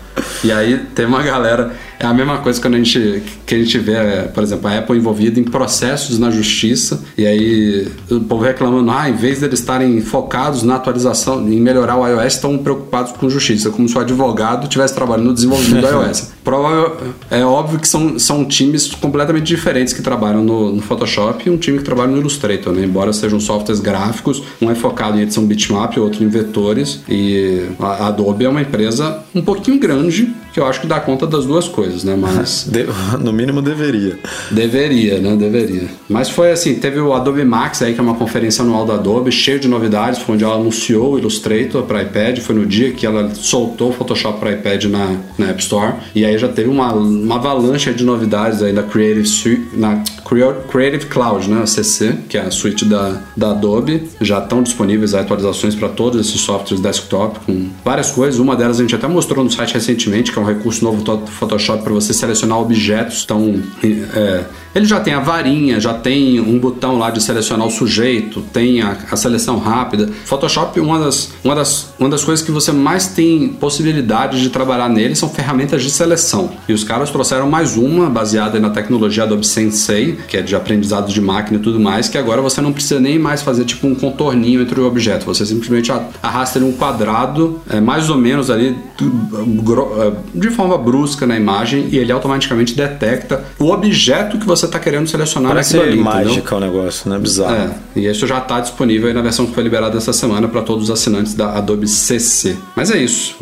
E 0.43 0.51
aí 0.51 0.77
tem 0.93 1.05
uma 1.05 1.23
galera. 1.23 1.73
É 1.99 2.05
a 2.05 2.13
mesma 2.13 2.39
coisa 2.39 2.61
quando 2.61 2.75
a 2.75 2.77
gente, 2.77 3.23
que 3.45 3.55
a 3.55 3.57
gente 3.57 3.79
vê, 3.79 3.93
é, 3.93 4.21
por 4.23 4.43
exemplo, 4.43 4.67
a 4.67 4.77
Apple 4.77 4.97
envolvida 4.97 5.39
em 5.39 5.43
processos 5.43 6.19
na 6.19 6.29
justiça. 6.29 7.01
E 7.17 7.25
aí 7.25 7.87
o 8.09 8.19
povo 8.21 8.43
reclamando, 8.43 8.91
ah, 8.91 9.09
em 9.09 9.13
vez 9.13 9.39
deles 9.39 9.59
estarem 9.59 10.01
focados 10.01 10.61
na 10.63 10.75
atualização, 10.75 11.47
em 11.47 11.59
melhorar 11.59 11.97
o 11.97 12.05
iOS, 12.05 12.34
estão 12.35 12.57
preocupados 12.57 13.11
com 13.11 13.29
justiça. 13.29 13.69
Como 13.69 13.87
se 13.87 13.97
o 13.97 14.01
advogado 14.01 14.63
estivesse 14.63 14.93
trabalhando 14.93 15.27
no 15.27 15.33
desenvolvimento 15.33 15.87
do 15.87 16.03
iOS. 16.03 16.31
Provável, 16.43 16.97
é 17.31 17.43
óbvio 17.43 17.79
que 17.79 17.87
são, 17.87 18.19
são 18.19 18.45
times 18.45 18.93
completamente 18.93 19.45
diferentes 19.45 19.93
que 19.93 20.01
trabalham 20.01 20.43
no, 20.43 20.71
no 20.71 20.81
Photoshop 20.81 21.47
e 21.47 21.49
um 21.49 21.57
time 21.57 21.79
que 21.79 21.83
trabalha 21.83 22.11
no 22.11 22.17
Illustrator, 22.17 22.71
né? 22.71 22.83
Embora 22.83 23.11
sejam 23.13 23.39
softwares 23.39 23.79
gráficos, 23.79 24.43
um 24.61 24.69
é 24.69 24.75
focado 24.75 25.17
em 25.17 25.21
edição 25.21 25.45
bitmap, 25.45 25.97
outro 25.97 26.23
em 26.23 26.27
vetores. 26.27 27.01
E 27.09 27.65
a 27.79 28.07
Adobe 28.07 28.45
é 28.45 28.49
uma 28.49 28.61
empresa 28.61 29.23
um 29.33 29.41
pouquinho 29.41 29.79
grande, 29.79 30.33
que 30.55 30.59
eu 30.61 30.65
acho 30.65 30.79
que 30.79 30.87
dá 30.87 31.01
conta 31.01 31.27
das 31.27 31.45
duas 31.45 31.67
coisas, 31.67 32.05
né? 32.05 32.15
Mas 32.17 32.65
De- 32.71 32.85
no 33.21 33.33
mínimo 33.33 33.61
deveria. 33.61 34.17
deveria, 34.49 35.19
né? 35.19 35.35
Deveria. 35.35 35.89
Mas 36.07 36.29
foi 36.29 36.49
assim, 36.49 36.75
teve 36.75 36.97
o 36.97 37.13
Adobe 37.13 37.43
Max 37.43 37.81
aí, 37.81 37.93
que 37.93 37.99
é 37.99 38.03
uma 38.03 38.15
conferência 38.15 38.63
anual 38.63 38.85
da 38.85 38.93
Adobe, 38.93 39.33
cheio 39.33 39.59
de 39.59 39.67
novidades, 39.67 40.21
foi 40.21 40.35
onde 40.35 40.45
ela 40.45 40.55
anunciou 40.55 41.11
o 41.15 41.19
Illustrator 41.19 41.83
para 41.83 42.01
iPad, 42.03 42.39
foi 42.39 42.55
no 42.55 42.65
dia 42.65 42.91
que 42.93 43.05
ela 43.05 43.35
soltou 43.35 43.89
o 43.89 43.91
Photoshop 43.91 44.39
para 44.39 44.53
iPad 44.53 44.85
na, 44.85 45.17
na 45.37 45.47
App 45.49 45.61
Store. 45.61 45.95
E 46.15 46.23
aí 46.23 46.37
já 46.37 46.47
teve 46.47 46.69
uma, 46.69 46.93
uma 46.93 47.35
avalanche 47.35 47.91
de 47.93 48.05
novidades 48.05 48.63
aí 48.63 48.71
da 48.71 48.81
Creative 48.83 49.25
Suite, 49.25 49.67
na 49.73 50.01
Creative 50.71 51.05
Cloud, 51.07 51.49
né? 51.49 51.63
A 51.63 51.67
CC, 51.67 52.15
que 52.29 52.37
é 52.37 52.41
a 52.41 52.49
suite 52.51 52.85
da, 52.85 53.21
da 53.35 53.51
Adobe. 53.51 54.03
Já 54.21 54.39
estão 54.39 54.63
disponíveis 54.63 55.13
atualizações 55.13 55.75
para 55.75 55.89
todos 55.89 56.25
esses 56.25 56.39
softwares 56.39 56.79
desktop 56.81 57.39
com 57.45 57.67
várias 57.83 58.11
coisas. 58.11 58.39
Uma 58.39 58.55
delas 58.55 58.79
a 58.79 58.81
gente 58.83 58.95
até 58.95 59.05
mostrou 59.07 59.43
no 59.43 59.51
site 59.51 59.73
recentemente, 59.73 60.31
que 60.31 60.39
é 60.39 60.41
um 60.41 60.44
recurso 60.45 60.83
novo 60.83 61.03
do 61.03 61.27
Photoshop 61.27 61.83
para 61.83 61.93
você 61.93 62.13
selecionar 62.13 62.59
objetos. 62.59 63.23
Então, 63.23 63.61
é, 63.83 64.45
ele 64.75 64.85
já 64.85 64.99
tem 64.99 65.13
a 65.13 65.21
varinha, 65.21 65.79
já 65.79 65.93
tem 65.93 66.37
um 66.39 66.59
botão 66.59 66.97
lá 66.97 67.09
de 67.09 67.23
selecionar 67.23 67.65
o 67.65 67.71
sujeito, 67.71 68.41
tem 68.51 68.81
a, 68.81 68.97
a 69.09 69.15
seleção 69.15 69.57
rápida. 69.57 70.09
Photoshop, 70.25 70.79
uma 70.81 70.99
das, 70.99 71.31
uma, 71.41 71.55
das, 71.55 71.93
uma 71.97 72.09
das 72.09 72.25
coisas 72.25 72.45
que 72.45 72.51
você 72.51 72.73
mais 72.73 73.07
tem 73.07 73.47
possibilidade 73.47 74.41
de 74.41 74.49
trabalhar 74.49 74.89
nele 74.89 75.15
são 75.15 75.29
ferramentas 75.29 75.81
de 75.81 75.89
seleção. 75.89 76.51
E 76.67 76.73
os 76.73 76.83
caras 76.83 77.09
trouxeram 77.09 77.49
mais 77.49 77.77
uma 77.77 78.09
baseada 78.09 78.59
na 78.59 78.69
tecnologia 78.69 79.23
Adobe 79.23 79.47
Sensei, 79.47 80.17
que 80.27 80.35
é 80.35 80.41
de 80.41 80.53
aprendizado 80.55 81.09
de 81.09 81.21
máquina 81.21 81.57
e 81.57 81.61
tudo 81.61 81.79
mais, 81.79 82.09
que 82.09 82.17
agora 82.17 82.41
você 82.41 82.59
não 82.59 82.73
precisa 82.73 82.99
nem 82.99 83.17
mais 83.17 83.41
fazer 83.41 83.63
tipo 83.63 83.87
um 83.87 83.95
contorninho 83.95 84.61
entre 84.61 84.77
o 84.81 84.85
objeto. 84.85 85.25
Você 85.25 85.45
simplesmente 85.45 85.89
arrasta 86.21 86.59
ele 86.59 86.65
um 86.65 86.73
quadrado, 86.73 87.61
é, 87.69 87.79
mais 87.79 88.09
ou 88.09 88.17
menos 88.17 88.51
ali, 88.51 88.75
é, 88.99 90.11
de 90.35 90.49
forma 90.49 90.77
brusca 90.77 91.25
na 91.25 91.35
imagem, 91.35 91.87
e 91.91 91.97
ele 91.97 92.11
automaticamente 92.11 92.75
detecta 92.75 93.43
o 93.59 93.71
objeto 93.71 94.37
que 94.37 94.45
você 94.45 94.65
está 94.65 94.79
querendo 94.79 95.07
selecionar 95.07 95.51
Parece 95.51 95.75
naquilo 95.75 95.93
ali, 95.93 96.01
mágica 96.01 96.55
o 96.55 96.59
negócio, 96.59 97.09
né? 97.09 97.17
Bizarro. 97.17 97.55
É, 97.55 97.69
e 97.95 98.05
isso 98.05 98.27
já 98.27 98.37
está 98.39 98.59
disponível 98.59 99.07
aí 99.07 99.13
na 99.13 99.21
versão 99.21 99.45
que 99.45 99.53
foi 99.53 99.63
liberada 99.63 99.97
essa 99.97 100.13
semana 100.13 100.47
para 100.47 100.61
todos 100.61 100.85
os 100.85 100.91
assinantes 100.91 101.33
da 101.33 101.57
Adobe 101.57 101.87
CC. 101.87 102.55
Mas 102.75 102.91
é 102.91 102.97
isso. 102.97 103.35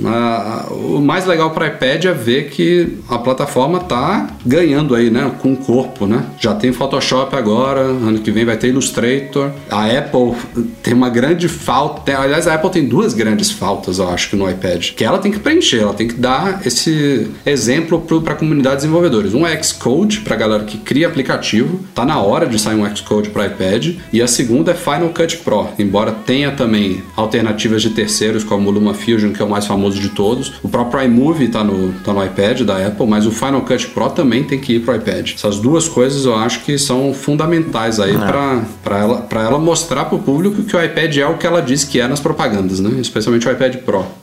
O 0.72 1.00
mais 1.00 1.26
legal 1.26 1.52
para 1.52 1.68
iPad 1.68 2.06
é 2.06 2.14
ver 2.14 2.50
que 2.50 2.98
a 3.10 3.18
plataforma 3.18 3.80
tá 3.80 4.28
ganhando 4.46 4.96
aí, 4.96 5.10
né, 5.10 5.32
com 5.41 5.54
o 5.54 5.58
corpo, 5.58 6.06
né? 6.06 6.24
Já 6.39 6.54
tem 6.54 6.72
Photoshop 6.72 7.36
agora, 7.36 7.82
ano 7.82 8.20
que 8.20 8.32
vem 8.32 8.46
vai 8.46 8.58
ter 8.58 8.68
Illustrator. 8.68 9.52
A 9.70 9.86
Apple 9.86 10.34
tem 10.82 10.94
uma 10.94 11.10
grande 11.10 11.48
falta, 11.48 12.18
aliás, 12.18 12.48
a 12.48 12.54
Apple 12.56 12.70
tem 12.70 12.88
duas 12.88 13.14
grandes 13.14 13.52
faltas, 13.52 14.00
eu 14.00 14.10
acho, 14.10 14.30
que 14.30 14.36
no 14.36 14.50
iPad, 14.50 14.91
que 14.91 15.04
ela 15.04 15.20
tem 15.20 15.32
que 15.32 15.39
preencher, 15.39 15.80
ela 15.80 15.94
tem 15.94 16.08
que 16.08 16.16
dar 16.16 16.62
esse 16.66 16.83
exemplo 17.46 18.02
para 18.22 18.34
a 18.34 18.36
comunidade 18.36 18.78
de 18.78 18.82
desenvolvedores. 18.84 19.34
Um 19.34 19.46
é 19.46 19.62
Xcode 19.62 20.22
para 20.22 20.36
galera 20.36 20.64
que 20.64 20.78
cria 20.78 21.08
aplicativo, 21.08 21.80
tá 21.94 22.06
na 22.06 22.20
hora 22.20 22.46
de 22.46 22.60
sair 22.60 22.76
um 22.76 22.96
Xcode 22.96 23.30
para 23.30 23.48
iPad, 23.48 23.96
e 24.12 24.22
a 24.22 24.28
segunda 24.28 24.72
é 24.72 24.76
Final 24.76 25.10
Cut 25.10 25.38
Pro, 25.38 25.68
embora 25.78 26.12
tenha 26.12 26.52
também 26.52 27.04
alternativas 27.16 27.82
de 27.82 27.92
terceiros 27.92 28.44
como 28.44 28.70
o 28.70 28.72
LumaFusion, 28.72 29.32
que 29.32 29.42
é 29.42 29.46
o 29.46 29.50
mais 29.50 29.66
famoso 29.66 30.00
de 30.00 30.10
todos. 30.10 30.54
O 30.62 30.70
próprio 30.70 31.04
iMovie 31.04 31.48
tá 31.48 31.64
no, 31.64 31.94
tá 32.04 32.14
no 32.14 32.24
iPad 32.24 32.62
da 32.62 32.86
Apple, 32.86 33.08
mas 33.08 33.26
o 33.26 33.32
Final 33.32 33.62
Cut 33.62 33.88
Pro 33.88 34.10
também 34.10 34.44
tem 34.44 34.60
que 34.60 34.74
ir 34.74 34.80
pro 34.82 34.96
iPad. 34.96 35.34
Essas 35.34 35.60
duas 35.60 35.88
coisas 35.88 36.26
eu 36.26 36.36
acho 36.36 36.62
que 36.62 36.78
são 36.78 37.14
fundamentais 37.14 38.00
aí 38.00 38.14
pra 38.14 38.64
para 38.84 39.00
ela, 39.00 39.22
pra 39.22 39.42
ela 39.44 39.60
mostrar 39.60 40.06
pro 40.06 40.20
público 40.20 40.64
que 40.64 40.76
o 40.76 40.84
iPad 40.84 41.18
é 41.18 41.26
o 41.26 41.38
que 41.38 41.48
ela 41.48 41.62
diz 41.62 41.84
que 41.84 42.00
é 42.00 42.08
nas 42.08 42.20
propagandas, 42.20 42.80
né? 42.80 43.00
Especialmente 43.00 43.48
o 43.48 43.52
iPad 43.52 43.78
Pro. 43.78 44.23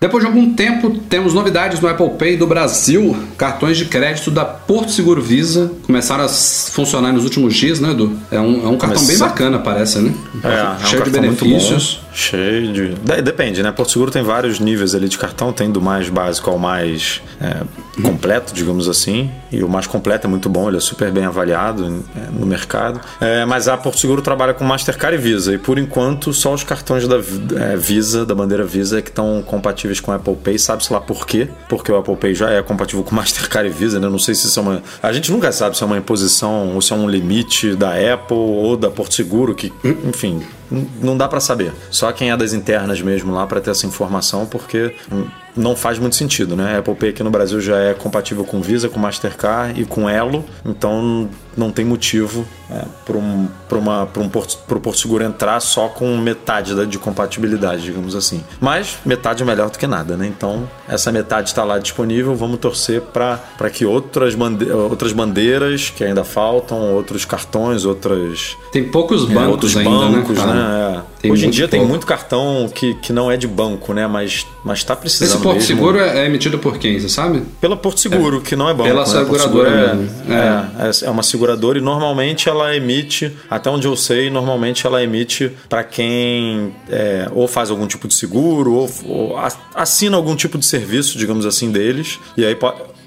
Depois 0.00 0.24
de 0.24 0.28
algum 0.28 0.54
tempo, 0.54 0.88
temos 1.10 1.34
novidades 1.34 1.78
no 1.78 1.86
Apple 1.86 2.08
Pay 2.18 2.38
do 2.38 2.46
Brasil. 2.46 3.14
Cartões 3.36 3.76
de 3.76 3.84
crédito 3.84 4.30
da 4.30 4.46
Porto 4.46 4.90
Seguro 4.92 5.20
Visa 5.20 5.70
começaram 5.86 6.24
a 6.24 6.28
funcionar 6.28 7.12
nos 7.12 7.24
últimos 7.24 7.52
dias, 7.54 7.80
né, 7.80 7.90
Edu? 7.90 8.18
É 8.30 8.40
um, 8.40 8.64
é 8.64 8.68
um 8.68 8.78
cartão 8.78 9.04
bem 9.06 9.18
bacana, 9.18 9.58
parece, 9.58 9.98
né? 9.98 10.14
É, 10.42 10.48
é 10.48 10.64
um 10.70 10.86
Cheio 10.86 11.04
de 11.04 11.10
benefícios. 11.10 12.00
bom, 12.02 12.14
cheio 12.14 12.72
de. 12.72 12.88
De- 12.94 13.20
Depende, 13.20 13.62
né? 13.62 13.70
Porto 13.72 13.92
Seguro 13.92 14.10
tem 14.10 14.22
vários 14.22 14.58
níveis 14.58 14.94
ali 14.94 15.06
de 15.06 15.18
cartão, 15.18 15.52
tem 15.52 15.70
do 15.70 15.82
mais 15.82 16.08
básico 16.08 16.48
ao 16.48 16.58
mais 16.58 17.20
é, 17.38 17.58
completo, 18.02 18.54
digamos 18.54 18.88
assim. 18.88 19.30
E 19.52 19.62
o 19.62 19.68
mais 19.68 19.86
completo 19.86 20.26
é 20.26 20.30
muito 20.30 20.48
bom, 20.48 20.66
ele 20.68 20.78
é 20.78 20.80
super 20.80 21.10
bem 21.12 21.26
avaliado 21.26 22.02
é, 22.16 22.30
no 22.32 22.46
mercado. 22.46 23.02
É, 23.20 23.44
mas 23.44 23.68
a 23.68 23.76
Porto 23.76 23.98
Seguro 23.98 24.22
trabalha 24.22 24.54
com 24.54 24.64
Mastercard 24.64 25.14
e 25.18 25.20
Visa. 25.20 25.52
E 25.52 25.58
por 25.58 25.78
enquanto, 25.78 26.32
só 26.32 26.54
os 26.54 26.64
cartões 26.64 27.06
da 27.06 27.16
é, 27.16 27.76
Visa, 27.76 28.24
da 28.24 28.34
bandeira 28.34 28.64
Visa, 28.64 28.98
é 28.98 29.02
que 29.02 29.10
estão 29.10 29.42
compatíveis 29.46 29.89
com 29.98 30.12
o 30.12 30.14
Apple 30.14 30.36
Pay. 30.36 30.58
Sabe-se 30.58 30.92
lá 30.92 31.00
por 31.00 31.26
quê? 31.26 31.48
Porque 31.68 31.90
o 31.90 31.96
Apple 31.96 32.16
Pay 32.16 32.34
já 32.34 32.50
é 32.50 32.62
compatível 32.62 33.02
com 33.02 33.14
Mastercard 33.16 33.68
e 33.68 33.72
Visa, 33.72 33.98
né? 33.98 34.08
Não 34.08 34.18
sei 34.18 34.34
se 34.34 34.46
isso 34.46 34.60
é 34.60 34.62
uma. 34.62 34.82
A 35.02 35.12
gente 35.12 35.32
nunca 35.32 35.50
sabe 35.50 35.76
se 35.76 35.82
é 35.82 35.86
uma 35.86 35.96
imposição 35.96 36.74
ou 36.74 36.82
se 36.82 36.92
é 36.92 36.96
um 36.96 37.08
limite 37.08 37.74
da 37.74 37.90
Apple 37.94 38.36
ou 38.36 38.76
da 38.76 38.90
Porto 38.90 39.14
Seguro, 39.14 39.54
que, 39.54 39.72
enfim, 40.04 40.42
não 41.02 41.16
dá 41.16 41.28
pra 41.28 41.40
saber. 41.40 41.72
Só 41.90 42.10
quem 42.12 42.30
é 42.30 42.36
das 42.36 42.52
internas 42.52 43.00
mesmo 43.00 43.32
lá 43.32 43.46
pra 43.46 43.60
ter 43.60 43.70
essa 43.70 43.86
informação, 43.86 44.46
porque 44.46 44.94
não 45.56 45.74
faz 45.76 45.98
muito 45.98 46.16
sentido, 46.16 46.56
né? 46.56 46.76
A 46.76 46.78
Apple 46.78 46.94
Pay 46.94 47.10
aqui 47.10 47.22
no 47.22 47.30
Brasil 47.30 47.60
já 47.60 47.78
é 47.78 47.94
compatível 47.94 48.44
com 48.44 48.60
Visa, 48.60 48.88
com 48.88 48.98
Mastercard 48.98 49.80
e 49.80 49.84
com 49.84 50.08
Elo, 50.08 50.44
então 50.64 51.28
não 51.56 51.70
tem 51.70 51.84
motivo 51.84 52.46
é, 52.70 52.84
para 53.04 53.16
um, 53.16 53.48
pra 53.68 53.78
uma, 53.78 54.06
pra 54.06 54.22
um 54.22 54.28
Porto, 54.28 54.58
pro 54.66 54.80
Porto 54.80 54.98
Seguro 54.98 55.24
entrar 55.24 55.58
só 55.60 55.88
com 55.88 56.16
metade 56.16 56.74
da, 56.74 56.84
de 56.84 56.98
compatibilidade, 56.98 57.82
digamos 57.82 58.14
assim. 58.14 58.42
Mas 58.60 58.98
metade 59.04 59.42
é 59.42 59.46
melhor 59.46 59.70
do 59.70 59.78
que 59.78 59.86
nada, 59.86 60.16
né? 60.16 60.26
Então 60.26 60.68
essa 60.88 61.10
metade 61.10 61.48
está 61.48 61.64
lá 61.64 61.78
disponível, 61.78 62.34
vamos 62.34 62.58
torcer 62.60 63.02
para 63.02 63.70
que 63.72 63.84
outras, 63.84 64.34
bande 64.34 64.70
outras 64.70 65.12
bandeiras 65.12 65.90
que 65.90 66.04
ainda 66.04 66.24
faltam, 66.24 66.94
outros 66.94 67.24
cartões, 67.24 67.84
outras 67.84 68.56
Tem 68.72 68.88
poucos 68.88 69.28
é, 69.28 69.34
bancos 69.34 69.50
outros 69.50 69.76
ainda, 69.76 69.90
bancos, 69.90 70.38
né? 70.38 70.44
cara? 70.44 70.59
Né? 70.62 70.96
É. 70.96 71.20
Tem 71.20 71.32
Hoje 71.32 71.46
em 71.46 71.50
dia 71.50 71.68
tem 71.68 71.80
pouco. 71.80 71.90
muito 71.90 72.06
cartão 72.06 72.70
que, 72.74 72.94
que 72.94 73.12
não 73.12 73.30
é 73.30 73.36
de 73.36 73.46
banco, 73.46 73.92
né? 73.92 74.06
Mas, 74.06 74.46
mas 74.64 74.82
tá 74.82 74.96
precisando 74.96 75.28
Esse 75.28 75.42
Porto 75.42 75.56
mesmo. 75.56 75.66
Seguro 75.66 75.98
é 75.98 76.20
é 76.20 76.26
emitido 76.26 76.58
por 76.58 76.78
quem, 76.78 76.98
você 76.98 77.08
sabe? 77.08 77.42
Pela 77.60 77.76
Porto 77.76 78.00
Seguro, 78.00 78.40
que 78.40 78.54
não 78.54 78.68
é 78.68 78.74
banco. 78.74 78.88
Pela 78.88 79.00
né? 79.00 79.06
Seguradora 79.06 79.40
Seguro 79.40 79.68
é, 79.68 79.94
mesmo. 79.94 80.10
É, 80.32 81.06
é 81.06 81.10
uma 81.10 81.22
seguradora 81.22 81.78
e 81.78 81.80
normalmente 81.80 82.48
ela 82.48 82.74
emite, 82.74 83.36
até 83.48 83.70
onde 83.70 83.86
eu 83.86 83.96
sei, 83.96 84.30
normalmente 84.30 84.86
ela 84.86 85.02
emite 85.02 85.52
para 85.68 85.84
quem 85.84 86.74
é, 86.88 87.28
ou 87.32 87.48
faz 87.48 87.70
algum 87.70 87.86
tipo 87.86 88.06
de 88.06 88.14
seguro 88.14 88.72
ou, 88.72 88.90
ou 89.04 89.36
assina 89.74 90.16
algum 90.16 90.36
tipo 90.36 90.58
de 90.58 90.66
serviço, 90.66 91.18
digamos 91.18 91.46
assim, 91.46 91.70
deles. 91.70 92.18
E 92.36 92.44
aí 92.44 92.56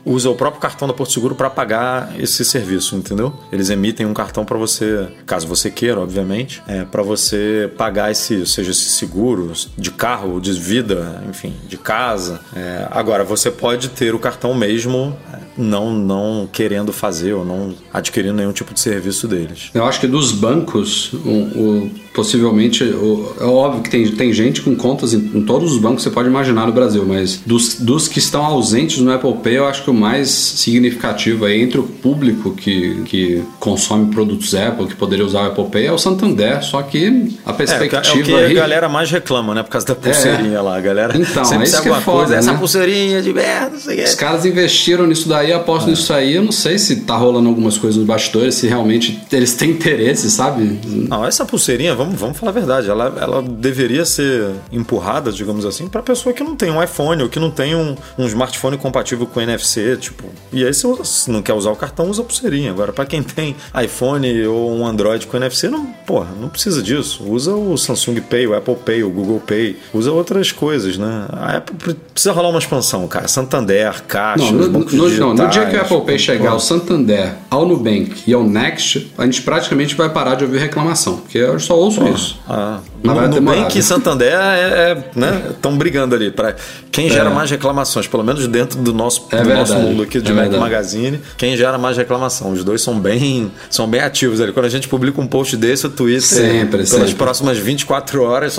usa 0.06 0.30
o 0.30 0.36
próprio 0.36 0.62
cartão 0.62 0.88
da 0.88 0.94
Porto 0.94 1.14
Seguro 1.14 1.36
para 1.36 1.50
pagar 1.50 2.14
esse 2.20 2.44
serviço, 2.44 2.96
entendeu? 2.96 3.34
Eles 3.52 3.70
emitem 3.70 4.06
um 4.06 4.14
cartão 4.14 4.46
para 4.46 4.58
você, 4.58 5.08
caso 5.26 5.48
você 5.48 5.70
queira, 5.70 6.00
obviamente, 6.00 6.62
é, 6.68 6.84
para 6.84 7.02
você 7.02 7.72
pagar 7.78 8.12
esse, 8.12 8.46
seja 8.46 8.72
esse 8.72 8.90
seguro 8.90 9.52
de 9.78 9.92
carro, 9.92 10.40
de 10.40 10.52
vida, 10.54 11.24
enfim, 11.30 11.54
de 11.68 11.78
casa. 11.78 12.40
É, 12.56 12.88
agora, 12.92 13.24
você 13.24 13.50
pode 13.50 13.90
ter 13.90 14.14
o 14.14 14.20
cartão 14.20 14.54
mesmo 14.54 15.18
é, 15.34 15.40
não, 15.58 15.92
não 15.94 16.48
querendo 16.52 16.92
fazer 16.92 17.34
ou 17.34 17.46
não 17.46 17.74
adquirindo 17.94 18.36
nenhum 18.36 18.52
tipo 18.54 18.74
de 18.74 18.80
serviço 18.80 19.28
deles. 19.28 19.70
Eu 19.74 19.86
acho 19.86 20.00
que 20.00 20.08
dos 20.08 20.32
bancos, 20.32 21.14
o, 21.14 21.30
o, 21.30 21.92
possivelmente, 22.14 22.84
é 22.84 23.44
óbvio 23.44 23.82
que 23.82 23.90
tem, 23.90 24.08
tem 24.12 24.32
gente 24.32 24.62
com 24.62 24.76
contas 24.76 25.14
em, 25.14 25.18
em, 25.18 25.42
todos 25.44 25.74
os 25.74 25.80
bancos 25.80 26.04
que 26.04 26.10
você 26.10 26.14
pode 26.14 26.30
imaginar 26.30 26.68
no 26.68 26.72
Brasil, 26.72 27.04
mas 27.06 27.42
dos, 27.46 27.80
dos 27.80 28.08
que 28.08 28.20
estão 28.20 28.46
ausentes 28.46 29.00
no 29.00 29.12
Apple 29.12 29.34
Pay, 29.44 29.58
eu 29.58 29.68
acho 29.68 29.84
que 29.84 29.90
o 29.90 29.94
mais 29.94 30.30
significativo 30.30 31.46
aí 31.46 31.62
entre 31.62 31.80
o 31.80 31.84
público 31.84 32.52
que, 32.52 33.02
que 33.06 33.44
consome 33.60 34.14
produtos 34.14 34.54
Apple, 34.54 34.88
que 34.88 34.96
poderia 34.96 35.26
usar 35.26 35.44
o 35.44 35.46
Apple 35.48 35.66
Pay, 35.66 35.88
é 35.88 35.92
o 35.92 35.98
Santander, 35.98 36.64
só 36.64 36.82
que 36.82 37.36
a 37.46 37.54
perspectiva. 37.54 38.04
É, 38.08 38.20
é 38.20 38.22
o 38.22 38.24
que 38.24 38.34
aí... 38.34 38.58
a 38.58 38.62
galera 38.62 38.90
mais 38.90 39.10
reclama, 39.10 39.56
né? 39.56 39.64
Por 39.64 39.70
causa 39.70 39.88
da 39.88 39.96
pulseirinha 39.96 40.58
é. 40.58 40.62
lá. 40.62 40.78
A 40.78 40.82
galera 40.82 41.18
então, 41.18 41.44
sempre 41.44 41.66
é 41.66 41.68
isso 41.68 41.82
que 41.82 41.90
é 41.90 42.02
foda, 42.02 42.18
coisa, 42.18 42.34
né? 42.34 42.40
essa 42.40 42.54
pulseirinha 42.54 43.22
de 43.22 43.34
merda, 43.34 43.78
sei 43.78 44.04
Os 44.04 44.16
caras 44.16 44.46
investiram 44.46 45.08
nisso 45.08 45.28
daí, 45.28 45.52
apostam 45.52 45.90
é. 45.90 45.92
nisso 45.92 46.14
aí. 46.14 46.36
Eu 46.36 46.44
não 46.44 46.52
sei 46.52 46.78
se 46.78 46.98
tá 46.98 47.16
rolando 47.16 47.50
algumas 47.50 47.78
coisas 47.78 47.98
nos 47.98 48.06
bastidores, 48.06 48.56
se 48.56 48.68
realmente 48.68 49.20
eles 49.32 49.54
têm 49.56 49.72
interesse, 49.72 50.30
sabe? 50.30 50.80
Não, 50.86 51.26
essa 51.26 51.46
pulseirinha, 51.46 51.96
vamos, 52.04 52.20
vamos 52.20 52.38
falar 52.38 52.52
a 52.52 52.54
verdade, 52.54 52.90
ela, 52.90 53.14
ela 53.20 53.42
deveria 53.42 54.06
ser 54.06 54.52
empurrada, 54.72 55.32
digamos 55.32 55.66
assim, 55.66 55.88
pra 55.88 56.02
pessoa 56.02 56.34
que 56.34 56.44
não 56.44 56.56
tem 56.56 56.72
um 56.72 56.82
iPhone 56.82 57.24
ou 57.24 57.30
que 57.30 57.40
não 57.40 57.50
tem 57.50 57.76
um, 57.76 57.96
um 58.18 58.26
smartphone 58.26 58.78
compatível 58.78 59.26
com 59.26 59.42
NFC, 59.42 59.98
tipo. 59.98 60.26
E 60.52 60.66
aí, 60.66 60.74
se 60.74 60.86
você 60.86 61.32
não 61.32 61.42
quer 61.42 61.54
usar 61.54 61.72
o 61.72 61.76
cartão, 61.76 62.10
usa 62.10 62.22
a 62.22 62.26
pulseirinha. 62.26 62.72
Agora, 62.72 62.92
para 62.92 63.06
quem 63.06 63.24
tem 63.24 63.56
iPhone 63.84 64.46
ou 64.46 64.72
um 64.72 64.86
Android 64.86 65.26
com 65.28 65.38
NFC, 65.38 65.70
não, 65.70 65.86
porra, 66.06 66.30
não 66.40 66.50
precisa 66.50 66.82
disso. 66.82 67.24
Usa 67.28 67.54
o 67.54 67.78
Samsung 67.78 68.22
Pay, 68.22 68.48
o 68.48 68.56
Apple 68.56 68.76
Pay, 68.76 69.04
o 69.04 69.10
Google 69.10 69.42
Pay, 69.46 69.78
usa 69.94 70.12
outras 70.12 70.52
coisas, 70.52 70.98
né? 70.98 71.26
A 71.32 71.58
Apple 71.58 71.96
precisa 72.14 72.34
rolar 72.34 72.50
uma 72.50 72.60
expansão, 72.60 73.08
cara. 73.08 73.28
Santander, 73.28 74.04
Caixa, 74.04 74.52
não, 74.52 74.68
no, 74.68 74.80
no, 74.80 75.10
não, 75.10 75.34
no 75.34 75.50
dia 75.50 75.66
que 75.66 75.76
o 75.76 75.82
Apple 75.82 76.02
Pay 76.02 76.20
chegar 76.20 76.52
ao 76.52 76.60
Santander, 76.60 77.36
ao 77.50 77.66
Nubank 77.66 78.24
e 78.28 78.34
ao 78.34 78.44
Next, 78.44 79.12
a 79.18 79.26
gente 79.26 79.42
praticamente 79.42 79.96
vai 79.96 80.10
parar 80.10 80.36
de 80.36 80.44
ouvir 80.44 80.60
reclamação, 80.60 81.18
porque 81.18 81.38
eu 81.38 81.60
só 81.60 81.78
ouço 81.78 81.93
Porra, 82.00 82.10
isso. 82.12 82.40
Ah, 82.48 82.80
no, 83.04 83.28
Nubank 83.28 83.78
e 83.78 83.84
Santander 83.84 84.34
é, 84.34 84.92
é 84.92 85.04
né? 85.16 85.48
Estão 85.52 85.78
brigando 85.78 86.16
ali 86.16 86.32
para 86.32 86.56
quem 86.92 87.10
gera 87.10 87.30
é. 87.30 87.34
mais 87.34 87.50
reclamações, 87.50 88.08
pelo 88.08 88.24
menos 88.24 88.48
dentro 88.48 88.80
do 88.80 88.94
nosso, 88.94 89.28
é 89.32 89.42
do 89.42 89.54
nosso 89.54 89.76
mundo 89.76 90.04
aqui 90.04 90.22
de 90.22 90.32
é 90.32 90.58
Magazine, 90.58 91.20
quem 91.38 91.58
gera 91.58 91.78
mais 91.78 91.98
reclamação. 91.98 92.52
Os 92.52 92.64
dois 92.64 92.82
são 92.82 93.00
bem, 93.00 93.52
são 93.70 93.88
bem 93.88 94.02
ativos 94.02 94.40
ali. 94.40 94.52
Quando 94.52 94.66
a 94.66 94.70
gente 94.70 94.88
publica 94.88 95.20
um 95.20 95.28
post 95.28 95.58
desse, 95.58 95.88
o 95.88 95.90
Twitter, 95.90 96.22
sempre, 96.22 96.70
pelas 96.70 96.90
sempre. 96.90 97.16
próximas 97.16 97.58
24 97.58 98.24
horas, 98.24 98.58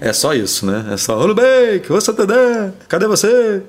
é 0.00 0.12
só 0.12 0.34
isso, 0.34 0.66
né? 0.66 0.86
É 0.92 0.96
só, 0.96 1.18
ô 1.18 1.26
Nubank, 1.26 1.90
ô 1.90 2.00
Santander, 2.00 2.72
cadê 2.88 3.06
você? 3.06 3.62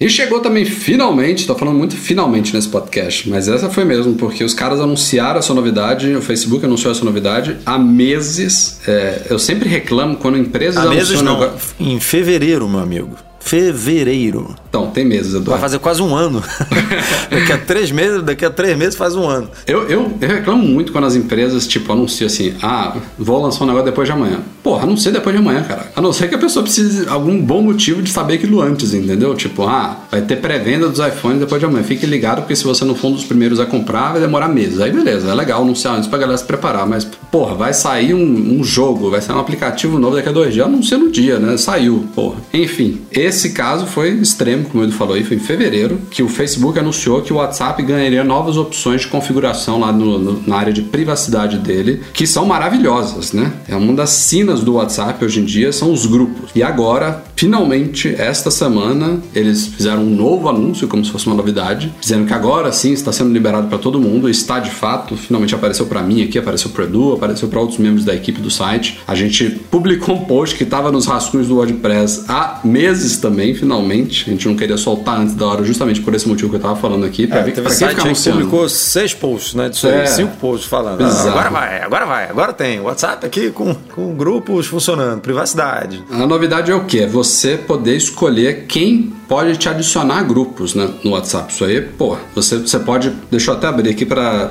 E 0.00 0.08
chegou 0.08 0.40
também 0.40 0.64
finalmente, 0.64 1.46
tô 1.46 1.54
falando 1.54 1.76
muito 1.78 1.96
finalmente 1.96 2.52
nesse 2.52 2.68
podcast, 2.68 3.28
mas 3.28 3.46
essa 3.46 3.70
foi 3.70 3.84
mesmo, 3.84 4.14
porque 4.14 4.42
os 4.42 4.52
caras 4.52 4.80
anunciaram 4.80 5.38
essa 5.38 5.54
novidade, 5.54 6.12
o 6.16 6.20
Facebook 6.20 6.64
anunciou 6.64 6.92
essa 6.92 7.04
novidade 7.04 7.58
há 7.64 7.78
meses. 7.78 8.80
É, 8.88 9.26
eu 9.30 9.38
sempre 9.38 9.68
reclamo 9.68 10.16
quando 10.16 10.36
empresas 10.36 10.84
há 10.84 10.88
meses 10.88 11.22
não, 11.22 11.36
agora... 11.36 11.54
em 11.78 12.00
fevereiro, 12.00 12.68
meu 12.68 12.80
amigo 12.80 13.16
fevereiro. 13.42 14.54
Então, 14.72 14.86
tem 14.86 15.04
meses, 15.04 15.32
Eduardo. 15.32 15.50
Vai 15.50 15.60
fazer 15.60 15.78
quase 15.80 16.00
um 16.00 16.16
ano. 16.16 16.42
daqui 17.30 17.52
a 17.52 17.58
três 17.58 17.90
meses, 17.90 18.22
daqui 18.22 18.42
a 18.42 18.48
três 18.48 18.74
meses 18.74 18.94
faz 18.94 19.14
um 19.14 19.28
ano. 19.28 19.50
Eu, 19.66 19.86
eu, 19.86 20.10
eu, 20.18 20.28
reclamo 20.28 20.62
muito 20.62 20.92
quando 20.92 21.04
as 21.04 21.14
empresas, 21.14 21.66
tipo, 21.66 21.92
anunciam 21.92 22.26
assim, 22.26 22.54
ah, 22.62 22.96
vou 23.18 23.42
lançar 23.42 23.64
um 23.64 23.66
negócio 23.66 23.84
depois 23.84 24.08
de 24.08 24.12
amanhã. 24.12 24.40
Porra, 24.62 24.84
anuncia 24.84 25.12
depois 25.12 25.36
de 25.36 25.42
amanhã, 25.42 25.62
cara. 25.62 25.92
A 25.94 26.00
não 26.00 26.10
ser 26.10 26.26
que 26.26 26.36
a 26.36 26.38
pessoa 26.38 26.62
precise 26.62 27.02
de 27.02 27.08
algum 27.10 27.38
bom 27.42 27.60
motivo 27.60 28.00
de 28.00 28.10
saber 28.10 28.34
aquilo 28.34 28.62
antes, 28.62 28.94
entendeu? 28.94 29.34
Tipo, 29.34 29.64
ah, 29.64 30.04
vai 30.10 30.22
ter 30.22 30.36
pré-venda 30.36 30.88
dos 30.88 31.06
iPhones 31.06 31.40
depois 31.40 31.60
de 31.60 31.66
amanhã. 31.66 31.84
Fique 31.84 32.06
ligado, 32.06 32.40
porque 32.40 32.56
se 32.56 32.64
você 32.64 32.82
não 32.82 32.94
for 32.94 33.08
um 33.08 33.12
dos 33.12 33.24
primeiros 33.24 33.60
a 33.60 33.66
comprar, 33.66 34.12
vai 34.12 34.22
demorar 34.22 34.48
meses. 34.48 34.80
Aí 34.80 34.90
beleza, 34.90 35.30
é 35.30 35.34
legal 35.34 35.60
anunciar 35.60 35.96
antes 35.96 36.08
pra 36.08 36.18
galera 36.18 36.38
se 36.38 36.44
preparar, 36.44 36.86
mas, 36.86 37.04
porra, 37.04 37.54
vai 37.54 37.74
sair 37.74 38.14
um, 38.14 38.58
um 38.58 38.64
jogo, 38.64 39.10
vai 39.10 39.20
sair 39.20 39.36
um 39.36 39.40
aplicativo 39.40 39.98
novo 39.98 40.16
daqui 40.16 40.30
a 40.30 40.32
dois 40.32 40.54
dias. 40.54 40.66
Anuncia 40.66 40.96
no 40.96 41.10
dia, 41.10 41.38
né? 41.38 41.58
Saiu, 41.58 42.06
porra. 42.14 42.36
Enfim, 42.54 43.02
esse 43.10 43.50
caso 43.50 43.84
foi 43.86 44.12
extremo, 44.12 44.61
como 44.64 44.82
ele 44.82 44.92
falou 44.92 45.14
aí, 45.14 45.24
foi 45.24 45.36
em 45.36 45.40
fevereiro, 45.40 46.00
que 46.10 46.22
o 46.22 46.28
Facebook 46.28 46.78
anunciou 46.78 47.22
que 47.22 47.32
o 47.32 47.36
WhatsApp 47.36 47.82
ganharia 47.82 48.24
novas 48.24 48.56
opções 48.56 49.02
de 49.02 49.08
configuração 49.08 49.80
lá 49.80 49.92
no, 49.92 50.18
no, 50.18 50.42
na 50.46 50.56
área 50.56 50.72
de 50.72 50.82
privacidade 50.82 51.58
dele, 51.58 52.02
que 52.12 52.26
são 52.26 52.44
maravilhosas, 52.46 53.32
né? 53.32 53.52
É 53.68 53.76
uma 53.76 53.92
das 53.94 54.10
sinas 54.10 54.60
do 54.60 54.74
WhatsApp 54.74 55.24
hoje 55.24 55.40
em 55.40 55.44
dia, 55.44 55.72
são 55.72 55.92
os 55.92 56.06
grupos. 56.06 56.50
E 56.54 56.62
agora, 56.62 57.22
finalmente, 57.42 58.14
esta 58.20 58.52
semana, 58.52 59.20
eles 59.34 59.66
fizeram 59.66 60.02
um 60.02 60.14
novo 60.14 60.48
anúncio, 60.48 60.86
como 60.86 61.04
se 61.04 61.10
fosse 61.10 61.26
uma 61.26 61.34
novidade, 61.34 61.92
dizendo 62.00 62.24
que 62.24 62.32
agora 62.32 62.70
sim 62.70 62.92
está 62.92 63.10
sendo 63.10 63.32
liberado 63.32 63.66
para 63.66 63.78
todo 63.78 64.00
mundo, 64.00 64.28
está 64.28 64.60
de 64.60 64.70
fato, 64.70 65.16
finalmente 65.16 65.52
apareceu 65.52 65.86
para 65.86 66.00
mim 66.02 66.22
aqui, 66.22 66.38
apareceu 66.38 66.70
para 66.70 66.84
Edu, 66.84 67.14
apareceu 67.14 67.48
para 67.48 67.58
outros 67.58 67.80
membros 67.80 68.04
da 68.04 68.14
equipe 68.14 68.40
do 68.40 68.48
site. 68.48 69.00
A 69.08 69.16
gente 69.16 69.50
publicou 69.72 70.14
um 70.14 70.24
post 70.24 70.54
que 70.54 70.62
estava 70.62 70.92
nos 70.92 71.04
rascunhos 71.04 71.48
do 71.48 71.56
WordPress 71.56 72.26
há 72.28 72.60
meses 72.62 73.16
também, 73.16 73.52
finalmente. 73.56 74.30
A 74.30 74.32
gente 74.32 74.46
não 74.46 74.54
queria 74.54 74.76
soltar 74.76 75.18
antes 75.18 75.34
da 75.34 75.44
hora, 75.44 75.64
justamente 75.64 76.00
por 76.00 76.14
esse 76.14 76.28
motivo 76.28 76.48
que 76.48 76.56
eu 76.58 76.60
tava 76.60 76.76
falando 76.76 77.04
aqui. 77.04 77.26
Pra 77.26 77.38
é, 77.38 77.42
ver, 77.42 77.54
teve 77.54 77.66
pra 77.66 77.74
site 77.74 77.96
que 77.96 78.30
publicou 78.30 78.68
seis 78.68 79.14
posts, 79.14 79.54
né? 79.54 79.68
É. 79.82 80.06
cinco 80.06 80.36
posts 80.36 80.68
falando. 80.68 81.02
Ah, 81.02 81.28
agora 81.28 81.50
vai, 81.50 81.82
agora 81.82 82.06
vai, 82.06 82.30
agora 82.30 82.52
tem. 82.52 82.78
WhatsApp 82.78 83.26
aqui 83.26 83.50
com, 83.50 83.74
com 83.74 84.14
grupos 84.14 84.68
funcionando, 84.68 85.20
privacidade. 85.20 86.04
A 86.08 86.24
novidade 86.24 86.70
é 86.70 86.74
o 86.76 86.84
que? 86.84 87.00
É 87.00 87.06
você 87.32 87.56
poder 87.56 87.96
escolher 87.96 88.66
quem 88.66 89.12
pode 89.28 89.56
te 89.56 89.68
adicionar 89.68 90.18
a 90.18 90.22
grupos 90.22 90.74
né, 90.74 90.90
no 91.02 91.12
WhatsApp. 91.12 91.52
Isso 91.52 91.64
aí, 91.64 91.80
pô, 91.80 92.16
você, 92.34 92.58
você 92.58 92.78
pode. 92.78 93.10
Deixa 93.30 93.50
eu 93.50 93.54
até 93.54 93.66
abrir 93.66 93.90
aqui 93.90 94.04
para 94.04 94.50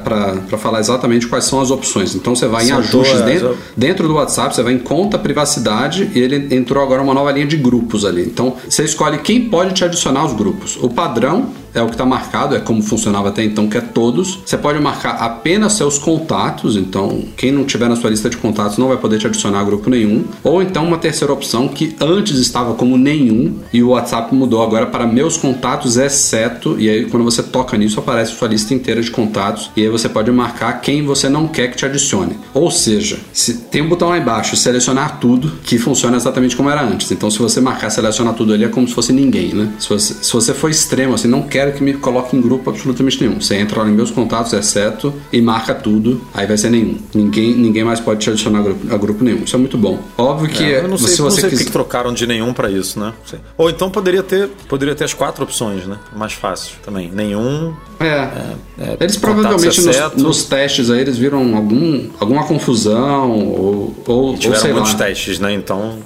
falar 0.58 0.80
exatamente 0.80 1.28
quais 1.28 1.46
são 1.46 1.62
as 1.62 1.70
opções. 1.70 2.16
Então 2.16 2.36
você 2.36 2.48
vai 2.48 2.68
em 2.68 2.72
ajustes 2.72 3.22
dentro, 3.22 3.58
dentro 3.78 4.08
do 4.08 4.16
WhatsApp, 4.16 4.56
você 4.56 4.64
vai 4.64 4.74
em 4.74 4.80
conta 4.80 5.20
privacidade 5.20 6.10
e 6.16 6.20
ele 6.20 6.56
entrou 6.56 6.84
agora 6.84 7.02
uma 7.02 7.14
nova 7.14 7.32
linha 7.32 7.46
de 7.46 7.58
grupos 7.58 8.06
ali. 8.06 8.24
Então 8.24 8.56
você 8.68 8.84
escolhe 8.84 9.20
quem 9.20 9.50
pode 9.50 9.74
te 9.74 9.86
adicionar 9.86 10.22
aos 10.22 10.34
grupos. 10.34 10.78
O 10.82 10.90
padrão 10.90 11.50
é 11.74 11.82
o 11.82 11.86
que 11.86 11.94
está 11.94 12.06
marcado, 12.06 12.56
é 12.56 12.60
como 12.60 12.82
funcionava 12.82 13.30
até 13.30 13.44
então, 13.44 13.68
que 13.68 13.78
é 13.78 13.82
todos. 13.82 14.40
Você 14.46 14.58
pode 14.58 14.80
marcar 14.80 15.12
apenas 15.12 15.74
seus 15.74 15.98
contatos, 15.98 16.76
então 16.76 17.24
quem 17.38 17.52
não 17.52 17.64
tiver 17.64 17.88
na 17.88 17.96
sua 17.96 18.10
lista 18.10 18.30
de 18.30 18.38
contatos 18.38 18.78
não 18.78 18.88
vai 18.88 18.98
poder 18.98 19.20
te 19.20 19.28
adicionar 19.28 19.60
a 19.60 19.64
grupo 19.64 19.90
nenhum. 19.90 20.26
Ou 20.44 20.62
então 20.62 20.86
uma 20.86 20.98
terceira 20.98 21.34
opção 21.34 21.68
que 21.68 21.96
antes 22.00 22.38
estava 22.38 22.74
como 22.74 22.98
nenhum 22.98 23.56
e 23.74 23.82
o 23.82 23.90
WhatsApp 23.90 24.34
mudou 24.34 24.62
agora 24.62 24.86
para 24.86 25.06
meus 25.06 25.38
contatos, 25.38 25.98
exceto. 25.98 26.80
E 26.80 26.90
aí 26.90 27.06
quando 27.06 27.24
você 27.24 27.44
toca 27.44 27.78
nisso 27.78 28.00
aparece 28.00 28.34
sua 28.34 28.48
lista 28.48 28.74
inteira 28.74 29.02
de 29.02 29.12
contatos 29.12 29.72
e 29.76 29.82
aí 29.82 29.90
você 29.90 30.10
pode 30.10 30.32
marcar 30.32 30.82
quem 30.82 31.06
você 31.06 31.30
não 31.30 31.48
quer 31.48 31.70
que 31.70 31.78
te 31.78 31.86
adicione. 31.86 32.38
Ou 32.54 32.70
seja, 32.72 33.20
se 33.32 33.54
tem 33.54 33.82
um 33.82 33.90
botão 33.90 34.10
lá 34.10 34.18
embaixo, 34.18 34.56
selecionar 34.56 35.20
tudo, 35.20 35.52
que 35.64 35.78
funciona 35.78 36.18
exatamente 36.18 36.56
como 36.56 36.70
era 36.70 36.84
antes. 36.84 37.12
Então 37.12 37.30
se 37.30 37.40
você 37.40 37.62
marcar 37.62 37.90
selecionar 37.90 38.34
tudo 38.34 38.54
ali 38.54 38.64
é 38.64 38.70
como 38.70 38.88
se 38.88 38.94
fosse 38.94 39.14
ninguém, 39.14 39.54
né? 39.54 39.72
Se 39.80 39.90
você, 39.90 40.14
se 40.14 40.34
você 40.34 40.54
for 40.54 40.70
extremo 40.70 41.14
assim, 41.14 41.28
não 41.28 41.44
quer 41.44 41.61
quero 41.62 41.74
que 41.74 41.84
me 41.84 41.94
coloque 41.94 42.36
em 42.36 42.42
grupo 42.42 42.72
absolutamente 42.72 43.24
nenhum. 43.24 43.40
Você 43.40 43.56
entra 43.56 43.84
lá 43.84 43.88
em 43.88 43.92
meus 43.92 44.10
contatos, 44.10 44.52
exceto, 44.54 45.14
e 45.32 45.40
marca 45.42 45.76
tudo, 45.76 46.20
aí 46.34 46.48
vai 46.48 46.58
ser 46.58 46.72
nenhum. 46.72 46.98
Ninguém, 47.14 47.54
ninguém 47.54 47.84
mais 47.84 48.00
pode 48.00 48.20
te 48.20 48.30
adicionar 48.32 48.60
a 48.60 48.64
grupo, 48.64 48.96
a 48.96 48.98
grupo 48.98 49.24
nenhum. 49.24 49.44
Isso 49.44 49.56
é 49.56 49.60
muito 49.60 49.78
bom. 49.78 50.00
Óbvio 50.18 50.50
que 50.50 50.64
é, 50.64 50.80
eu 50.80 50.88
não 50.88 50.98
sei, 50.98 51.10
se 51.10 51.22
você 51.22 51.44
não 51.44 51.50
sei 51.50 51.66
que 51.66 51.72
trocaram 51.72 52.14
de 52.14 52.26
nenhum 52.26 52.52
para 52.52 52.72
isso, 52.72 53.00
né? 53.00 53.14
Ou 53.58 53.70
então 53.70 53.92
poderia 53.92 54.24
ter, 54.24 54.48
poderia 54.68 54.96
ter 54.96 55.04
as 55.04 55.14
quatro 55.14 55.44
opções, 55.44 55.86
né? 55.86 56.00
Mais 56.16 56.34
fácil 56.34 56.76
também. 56.84 57.12
Nenhum. 57.14 57.74
É. 58.00 58.06
é, 58.06 58.56
é 58.80 58.98
eles 59.00 59.18
provavelmente 59.18 59.82
nos, 59.82 60.16
nos, 60.16 60.44
testes 60.46 60.90
aí 60.90 61.02
eles 61.02 61.18
viram 61.18 61.56
algum, 61.56 62.08
alguma 62.20 62.44
confusão 62.46 63.32
ou, 63.32 63.96
ou, 64.08 64.36
tiveram 64.36 64.56
ou 64.56 64.62
sei 64.62 64.74
muitos 64.74 64.94
lá. 64.94 64.98
testes, 64.98 65.40
né? 65.40 65.54
Então. 65.54 66.00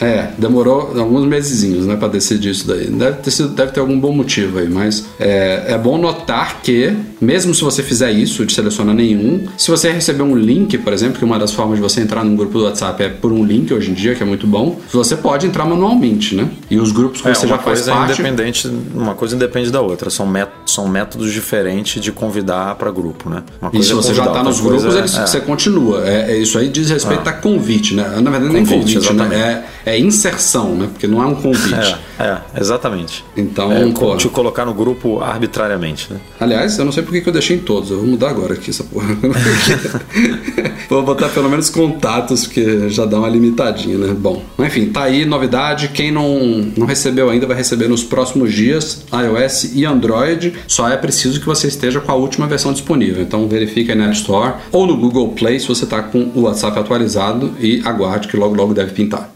é, 0.00 0.28
demorou 0.38 0.92
alguns 0.96 1.26
mesezinhos, 1.26 1.86
né, 1.86 1.96
para 1.96 2.08
decidir 2.08 2.50
isso 2.50 2.66
daí. 2.66 2.86
Deve 2.86 3.18
ter, 3.18 3.30
sido, 3.30 3.48
deve 3.48 3.72
ter 3.72 3.80
algum 3.80 3.98
bom 3.98 4.12
motivo 4.12 4.58
aí, 4.58 4.68
mas 4.68 4.83
mas 4.84 5.06
é, 5.18 5.64
é 5.68 5.78
bom 5.78 5.96
notar 5.96 6.60
que, 6.62 6.94
mesmo 7.20 7.54
se 7.54 7.62
você 7.62 7.82
fizer 7.82 8.10
isso, 8.12 8.44
de 8.44 8.52
selecionar 8.52 8.94
nenhum, 8.94 9.46
se 9.56 9.70
você 9.70 9.90
receber 9.90 10.22
um 10.22 10.36
link, 10.36 10.76
por 10.78 10.92
exemplo, 10.92 11.18
que 11.18 11.24
uma 11.24 11.38
das 11.38 11.52
formas 11.52 11.76
de 11.76 11.82
você 11.82 12.00
entrar 12.00 12.22
num 12.24 12.36
grupo 12.36 12.58
do 12.58 12.64
WhatsApp 12.64 13.02
é 13.02 13.08
por 13.08 13.32
um 13.32 13.44
link 13.44 13.72
hoje 13.72 13.90
em 13.90 13.94
dia, 13.94 14.14
que 14.14 14.22
é 14.22 14.26
muito 14.26 14.46
bom, 14.46 14.78
você 14.92 15.16
pode 15.16 15.46
entrar 15.46 15.64
manualmente, 15.64 16.34
né? 16.34 16.48
E 16.70 16.78
os 16.78 16.92
grupos 16.92 17.22
que 17.22 17.28
é, 17.28 17.34
você 17.34 17.46
já 17.46 17.58
faz 17.58 17.80
coisa 17.80 17.92
parte... 17.92 18.20
independente, 18.20 18.70
uma 18.94 19.14
coisa 19.14 19.34
independe 19.34 19.70
da 19.70 19.80
outra. 19.80 20.10
São, 20.10 20.26
métodos, 20.26 20.72
são 20.72 20.86
métodos 20.86 21.32
diferentes 21.32 22.02
de 22.02 22.12
convidar 22.12 22.74
para 22.74 22.90
grupo, 22.90 23.30
né? 23.30 23.42
Uma 23.60 23.70
coisa 23.70 23.84
e 23.84 23.86
se 23.86 23.92
é 23.92 23.94
você 23.94 24.14
já 24.14 24.26
está 24.26 24.42
nos 24.42 24.60
grupos, 24.60 24.94
eles, 24.94 25.16
é. 25.16 25.26
você 25.26 25.40
continua. 25.40 26.06
É, 26.06 26.32
é, 26.32 26.36
isso 26.36 26.58
aí 26.58 26.68
diz 26.68 26.90
respeito 26.90 27.26
ah. 27.26 27.30
a 27.30 27.32
convite, 27.32 27.94
né? 27.94 28.02
Na 28.20 28.30
verdade, 28.30 28.52
nem 28.52 28.66
convite, 28.66 29.08
convite 29.08 29.12
né? 29.14 29.64
É, 29.86 29.94
é 29.94 29.98
inserção, 29.98 30.74
né? 30.74 30.88
Porque 30.92 31.06
não 31.06 31.22
é 31.22 31.26
um 31.26 31.34
convite. 31.34 31.96
É, 32.18 32.24
é 32.24 32.60
exatamente. 32.60 33.24
Então, 33.36 33.72
é, 33.72 34.16
te 34.16 34.28
colocar 34.28 34.64
no 34.64 34.73
grupo 34.74 35.20
arbitrariamente, 35.20 36.12
né? 36.12 36.20
Aliás, 36.38 36.78
eu 36.78 36.84
não 36.84 36.92
sei 36.92 37.02
por 37.02 37.12
que 37.12 37.26
eu 37.26 37.32
deixei 37.32 37.56
em 37.56 37.60
todos. 37.60 37.90
Eu 37.90 37.98
vou 37.98 38.06
mudar 38.06 38.30
agora 38.30 38.54
aqui 38.54 38.70
essa 38.70 38.84
porra. 38.84 39.06
vou 40.88 41.02
botar 41.02 41.28
pelo 41.28 41.48
menos 41.48 41.70
contatos, 41.70 42.46
porque 42.46 42.88
já 42.88 43.04
dá 43.04 43.18
uma 43.18 43.28
limitadinha, 43.28 43.96
né? 43.96 44.14
Bom, 44.14 44.42
enfim, 44.58 44.86
tá 44.86 45.04
aí 45.04 45.24
novidade. 45.24 45.88
Quem 45.88 46.10
não, 46.10 46.38
não 46.76 46.86
recebeu 46.86 47.30
ainda 47.30 47.46
vai 47.46 47.56
receber 47.56 47.88
nos 47.88 48.02
próximos 48.04 48.52
dias, 48.52 49.04
iOS 49.12 49.70
e 49.74 49.84
Android. 49.84 50.54
Só 50.66 50.88
é 50.88 50.96
preciso 50.96 51.40
que 51.40 51.46
você 51.46 51.68
esteja 51.68 52.00
com 52.00 52.10
a 52.10 52.14
última 52.14 52.46
versão 52.46 52.72
disponível. 52.72 53.22
Então 53.22 53.48
verifique 53.48 53.90
aí 53.90 53.96
na 53.96 54.06
App 54.06 54.16
Store 54.16 54.54
ou 54.72 54.86
no 54.86 54.96
Google 54.96 55.28
Play 55.30 55.60
se 55.60 55.68
você 55.68 55.86
tá 55.86 56.02
com 56.02 56.30
o 56.34 56.42
WhatsApp 56.42 56.78
atualizado 56.78 57.54
e 57.60 57.80
aguarde 57.84 58.28
que 58.28 58.36
logo 58.36 58.54
logo 58.54 58.74
deve 58.74 58.92
pintar. 58.92 59.34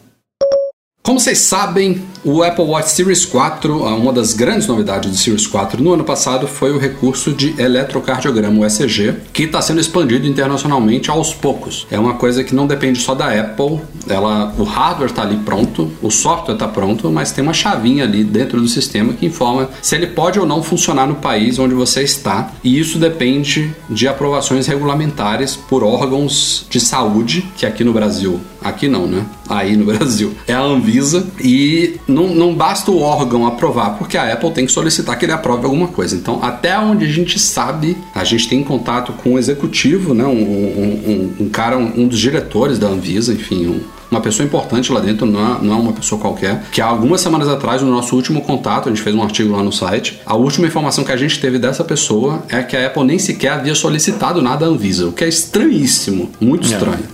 Como 1.09 1.19
vocês 1.19 1.39
sabem, 1.39 2.03
o 2.25 2.43
Apple 2.43 2.65
Watch 2.65 2.91
Series 2.91 3.25
4, 3.25 3.83
uma 3.97 4.13
das 4.13 4.33
grandes 4.33 4.67
novidades 4.67 5.11
do 5.11 5.17
Series 5.17 5.47
4 5.47 5.83
no 5.83 5.93
ano 5.93 6.05
passado 6.05 6.47
foi 6.47 6.73
o 6.73 6.79
recurso 6.79 7.33
de 7.33 7.55
eletrocardiograma, 7.61 8.61
o 8.61 8.67
ECG, 8.67 9.15
que 9.33 9.45
está 9.45 9.61
sendo 9.63 9.81
expandido 9.81 10.27
internacionalmente 10.27 11.11
aos 11.11 11.33
poucos. 11.33 11.87
É 11.91 11.99
uma 11.99 12.15
coisa 12.15 12.43
que 12.45 12.55
não 12.55 12.67
depende 12.67 13.01
só 13.01 13.15
da 13.15 13.29
Apple, 13.29 13.81
ela, 14.09 14.55
o 14.59 14.65
hardware 14.65 15.11
está 15.11 15.23
ali 15.23 15.37
pronto, 15.39 15.91
o 16.03 16.11
software 16.11 16.55
está 16.55 16.69
pronto, 16.69 17.11
mas 17.11 17.33
tem 17.33 17.43
uma 17.43 17.55
chavinha 17.55 18.05
ali 18.05 18.25
dentro 18.25 18.61
do 18.61 18.69
sistema 18.69 19.13
que 19.13 19.27
informa 19.27 19.69
se 19.83 19.95
ele 19.95 20.09
pode 20.09 20.39
ou 20.39 20.47
não 20.47 20.63
funcionar 20.63 21.07
no 21.07 21.17
país 21.17 21.59
onde 21.59 21.75
você 21.75 22.03
está, 22.03 22.53
e 22.63 22.79
isso 22.79 22.99
depende 22.99 23.75
de 23.89 24.09
aprovações 24.09 24.67
regulamentares 24.67 25.57
por 25.57 25.85
órgãos 25.85 26.67
de 26.69 26.81
saúde, 26.81 27.47
que 27.57 27.67
aqui 27.67 27.85
no 27.85 27.93
Brasil, 27.93 28.41
aqui 28.63 28.89
não, 28.89 29.07
né? 29.07 29.25
Aí 29.49 29.77
no 29.77 29.85
Brasil, 29.87 30.35
é 30.47 30.55
a 30.55 30.61
Anvisa, 30.61 31.27
e 31.41 31.99
não, 32.09 32.29
não 32.29 32.55
basta 32.55 32.91
o 32.91 33.01
órgão 33.01 33.47
aprovar, 33.47 33.99
porque 33.99 34.17
a 34.17 34.33
Apple 34.33 34.51
tem 34.51 34.65
que 34.65 34.73
solicitar 34.73 35.19
que 35.19 35.27
ele 35.27 35.33
aprove 35.33 35.65
alguma 35.65 35.89
coisa. 35.89 36.17
Então, 36.17 36.43
até 36.43 36.79
onde 36.79 37.05
a 37.05 37.09
gente 37.09 37.39
sabe, 37.39 37.97
a 38.15 38.25
gente 38.25 38.49
tem 38.49 38.65
contato 38.65 39.13
com 39.13 39.35
o 39.35 39.39
executivo, 39.39 40.15
né? 40.15 40.25
um, 40.25 40.31
um, 40.31 41.35
um, 41.41 41.45
um 41.45 41.49
cara, 41.51 41.77
um, 41.77 42.09
dos 42.09 42.19
diretores 42.19 42.79
da 42.79 42.89
Anvisa, 42.89 43.33
enfim, 43.33 43.67
um, 43.67 43.81
uma 44.11 44.23
pessoa 44.23 44.47
importante 44.47 44.91
lá 44.91 45.01
dentro, 45.01 45.27
não 45.27 45.41
é, 45.41 45.59
não 45.63 45.75
é 45.75 45.77
uma 45.77 45.93
pessoa 45.93 46.19
qualquer, 46.19 46.63
que 46.73 46.81
há 46.81 46.87
algumas 46.87 47.21
semanas 47.21 47.47
atrás, 47.47 47.83
no 47.83 47.91
nosso 47.91 48.17
último 48.17 48.41
contato, 48.41 48.89
a 48.89 48.93
gente 48.93 49.03
fez 49.03 49.15
um 49.15 49.23
artigo 49.23 49.55
lá 49.55 49.63
no 49.63 49.71
site, 49.71 50.19
a 50.25 50.35
última 50.35 50.67
informação 50.67 51.05
que 51.05 51.13
a 51.13 51.17
gente 51.17 51.39
teve 51.39 51.59
dessa 51.59 51.85
pessoa 51.85 52.43
é 52.49 52.63
que 52.63 52.75
a 52.75 52.87
Apple 52.87 53.05
nem 53.05 53.19
sequer 53.19 53.53
havia 53.53 53.75
solicitado 53.75 54.41
nada 54.41 54.65
à 54.65 54.69
Anvisa, 54.69 55.09
o 55.09 55.13
que 55.13 55.25
é 55.25 55.29
estranhíssimo, 55.29 56.31
muito 56.41 56.67
estranho. 56.67 57.05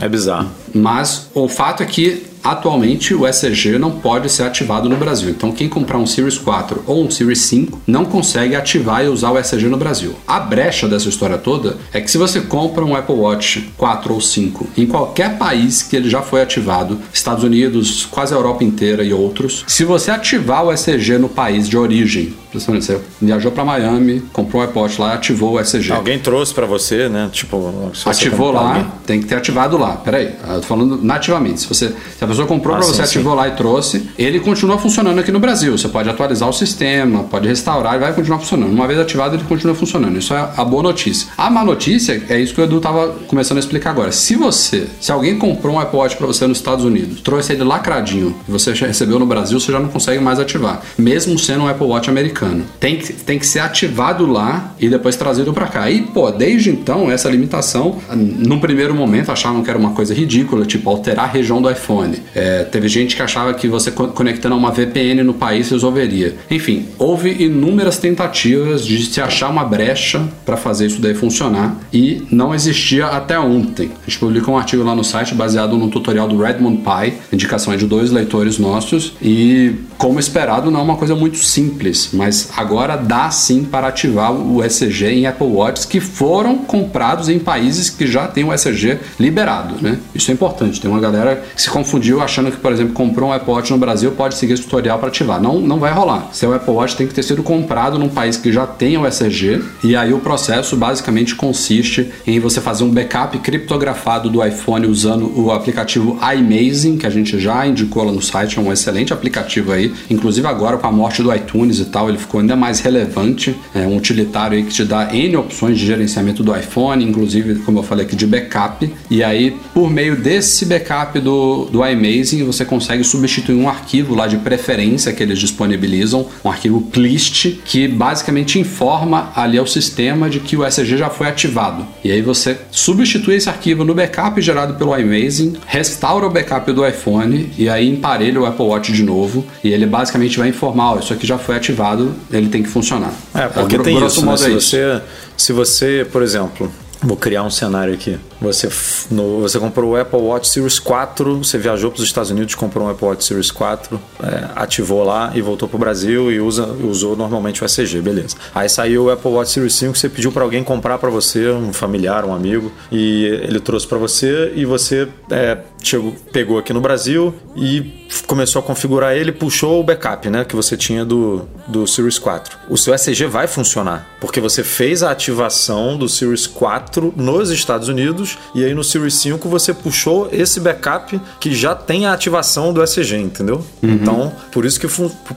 É, 0.00 0.06
é 0.06 0.08
bizarro. 0.08 0.48
Mas 0.74 1.28
o 1.32 1.48
fato 1.48 1.82
é 1.82 1.86
que 1.86 2.31
Atualmente, 2.42 3.14
o 3.14 3.26
ECG 3.26 3.78
não 3.78 3.90
pode 3.92 4.28
ser 4.28 4.42
ativado 4.42 4.88
no 4.88 4.96
Brasil. 4.96 5.30
Então, 5.30 5.52
quem 5.52 5.68
comprar 5.68 5.98
um 5.98 6.06
Series 6.06 6.38
4 6.38 6.82
ou 6.86 7.04
um 7.04 7.10
Series 7.10 7.40
5 7.42 7.82
não 7.86 8.04
consegue 8.04 8.56
ativar 8.56 9.04
e 9.04 9.08
usar 9.08 9.30
o 9.30 9.38
ECG 9.38 9.68
no 9.68 9.76
Brasil. 9.76 10.16
A 10.26 10.40
brecha 10.40 10.88
dessa 10.88 11.08
história 11.08 11.38
toda 11.38 11.76
é 11.92 12.00
que 12.00 12.10
se 12.10 12.18
você 12.18 12.40
compra 12.40 12.84
um 12.84 12.96
Apple 12.96 13.14
Watch 13.14 13.70
4 13.76 14.12
ou 14.12 14.20
5 14.20 14.68
em 14.76 14.86
qualquer 14.86 15.38
país 15.38 15.82
que 15.82 15.94
ele 15.94 16.10
já 16.10 16.20
foi 16.22 16.42
ativado, 16.42 16.98
Estados 17.12 17.44
Unidos, 17.44 18.06
quase 18.10 18.34
a 18.34 18.36
Europa 18.36 18.64
inteira 18.64 19.04
e 19.04 19.12
outros, 19.12 19.64
se 19.66 19.84
você 19.84 20.10
ativar 20.10 20.64
o 20.64 20.72
ECG 20.72 21.18
no 21.18 21.28
país 21.28 21.68
de 21.68 21.76
origem, 21.76 22.34
você 22.52 23.00
viajou 23.20 23.50
para 23.52 23.64
Miami, 23.64 24.20
comprou 24.32 24.60
um 24.60 24.64
Apple 24.64 24.80
Watch 24.80 25.00
lá, 25.00 25.14
ativou 25.14 25.52
o 25.52 25.60
ECG. 25.60 25.92
Alguém 25.92 26.18
trouxe 26.18 26.52
para 26.52 26.66
você, 26.66 27.08
né? 27.08 27.30
Tipo, 27.32 27.90
ativou 28.04 28.52
lá, 28.52 28.68
alguém. 28.68 28.86
tem 29.06 29.20
que 29.20 29.26
ter 29.26 29.36
ativado 29.36 29.78
lá. 29.78 29.96
Peraí, 29.96 30.34
eu 30.48 30.60
tô 30.60 30.66
falando 30.66 31.02
nativamente. 31.02 31.60
Se 31.60 31.68
você 31.68 31.88
se 31.88 32.24
pessoa 32.32 32.48
comprou 32.48 32.74
ah, 32.74 32.78
para 32.78 32.86
você, 32.86 32.96
sim, 32.96 33.18
ativou 33.18 33.32
sim. 33.32 33.38
lá 33.38 33.48
e 33.48 33.50
trouxe, 33.52 34.08
ele 34.18 34.40
continua 34.40 34.78
funcionando 34.78 35.18
aqui 35.18 35.30
no 35.30 35.38
Brasil. 35.38 35.76
Você 35.76 35.88
pode 35.88 36.08
atualizar 36.08 36.48
o 36.48 36.52
sistema, 36.52 37.24
pode 37.24 37.46
restaurar 37.46 37.96
e 37.96 37.98
vai 37.98 38.12
continuar 38.12 38.38
funcionando. 38.38 38.72
Uma 38.72 38.86
vez 38.86 38.98
ativado, 38.98 39.36
ele 39.36 39.44
continua 39.44 39.74
funcionando. 39.74 40.18
Isso 40.18 40.34
é 40.34 40.50
a 40.56 40.64
boa 40.64 40.82
notícia. 40.82 41.28
A 41.36 41.50
má 41.50 41.64
notícia 41.64 42.22
é 42.28 42.40
isso 42.40 42.54
que 42.54 42.60
o 42.60 42.64
Edu 42.64 42.78
estava 42.78 43.08
começando 43.26 43.58
a 43.58 43.60
explicar 43.60 43.90
agora. 43.90 44.12
Se 44.12 44.34
você, 44.34 44.86
se 45.00 45.12
alguém 45.12 45.38
comprou 45.38 45.74
um 45.74 45.80
Apple 45.80 45.98
Watch 45.98 46.16
para 46.16 46.26
você 46.26 46.46
nos 46.46 46.58
Estados 46.58 46.84
Unidos, 46.84 47.20
trouxe 47.20 47.52
ele 47.52 47.64
lacradinho 47.64 48.34
e 48.48 48.50
você 48.50 48.72
recebeu 48.72 49.18
no 49.18 49.26
Brasil, 49.26 49.60
você 49.60 49.70
já 49.70 49.78
não 49.78 49.88
consegue 49.88 50.20
mais 50.20 50.40
ativar, 50.40 50.82
mesmo 50.98 51.38
sendo 51.38 51.64
um 51.64 51.68
Apple 51.68 51.86
Watch 51.86 52.08
americano. 52.08 52.64
Tem 52.80 52.96
que, 52.96 53.12
tem 53.12 53.38
que 53.38 53.46
ser 53.46 53.60
ativado 53.60 54.26
lá 54.26 54.74
e 54.80 54.88
depois 54.88 55.16
trazido 55.16 55.52
para 55.52 55.66
cá. 55.66 55.90
E, 55.90 56.02
pô, 56.02 56.30
desde 56.30 56.70
então, 56.70 57.10
essa 57.10 57.28
limitação, 57.28 57.98
num 58.14 58.58
primeiro 58.58 58.94
momento, 58.94 59.30
achavam 59.30 59.62
que 59.62 59.70
era 59.70 59.78
uma 59.78 59.90
coisa 59.90 60.14
ridícula, 60.14 60.64
tipo 60.64 60.88
alterar 60.88 61.24
a 61.24 61.28
região 61.28 61.60
do 61.60 61.70
iPhone. 61.70 62.21
É, 62.34 62.64
teve 62.64 62.88
gente 62.88 63.16
que 63.16 63.22
achava 63.22 63.54
que 63.54 63.68
você 63.68 63.90
conectando 63.90 64.54
a 64.54 64.58
uma 64.58 64.70
VPN 64.70 65.22
no 65.22 65.34
país 65.34 65.70
resolveria. 65.70 66.36
Enfim, 66.50 66.86
houve 66.98 67.30
inúmeras 67.42 67.98
tentativas 67.98 68.84
de 68.86 69.04
se 69.04 69.20
achar 69.20 69.48
uma 69.48 69.64
brecha 69.64 70.22
para 70.44 70.56
fazer 70.56 70.86
isso 70.86 71.00
daí 71.00 71.14
funcionar 71.14 71.76
e 71.92 72.26
não 72.30 72.54
existia 72.54 73.06
até 73.06 73.38
ontem. 73.38 73.90
A 74.06 74.10
gente 74.10 74.18
publicou 74.18 74.54
um 74.54 74.58
artigo 74.58 74.82
lá 74.82 74.94
no 74.94 75.04
site 75.04 75.34
baseado 75.34 75.76
no 75.76 75.88
tutorial 75.88 76.28
do 76.28 76.36
Redmond 76.36 76.78
Pi, 76.78 77.14
indicação 77.32 77.76
de 77.76 77.86
dois 77.86 78.10
leitores 78.10 78.58
nossos 78.58 79.14
e 79.20 79.74
como 79.98 80.18
esperado 80.18 80.70
não 80.70 80.80
é 80.80 80.82
uma 80.82 80.96
coisa 80.96 81.14
muito 81.14 81.38
simples, 81.38 82.10
mas 82.12 82.50
agora 82.56 82.96
dá 82.96 83.30
sim 83.30 83.64
para 83.64 83.88
ativar 83.88 84.32
o 84.32 84.62
ECG 84.62 85.06
em 85.06 85.26
Apple 85.26 85.46
Watches 85.46 85.84
que 85.84 86.00
foram 86.00 86.58
comprados 86.58 87.28
em 87.28 87.38
países 87.38 87.88
que 87.88 88.06
já 88.06 88.26
têm 88.26 88.44
o 88.44 88.52
ECG 88.52 88.98
liberado, 89.18 89.76
né? 89.80 89.98
Isso 90.14 90.30
é 90.30 90.34
importante. 90.34 90.80
Tem 90.80 90.90
uma 90.90 91.00
galera 91.00 91.42
que 91.54 91.62
se 91.62 91.70
confundiu 91.70 92.11
achando 92.20 92.50
que, 92.50 92.56
por 92.56 92.72
exemplo, 92.72 92.92
comprou 92.92 93.30
um 93.30 93.32
Apple 93.32 93.52
Watch 93.52 93.70
no 93.70 93.78
Brasil, 93.78 94.12
pode 94.12 94.34
seguir 94.34 94.54
esse 94.54 94.62
tutorial 94.62 94.98
para 94.98 95.08
ativar. 95.08 95.40
Não, 95.40 95.60
não 95.60 95.78
vai 95.78 95.92
rolar. 95.92 96.28
Seu 96.32 96.52
Apple 96.54 96.72
Watch 96.72 96.96
tem 96.96 97.06
que 97.06 97.14
ter 97.14 97.22
sido 97.22 97.42
comprado 97.42 97.98
num 97.98 98.08
país 98.08 98.36
que 98.36 98.52
já 98.52 98.66
tem 98.66 98.96
o 98.96 99.06
ECG, 99.06 99.62
e 99.84 99.96
aí 99.96 100.12
o 100.12 100.18
processo 100.18 100.76
basicamente 100.76 101.34
consiste 101.34 102.12
em 102.26 102.38
você 102.40 102.60
fazer 102.60 102.84
um 102.84 102.90
backup 102.90 103.38
criptografado 103.38 104.28
do 104.28 104.44
iPhone 104.44 104.86
usando 104.86 105.32
o 105.38 105.50
aplicativo 105.50 106.18
iMazing, 106.22 106.98
que 106.98 107.06
a 107.06 107.10
gente 107.10 107.38
já 107.38 107.66
indicou 107.66 108.04
lá 108.04 108.12
no 108.12 108.22
site, 108.22 108.58
é 108.58 108.60
um 108.62 108.72
excelente 108.72 109.12
aplicativo 109.12 109.72
aí. 109.72 109.92
Inclusive 110.10 110.46
agora 110.46 110.76
com 110.76 110.86
a 110.86 110.92
morte 110.92 111.22
do 111.22 111.34
iTunes 111.34 111.78
e 111.78 111.86
tal, 111.86 112.08
ele 112.08 112.18
ficou 112.18 112.40
ainda 112.40 112.56
mais 112.56 112.80
relevante. 112.80 113.56
É 113.74 113.86
um 113.86 113.96
utilitário 113.96 114.56
aí 114.56 114.64
que 114.64 114.70
te 114.70 114.84
dá 114.84 115.14
N 115.14 115.36
opções 115.36 115.78
de 115.78 115.86
gerenciamento 115.86 116.42
do 116.42 116.56
iPhone, 116.56 117.04
inclusive, 117.04 117.56
como 117.60 117.78
eu 117.78 117.82
falei 117.82 118.04
aqui, 118.04 118.16
de 118.16 118.26
backup. 118.26 118.92
E 119.10 119.22
aí, 119.22 119.56
por 119.72 119.90
meio 119.90 120.16
desse 120.16 120.64
backup 120.66 121.18
do, 121.20 121.66
do 121.66 121.86
iMazing 121.86 122.01
você 122.42 122.64
consegue 122.64 123.04
substituir 123.04 123.54
um 123.54 123.68
arquivo 123.68 124.14
lá 124.14 124.26
de 124.26 124.36
preferência 124.38 125.12
que 125.12 125.22
eles 125.22 125.38
disponibilizam, 125.38 126.26
um 126.44 126.50
arquivo 126.50 126.80
plist, 126.80 127.60
que 127.64 127.86
basicamente 127.86 128.58
informa 128.58 129.32
ali 129.34 129.58
ao 129.58 129.66
sistema 129.66 130.28
de 130.28 130.40
que 130.40 130.56
o 130.56 130.64
SG 130.64 130.96
já 130.96 131.10
foi 131.10 131.28
ativado. 131.28 131.86
E 132.04 132.10
aí 132.10 132.22
você 132.22 132.58
substitui 132.70 133.36
esse 133.36 133.48
arquivo 133.48 133.84
no 133.84 133.94
backup 133.94 134.40
gerado 134.40 134.74
pelo 134.74 134.96
iMazing, 134.96 135.54
restaura 135.66 136.26
o 136.26 136.30
backup 136.30 136.72
do 136.72 136.86
iPhone 136.86 137.50
e 137.58 137.68
aí 137.68 137.88
emparelha 137.88 138.40
o 138.40 138.46
Apple 138.46 138.66
Watch 138.66 138.92
de 138.92 139.02
novo 139.02 139.44
e 139.62 139.72
ele 139.72 139.86
basicamente 139.86 140.38
vai 140.38 140.48
informar, 140.48 140.94
oh, 140.94 140.98
isso 140.98 141.12
aqui 141.12 141.26
já 141.26 141.38
foi 141.38 141.56
ativado, 141.56 142.14
ele 142.32 142.48
tem 142.48 142.62
que 142.62 142.68
funcionar. 142.68 143.12
É, 143.34 143.46
porque 143.48 143.76
é, 143.76 143.78
tem 143.78 144.04
isso, 144.04 144.24
né? 144.24 144.36
se, 144.36 144.50
você, 144.50 145.00
se 145.36 145.52
você, 145.52 146.06
por 146.10 146.22
exemplo, 146.22 146.70
Vou 147.02 147.16
criar 147.16 147.42
um 147.42 147.50
cenário 147.50 147.92
aqui. 147.92 148.18
Você, 148.40 148.68
no, 149.10 149.40
você 149.40 149.58
comprou 149.58 149.92
o 149.92 149.96
Apple 149.96 150.18
Watch 150.20 150.48
Series 150.48 150.78
4, 150.78 151.38
você 151.38 151.58
viajou 151.58 151.90
para 151.90 151.98
os 151.98 152.04
Estados 152.04 152.30
Unidos, 152.30 152.54
comprou 152.54 152.86
um 152.86 152.90
Apple 152.90 153.06
Watch 153.06 153.24
Series 153.24 153.50
4, 153.50 154.00
é, 154.22 154.48
ativou 154.54 155.02
lá 155.02 155.32
e 155.34 155.40
voltou 155.40 155.68
para 155.68 155.76
o 155.76 155.78
Brasil 155.78 156.30
e 156.30 156.40
usa, 156.40 156.66
usou 156.66 157.16
normalmente 157.16 157.62
o 157.62 157.66
ECG, 157.66 158.00
beleza. 158.00 158.36
Aí 158.54 158.68
saiu 158.68 159.04
o 159.04 159.10
Apple 159.10 159.30
Watch 159.30 159.50
Series 159.50 159.74
5, 159.74 159.96
você 159.96 160.08
pediu 160.08 160.30
para 160.30 160.42
alguém 160.42 160.62
comprar 160.62 160.98
para 160.98 161.10
você, 161.10 161.50
um 161.50 161.72
familiar, 161.72 162.24
um 162.24 162.34
amigo, 162.34 162.72
e 162.90 163.24
ele 163.42 163.58
trouxe 163.58 163.86
para 163.86 163.98
você 163.98 164.52
e 164.54 164.64
você 164.64 165.08
é, 165.30 165.58
chegou, 165.82 166.14
pegou 166.32 166.58
aqui 166.58 166.72
no 166.72 166.80
Brasil 166.80 167.34
e 167.56 168.06
começou 168.26 168.60
a 168.60 168.62
configurar 168.62 169.14
ele, 169.14 169.32
puxou 169.32 169.80
o 169.80 169.84
backup 169.84 170.28
né, 170.28 170.44
que 170.44 170.54
você 170.54 170.76
tinha 170.76 171.04
do, 171.04 171.48
do 171.66 171.86
Series 171.86 172.18
4. 172.18 172.58
O 172.68 172.76
seu 172.76 172.94
ECG 172.94 173.26
vai 173.26 173.46
funcionar, 173.46 174.06
porque 174.20 174.40
você 174.40 174.62
fez 174.62 175.02
a 175.02 175.10
ativação 175.10 175.96
do 175.96 176.08
Series 176.08 176.46
4 176.46 177.14
nos 177.16 177.50
Estados 177.50 177.88
Unidos 177.88 178.38
e 178.54 178.64
aí 178.64 178.74
no 178.74 178.84
Series 178.84 179.14
5 179.14 179.48
você 179.48 179.72
puxou 179.72 180.28
esse 180.32 180.60
backup 180.60 181.20
que 181.40 181.54
já 181.54 181.74
tem 181.74 182.06
a 182.06 182.12
ativação 182.12 182.72
do 182.72 182.82
ECG, 182.82 183.16
entendeu? 183.16 183.64
Uhum. 183.82 183.90
Então, 183.90 184.32
por 184.50 184.64
isso 184.64 184.78
que 184.78 184.86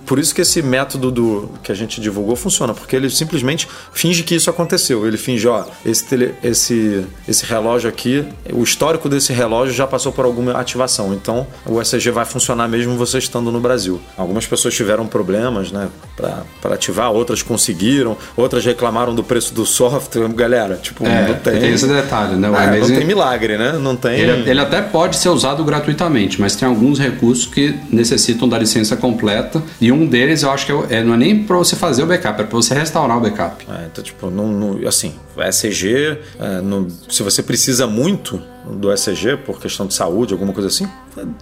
por 0.06 0.20
isso 0.20 0.34
que 0.34 0.42
esse 0.42 0.62
método 0.62 1.12
do 1.12 1.50
que 1.64 1.72
a 1.72 1.76
gente 1.76 2.00
divulgou 2.02 2.36
funciona, 2.36 2.74
porque 2.74 2.96
ele 2.96 3.10
simplesmente 3.10 3.68
finge 3.92 4.24
que 4.24 4.36
isso 4.36 4.50
aconteceu. 4.50 5.08
Ele 5.08 5.18
finge, 5.18 5.48
ó, 5.48 5.66
esse 5.86 6.06
tele, 6.06 6.34
esse 6.44 7.06
esse 7.28 7.46
relógio 7.46 7.90
aqui, 7.90 8.26
o 8.52 8.64
histórico 8.64 9.10
desse 9.10 9.34
relógio 9.34 9.74
já 9.74 9.88
passou 9.88 10.12
por 10.12 10.26
alguma 10.36 10.52
ativação. 10.60 11.14
Então 11.14 11.48
o 11.66 11.82
ECG 11.82 12.12
vai 12.12 12.26
funcionar 12.26 12.68
mesmo 12.68 12.96
você 12.98 13.18
estando 13.18 13.52
no 13.52 13.60
Brasil. 13.60 14.00
Algumas 14.18 14.46
pessoas 14.46 14.74
tiveram 14.74 15.08
problemas 15.08 15.72
né, 15.72 15.88
para 16.16 16.74
ativar, 16.76 17.12
outras 17.12 17.42
conseguiram, 17.42 18.18
outras 18.36 18.66
reclamaram 18.66 19.14
do 19.16 19.24
preço 19.24 19.54
do 19.54 19.66
software. 19.66 20.28
Galera, 20.36 20.76
tipo, 20.76 21.06
É, 21.06 21.28
não 21.30 21.36
tem. 21.36 21.60
tem 21.60 21.74
esse 21.74 21.88
detalhe, 21.88 22.36
né? 22.36 22.50
O 22.50 22.56
É, 22.56 22.80
não 22.80 22.88
tem 22.88 23.06
milagre, 23.06 23.58
né? 23.58 23.74
Não 23.74 23.96
tem. 23.96 24.20
Ele, 24.20 24.50
ele 24.50 24.60
até 24.60 24.82
pode 24.82 25.16
ser 25.18 25.30
usado 25.30 25.64
gratuitamente, 25.64 26.40
mas 26.42 26.56
tem 26.56 26.68
alguns 26.68 27.00
recursos 27.00 27.46
que 27.46 27.76
necessitam 27.92 28.48
da 28.50 28.58
licença 28.58 28.96
completa. 28.98 29.62
E 29.80 29.92
um 29.92 30.06
deles 30.06 30.44
eu 30.44 30.52
acho 30.52 30.66
que 30.66 30.72
é, 30.72 30.98
é- 31.00 31.04
não 31.04 31.14
é 31.14 31.18
nem 31.18 31.44
para 31.44 31.56
você 31.58 31.76
fazer 31.76 32.04
o 32.04 32.06
backup, 32.06 32.42
é 32.42 32.44
para 32.46 32.56
você 32.56 32.74
restaurar 32.74 33.18
o 33.18 33.22
backup. 33.22 33.66
É, 33.70 33.86
então, 33.92 34.04
tipo, 34.04 34.30
não, 34.30 34.48
não- 34.48 34.88
assim, 34.88 35.14
o 35.36 35.42
ECG, 35.42 36.18
é, 36.40 36.62
não- 36.62 36.88
se 37.10 37.24
você 37.24 37.42
precisa 37.44 37.88
muito 37.88 38.42
do 38.72 38.92
ECG 38.92 39.38
por 39.38 39.60
questão 39.60 39.86
de 39.86 39.94
saúde, 39.94 40.34
alguma 40.34 40.54
coisa 40.54 40.68
assim, 40.68 40.88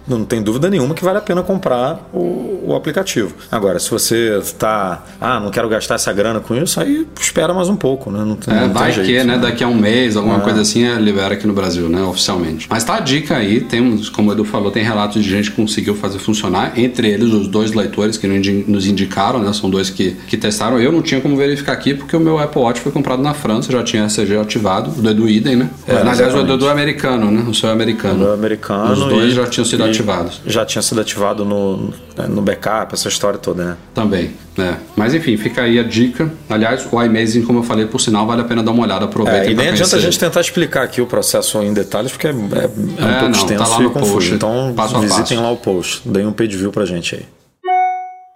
não 0.06 0.24
tem 0.24 0.42
dúvida 0.42 0.68
nenhuma 0.70 0.94
que 0.94 1.04
vale 1.04 1.18
a 1.18 1.20
pena 1.20 1.42
comprar 1.42 2.08
o, 2.12 2.62
o 2.68 2.74
aplicativo. 2.76 3.34
Agora, 3.50 3.78
se 3.78 3.90
você 3.90 4.38
está, 4.38 5.02
ah, 5.20 5.40
não 5.40 5.50
quero 5.50 5.68
gastar 5.68 5.96
essa 5.96 6.12
grana 6.12 6.40
com 6.40 6.54
isso, 6.54 6.80
aí 6.80 7.06
espera 7.20 7.52
mais 7.52 7.68
um 7.68 7.76
pouco, 7.76 8.10
né? 8.10 8.20
Não, 8.24 8.38
É, 8.54 8.60
não 8.66 8.72
vai 8.72 8.92
jeito, 8.92 9.06
que, 9.06 9.24
né? 9.24 9.38
Daqui 9.38 9.64
a 9.64 9.68
um 9.68 9.74
mês, 9.74 10.16
alguma 10.16 10.40
coisa 10.40 10.60
assim, 10.60 10.84
é, 10.84 10.94
libera 10.96 11.34
aqui 11.34 11.46
no 11.46 11.52
Brasil, 11.52 11.88
né? 11.88 12.02
Oficialmente. 12.02 12.66
Mas 12.70 12.84
tá 12.84 12.96
a 12.96 13.00
dica 13.00 13.36
aí, 13.36 13.60
temos, 13.60 14.08
como 14.08 14.30
o 14.30 14.32
Edu 14.32 14.44
falou, 14.44 14.70
tem 14.70 14.82
relatos 14.84 15.22
de 15.22 15.28
gente 15.28 15.50
que 15.50 15.56
conseguiu 15.56 15.94
fazer 15.94 16.18
funcionar, 16.18 16.78
entre 16.78 17.08
eles 17.08 17.32
os 17.32 17.48
dois 17.48 17.72
leitores 17.72 18.16
que 18.16 18.26
nos 18.26 18.86
indicaram, 18.86 19.40
né? 19.40 19.52
São 19.52 19.68
dois 19.68 19.90
que, 19.90 20.12
que 20.28 20.36
testaram. 20.36 20.78
Eu 20.78 20.92
não 20.92 21.02
tinha 21.02 21.20
como 21.20 21.36
verificar 21.36 21.72
aqui, 21.72 21.94
porque 21.94 22.16
o 22.16 22.20
meu 22.20 22.38
Apple 22.38 22.60
Watch 22.60 22.80
foi 22.80 22.92
comprado 22.92 23.22
na 23.22 23.34
França, 23.34 23.72
já 23.72 23.82
tinha 23.82 24.04
ECG 24.06 24.36
ativado, 24.36 24.90
o 24.90 25.02
do 25.02 25.10
Edu 25.10 25.28
Idem, 25.28 25.56
né? 25.56 25.70
É, 25.86 26.02
na 26.04 26.14
verdade, 26.14 26.50
o. 26.50 26.54
Edu 26.54 26.68
é 26.68 26.70
americano, 26.72 27.30
né? 27.30 27.44
O 27.48 27.54
seu 27.54 27.68
é 27.68 27.72
americano. 27.72 28.24
O 28.26 28.32
americano. 28.32 28.92
Os 28.92 28.98
dois 29.00 29.32
e- 29.32 29.34
já 29.34 29.46
tinham 29.46 29.63
sido 29.64 29.86
e 29.86 29.90
ativados. 29.90 30.40
Já 30.46 30.64
tinha 30.64 30.82
sido 30.82 31.00
ativado 31.00 31.44
no, 31.44 31.92
no 32.28 32.42
backup, 32.42 32.94
essa 32.94 33.08
história 33.08 33.38
toda, 33.38 33.64
né? 33.64 33.76
Também, 33.94 34.32
né? 34.56 34.78
Mas 34.96 35.14
enfim, 35.14 35.36
fica 35.36 35.62
aí 35.62 35.78
a 35.78 35.82
dica. 35.82 36.30
Aliás, 36.48 36.86
o 36.90 37.02
iMazing, 37.02 37.42
como 37.42 37.60
eu 37.60 37.62
falei, 37.62 37.86
por 37.86 38.00
sinal, 38.00 38.26
vale 38.26 38.42
a 38.42 38.44
pena 38.44 38.62
dar 38.62 38.70
uma 38.72 38.82
olhada, 38.82 39.04
aproveita 39.04 39.46
É, 39.46 39.50
e 39.50 39.54
nem 39.54 39.68
adianta 39.68 39.84
a 39.84 39.90
conhecer. 39.90 40.00
gente 40.00 40.18
tentar 40.18 40.40
explicar 40.40 40.82
aqui 40.84 41.00
o 41.00 41.06
processo 41.06 41.62
em 41.62 41.72
detalhes, 41.72 42.12
porque 42.12 42.26
é, 42.26 42.30
é- 42.30 42.34
um 42.34 42.36
É, 42.36 42.40
pouco 42.44 42.74
não, 42.98 43.18
tá 43.20 43.30
extenso 43.30 43.70
lá 43.70 43.80
e 43.80 43.82
no 43.82 43.90
confuso. 43.90 44.12
post, 44.14 44.32
então 44.34 44.72
passo 44.76 44.96
a 44.96 45.00
visitem 45.00 45.20
passo. 45.38 45.40
lá 45.42 45.50
o 45.50 45.56
post. 45.56 46.02
Deem 46.08 46.26
um 46.26 46.32
page 46.32 46.56
view 46.56 46.70
pra 46.72 46.84
gente 46.84 47.14
aí. 47.16 47.22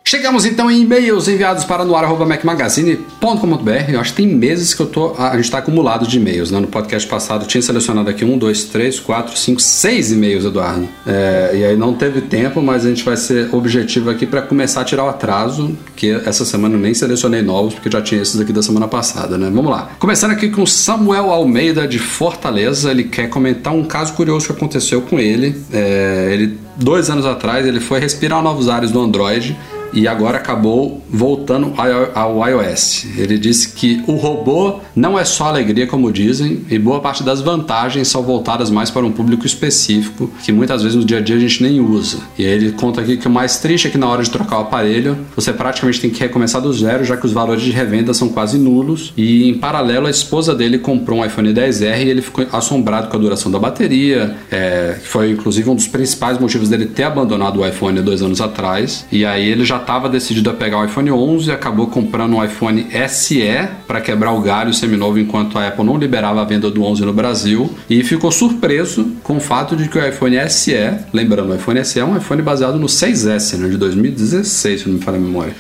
Chegamos 0.09 0.47
então 0.47 0.71
em 0.71 0.81
e-mails 0.81 1.29
enviados 1.29 1.67
para 1.67 1.85
noar.macmagazine.com.br. 1.85 3.91
Eu 3.91 4.01
acho 4.01 4.15
que 4.15 4.23
tem 4.23 4.27
meses 4.27 4.73
que 4.73 4.81
eu 4.81 4.87
tô. 4.87 5.15
A 5.19 5.33
gente 5.33 5.45
está 5.45 5.59
acumulado 5.59 6.07
de 6.07 6.17
e-mails. 6.17 6.51
Né? 6.51 6.59
No 6.59 6.67
podcast 6.67 7.07
passado 7.07 7.47
tinha 7.47 7.61
selecionado 7.61 8.09
aqui 8.09 8.25
um, 8.25 8.39
dois, 8.39 8.65
três, 8.65 8.99
quatro, 8.99 9.37
cinco, 9.37 9.61
seis 9.61 10.11
e-mails, 10.11 10.47
Eduardo. 10.47 10.89
É, 11.07 11.51
e 11.57 11.63
aí 11.63 11.77
não 11.77 11.93
teve 11.93 12.23
tempo, 12.23 12.63
mas 12.63 12.87
a 12.87 12.89
gente 12.89 13.05
vai 13.05 13.19
ser 13.19 13.55
objetivo 13.55 14.09
aqui 14.09 14.25
para 14.25 14.41
começar 14.41 14.81
a 14.81 14.85
tirar 14.85 15.05
o 15.05 15.11
atraso, 15.11 15.77
que 15.95 16.11
essa 16.25 16.47
semana 16.47 16.77
eu 16.77 16.81
nem 16.81 16.95
selecionei 16.95 17.43
novos, 17.43 17.75
porque 17.75 17.91
já 17.91 18.01
tinha 18.01 18.23
esses 18.23 18.41
aqui 18.41 18.51
da 18.51 18.63
semana 18.63 18.89
passada, 18.89 19.37
né? 19.37 19.51
Vamos 19.53 19.71
lá. 19.71 19.91
Começando 19.99 20.31
aqui 20.31 20.49
com 20.49 20.65
Samuel 20.65 21.31
Almeida 21.31 21.87
de 21.87 21.99
Fortaleza. 21.99 22.93
Ele 22.93 23.05
quer 23.05 23.29
comentar 23.29 23.75
um 23.75 23.85
caso 23.85 24.15
curioso 24.15 24.47
que 24.47 24.53
aconteceu 24.53 25.03
com 25.03 25.19
ele. 25.19 25.55
É, 25.71 26.31
ele 26.33 26.59
dois 26.79 27.11
anos 27.11 27.27
atrás 27.27 27.67
ele 27.67 27.81
foi 27.81 28.01
respirar 28.01 28.43
novos 28.43 28.71
ares 28.71 28.91
do 28.91 29.03
Android 29.03 29.55
e 29.93 30.07
agora 30.07 30.39
acabou 30.39 31.03
voltando 31.11 31.73
ao 32.15 32.49
iOS. 32.49 33.07
Ele 33.17 33.39
disse 33.39 33.71
que 33.71 34.03
o 34.07 34.15
robô 34.15 34.81
não 34.95 35.19
é 35.19 35.25
só 35.25 35.47
alegria, 35.47 35.87
como 35.87 36.13
dizem, 36.13 36.65
e 36.71 36.79
boa 36.79 37.01
parte 37.01 37.23
das 37.23 37.41
vantagens 37.41 38.09
são 38.09 38.23
voltadas 38.23 38.71
mais 38.71 38.91
para 38.91 39.05
um 39.05 39.13
público 39.13 39.47
específico, 39.47 40.31
que 40.43 40.53
muitas 40.53 40.83
vezes 40.83 40.97
no 40.97 41.05
dia 41.05 41.19
a 41.19 41.21
dia 41.21 41.37
a 41.37 41.39
gente 41.39 41.63
nem 41.63 41.81
usa. 41.81 42.19
E 42.39 42.43
ele 42.43 42.73
conta 42.73 43.01
aqui 43.01 43.17
que 43.17 43.27
o 43.27 43.31
mais 43.31 43.59
triste 43.59 43.89
é 43.89 43.91
que 43.91 43.99
na 43.99 44.09
hora 44.09 44.23
de 44.23 44.31
trocar 44.31 44.59
o 44.59 44.63
aparelho, 44.63 45.17
você 45.35 45.53
praticamente 45.53 46.01
tem 46.01 46.11
que 46.11 46.21
recomeçar 46.21 46.61
do 46.61 46.73
zero, 46.73 47.05
já 47.05 47.17
que 47.17 47.27
os 47.27 47.33
valores 47.33 47.63
de 47.63 47.71
revenda 47.71 48.13
são 48.13 48.29
quase 48.29 48.59
nulos. 48.59 49.13
E 49.17 49.49
em 49.49 49.55
paralelo, 49.55 50.07
a 50.07 50.11
esposa 50.11 50.55
dele 50.55 50.79
comprou 50.79 51.21
um 51.21 51.25
iPhone 51.25 51.53
10R 51.53 52.05
e 52.05 52.09
ele 52.09 52.23
ficou 52.23 52.47
assombrado 52.53 53.09
com 53.09 53.17
a 53.17 53.21
duração 53.21 53.51
da 53.51 53.59
bateria, 53.59 54.37
é, 54.51 54.97
que 55.01 55.09
foi 55.09 55.31
inclusive 55.31 55.69
um 55.71 55.75
dos 55.75 55.87
principais 55.87 56.39
motivos 56.39 56.69
dele 56.69 56.87
ter 56.87 57.05
abandonado 57.05 57.61
o 57.61 57.67
iPhone 57.67 58.01
dois 58.01 58.23
anos 58.23 58.41
atrás. 58.41 59.07
E 59.11 59.25
aí 59.25 59.49
ele 59.49 59.65
já 59.65 59.78
estava 59.79 60.09
decidido 60.09 60.51
a 60.51 60.55
pegar 60.55 60.79
o 60.79 60.85
iPhone 60.85 61.11
11 61.11 61.49
e 61.49 61.53
acabou 61.53 61.87
comprando 61.87 62.37
um 62.37 62.45
iPhone 62.45 62.87
SE 63.09 63.69
para 63.87 64.01
quebrar 64.01 64.33
o 64.33 64.41
galho 64.41 64.73
seminovo 64.73 65.19
enquanto 65.19 65.59
a 65.59 65.69
Apple 65.69 65.85
não 65.85 65.97
liberava 65.97 66.41
a 66.41 66.45
venda 66.45 66.71
do 66.71 66.83
11 66.83 67.05
no 67.05 67.13
Brasil. 67.13 67.73
E 67.89 68.03
ficou 68.03 68.31
surpreso 68.31 69.13
com 69.23 69.37
o 69.37 69.41
fato 69.41 69.77
de 69.77 69.89
que 69.89 69.99
o 69.99 70.07
iPhone 70.07 70.37
SE, 70.49 70.75
lembrando, 71.13 71.53
o 71.53 71.55
iPhone 71.55 71.85
SE 71.85 71.99
é 71.99 72.05
um 72.05 72.17
iPhone 72.17 72.43
baseado 72.43 72.79
no 72.79 72.87
6S, 72.87 73.57
né, 73.57 73.69
de 73.69 73.77
2016, 73.77 74.81
se 74.81 74.89
não 74.89 74.97
me 74.97 75.01
falha 75.01 75.19
a 75.19 75.21
memória. 75.21 75.55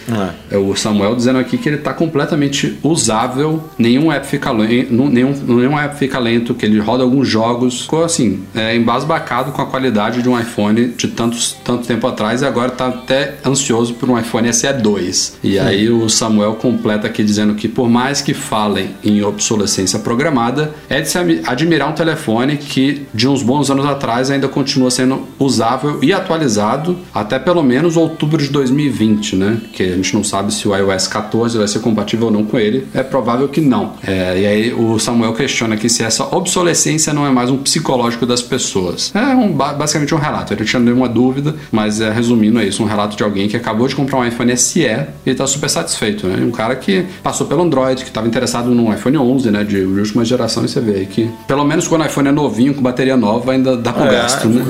É. 0.50 0.56
O 0.56 0.74
Samuel 0.76 1.14
dizendo 1.14 1.38
aqui 1.38 1.56
que 1.58 1.68
ele 1.68 1.76
está 1.76 1.92
completamente 1.92 2.78
usável, 2.82 3.64
nenhum 3.78 4.12
app 4.12 4.26
fica 4.26 4.50
lento, 4.50 4.92
nenhum, 4.92 5.32
nenhum 5.32 5.78
app 5.78 5.96
fica 5.98 6.18
lento, 6.18 6.54
que 6.54 6.66
ele 6.66 6.78
roda 6.78 7.02
alguns 7.02 7.28
jogos, 7.28 7.82
ficou 7.82 8.04
assim, 8.04 8.40
é, 8.54 8.76
embasbacado 8.76 9.52
com 9.52 9.62
a 9.62 9.66
qualidade 9.66 10.22
de 10.22 10.28
um 10.28 10.38
iPhone 10.38 10.88
de 10.96 11.08
tantos, 11.08 11.56
tanto 11.64 11.86
tempo 11.86 12.06
atrás 12.06 12.42
e 12.42 12.46
agora 12.46 12.68
está 12.68 12.88
até 12.88 13.34
ansioso 13.44 13.94
por 13.94 14.07
um 14.10 14.18
iPhone 14.18 14.52
SE 14.52 14.72
2. 14.72 15.38
E 15.42 15.58
aí 15.58 15.88
o 15.90 16.08
Samuel 16.08 16.54
completa 16.54 17.06
aqui 17.06 17.22
dizendo 17.22 17.54
que 17.54 17.68
por 17.68 17.88
mais 17.88 18.20
que 18.20 18.34
falem 18.34 18.90
em 19.04 19.22
obsolescência 19.22 19.98
programada, 19.98 20.72
é 20.88 21.00
de 21.00 21.08
se 21.08 21.18
admirar 21.46 21.88
um 21.88 21.92
telefone 21.92 22.56
que 22.56 23.06
de 23.14 23.28
uns 23.28 23.42
bons 23.42 23.70
anos 23.70 23.86
atrás 23.86 24.30
ainda 24.30 24.48
continua 24.48 24.90
sendo 24.90 25.22
usável 25.38 25.98
e 26.02 26.12
atualizado 26.12 26.98
até 27.14 27.38
pelo 27.38 27.62
menos 27.62 27.96
outubro 27.96 28.42
de 28.42 28.48
2020, 28.48 29.36
né? 29.36 29.58
Que 29.72 29.82
a 29.84 29.96
gente 29.96 30.14
não 30.14 30.24
sabe 30.24 30.52
se 30.52 30.66
o 30.68 30.74
iOS 30.76 31.06
14 31.08 31.58
vai 31.58 31.68
ser 31.68 31.80
compatível 31.80 32.26
ou 32.26 32.32
não 32.32 32.44
com 32.44 32.58
ele. 32.58 32.86
É 32.94 33.02
provável 33.02 33.48
que 33.48 33.60
não. 33.60 33.94
É, 34.06 34.40
e 34.40 34.46
aí 34.46 34.72
o 34.74 34.98
Samuel 34.98 35.32
questiona 35.32 35.74
aqui 35.74 35.88
se 35.88 36.02
essa 36.02 36.24
obsolescência 36.34 37.12
não 37.12 37.26
é 37.26 37.30
mais 37.30 37.50
um 37.50 37.56
psicológico 37.58 38.26
das 38.26 38.42
pessoas. 38.42 39.12
É 39.14 39.20
um, 39.34 39.52
ba- 39.52 39.72
basicamente 39.72 40.14
um 40.14 40.18
relato. 40.18 40.52
Ele 40.52 40.60
não 40.60 40.66
tinha 40.66 40.80
nenhuma 40.80 41.08
dúvida, 41.08 41.54
mas 41.70 42.00
é, 42.00 42.10
resumindo 42.10 42.58
é 42.60 42.66
isso, 42.66 42.82
um 42.82 42.86
relato 42.86 43.16
de 43.16 43.22
alguém 43.22 43.48
que 43.48 43.56
acabou 43.56 43.86
de 43.88 43.94
comprar 43.98 44.18
um 44.18 44.24
iPhone 44.24 44.56
SE 44.56 44.80
e 44.80 45.30
está 45.30 45.46
super 45.46 45.68
satisfeito, 45.68 46.26
né? 46.26 46.44
Um 46.44 46.52
cara 46.52 46.76
que 46.76 47.04
passou 47.22 47.46
pelo 47.46 47.62
Android, 47.62 48.02
que 48.02 48.08
estava 48.08 48.26
interessado 48.26 48.70
num 48.70 48.92
iPhone 48.92 49.18
11, 49.18 49.50
né? 49.50 49.64
De, 49.64 49.78
última 49.82 50.24
geração, 50.24 50.64
e 50.64 50.68
você 50.68 50.80
vê 50.80 51.00
aí 51.00 51.06
que 51.06 51.28
pelo 51.46 51.64
menos 51.64 51.88
quando 51.88 52.02
o 52.02 52.06
iPhone 52.06 52.28
é 52.28 52.32
novinho, 52.32 52.74
com 52.74 52.82
bateria 52.82 53.16
nova, 53.16 53.52
ainda 53.52 53.76
dá 53.76 53.92
pro 53.92 54.04
gasto, 54.04 54.48
né? 54.48 54.64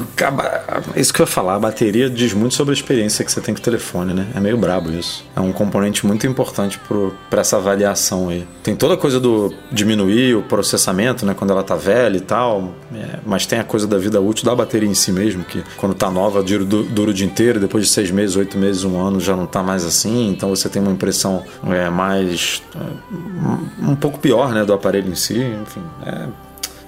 Isso 0.97 1.13
que 1.13 1.21
eu 1.21 1.25
ia 1.25 1.31
falar, 1.31 1.57
a 1.57 1.59
bateria 1.59 2.09
diz 2.09 2.33
muito 2.33 2.55
sobre 2.55 2.73
a 2.73 2.75
experiência 2.75 3.25
que 3.25 3.31
você 3.31 3.41
tem 3.41 3.55
com 3.55 3.61
o 3.61 3.63
telefone, 3.63 4.15
né? 4.15 4.27
É 4.35 4.41
meio 4.41 4.57
brabo 4.57 4.91
isso. 4.91 5.25
É 5.37 5.41
um 5.41 5.53
componente 5.53 6.07
muito 6.07 6.27
importante 6.27 6.81
para 7.29 7.41
essa 7.41 7.57
avaliação 7.57 8.29
aí. 8.29 8.47
Tem 8.63 8.75
toda 8.75 8.95
a 8.95 8.97
coisa 8.97 9.21
do 9.21 9.53
diminuir 9.71 10.37
o 10.37 10.43
processamento, 10.43 11.27
né? 11.27 11.35
Quando 11.35 11.51
ela 11.51 11.63
tá 11.63 11.77
velha 11.77 12.17
e 12.17 12.21
tal, 12.21 12.75
é, 12.95 13.19
mas 13.27 13.47
tem 13.47 13.59
a 13.59 13.65
coisa 13.65 13.87
da 13.87 13.99
vida 13.99 14.21
útil 14.21 14.45
da 14.45 14.55
bateria 14.55 14.89
em 14.89 14.95
si 14.95 15.13
mesmo, 15.13 15.45
que 15.45 15.63
quando 15.77 15.95
tá 15.95 16.11
nova 16.11 16.43
dura, 16.43 16.65
dura 16.65 17.11
o 17.11 17.15
dia 17.15 17.27
inteiro, 17.27 17.61
depois 17.61 17.85
de 17.85 17.91
seis 17.91 18.11
meses, 18.11 18.37
oito 18.37 18.57
meses, 18.57 18.85
um 18.85 19.01
ano 19.01 19.18
já 19.21 19.37
não 19.37 19.47
tá 19.47 19.63
mais 19.63 19.85
assim, 19.85 20.31
então 20.31 20.51
você 20.51 20.69
tem 20.69 20.81
uma 20.81 20.93
impressão 20.93 21.45
é, 21.67 21.89
mais. 21.91 22.63
é, 22.75 23.87
um 23.87 23.97
pouco 23.97 24.19
pior, 24.19 24.53
né? 24.53 24.65
Do 24.65 24.73
aparelho 24.73 25.11
em 25.11 25.15
si, 25.15 25.39
enfim. 25.39 25.83
É, 26.05 26.27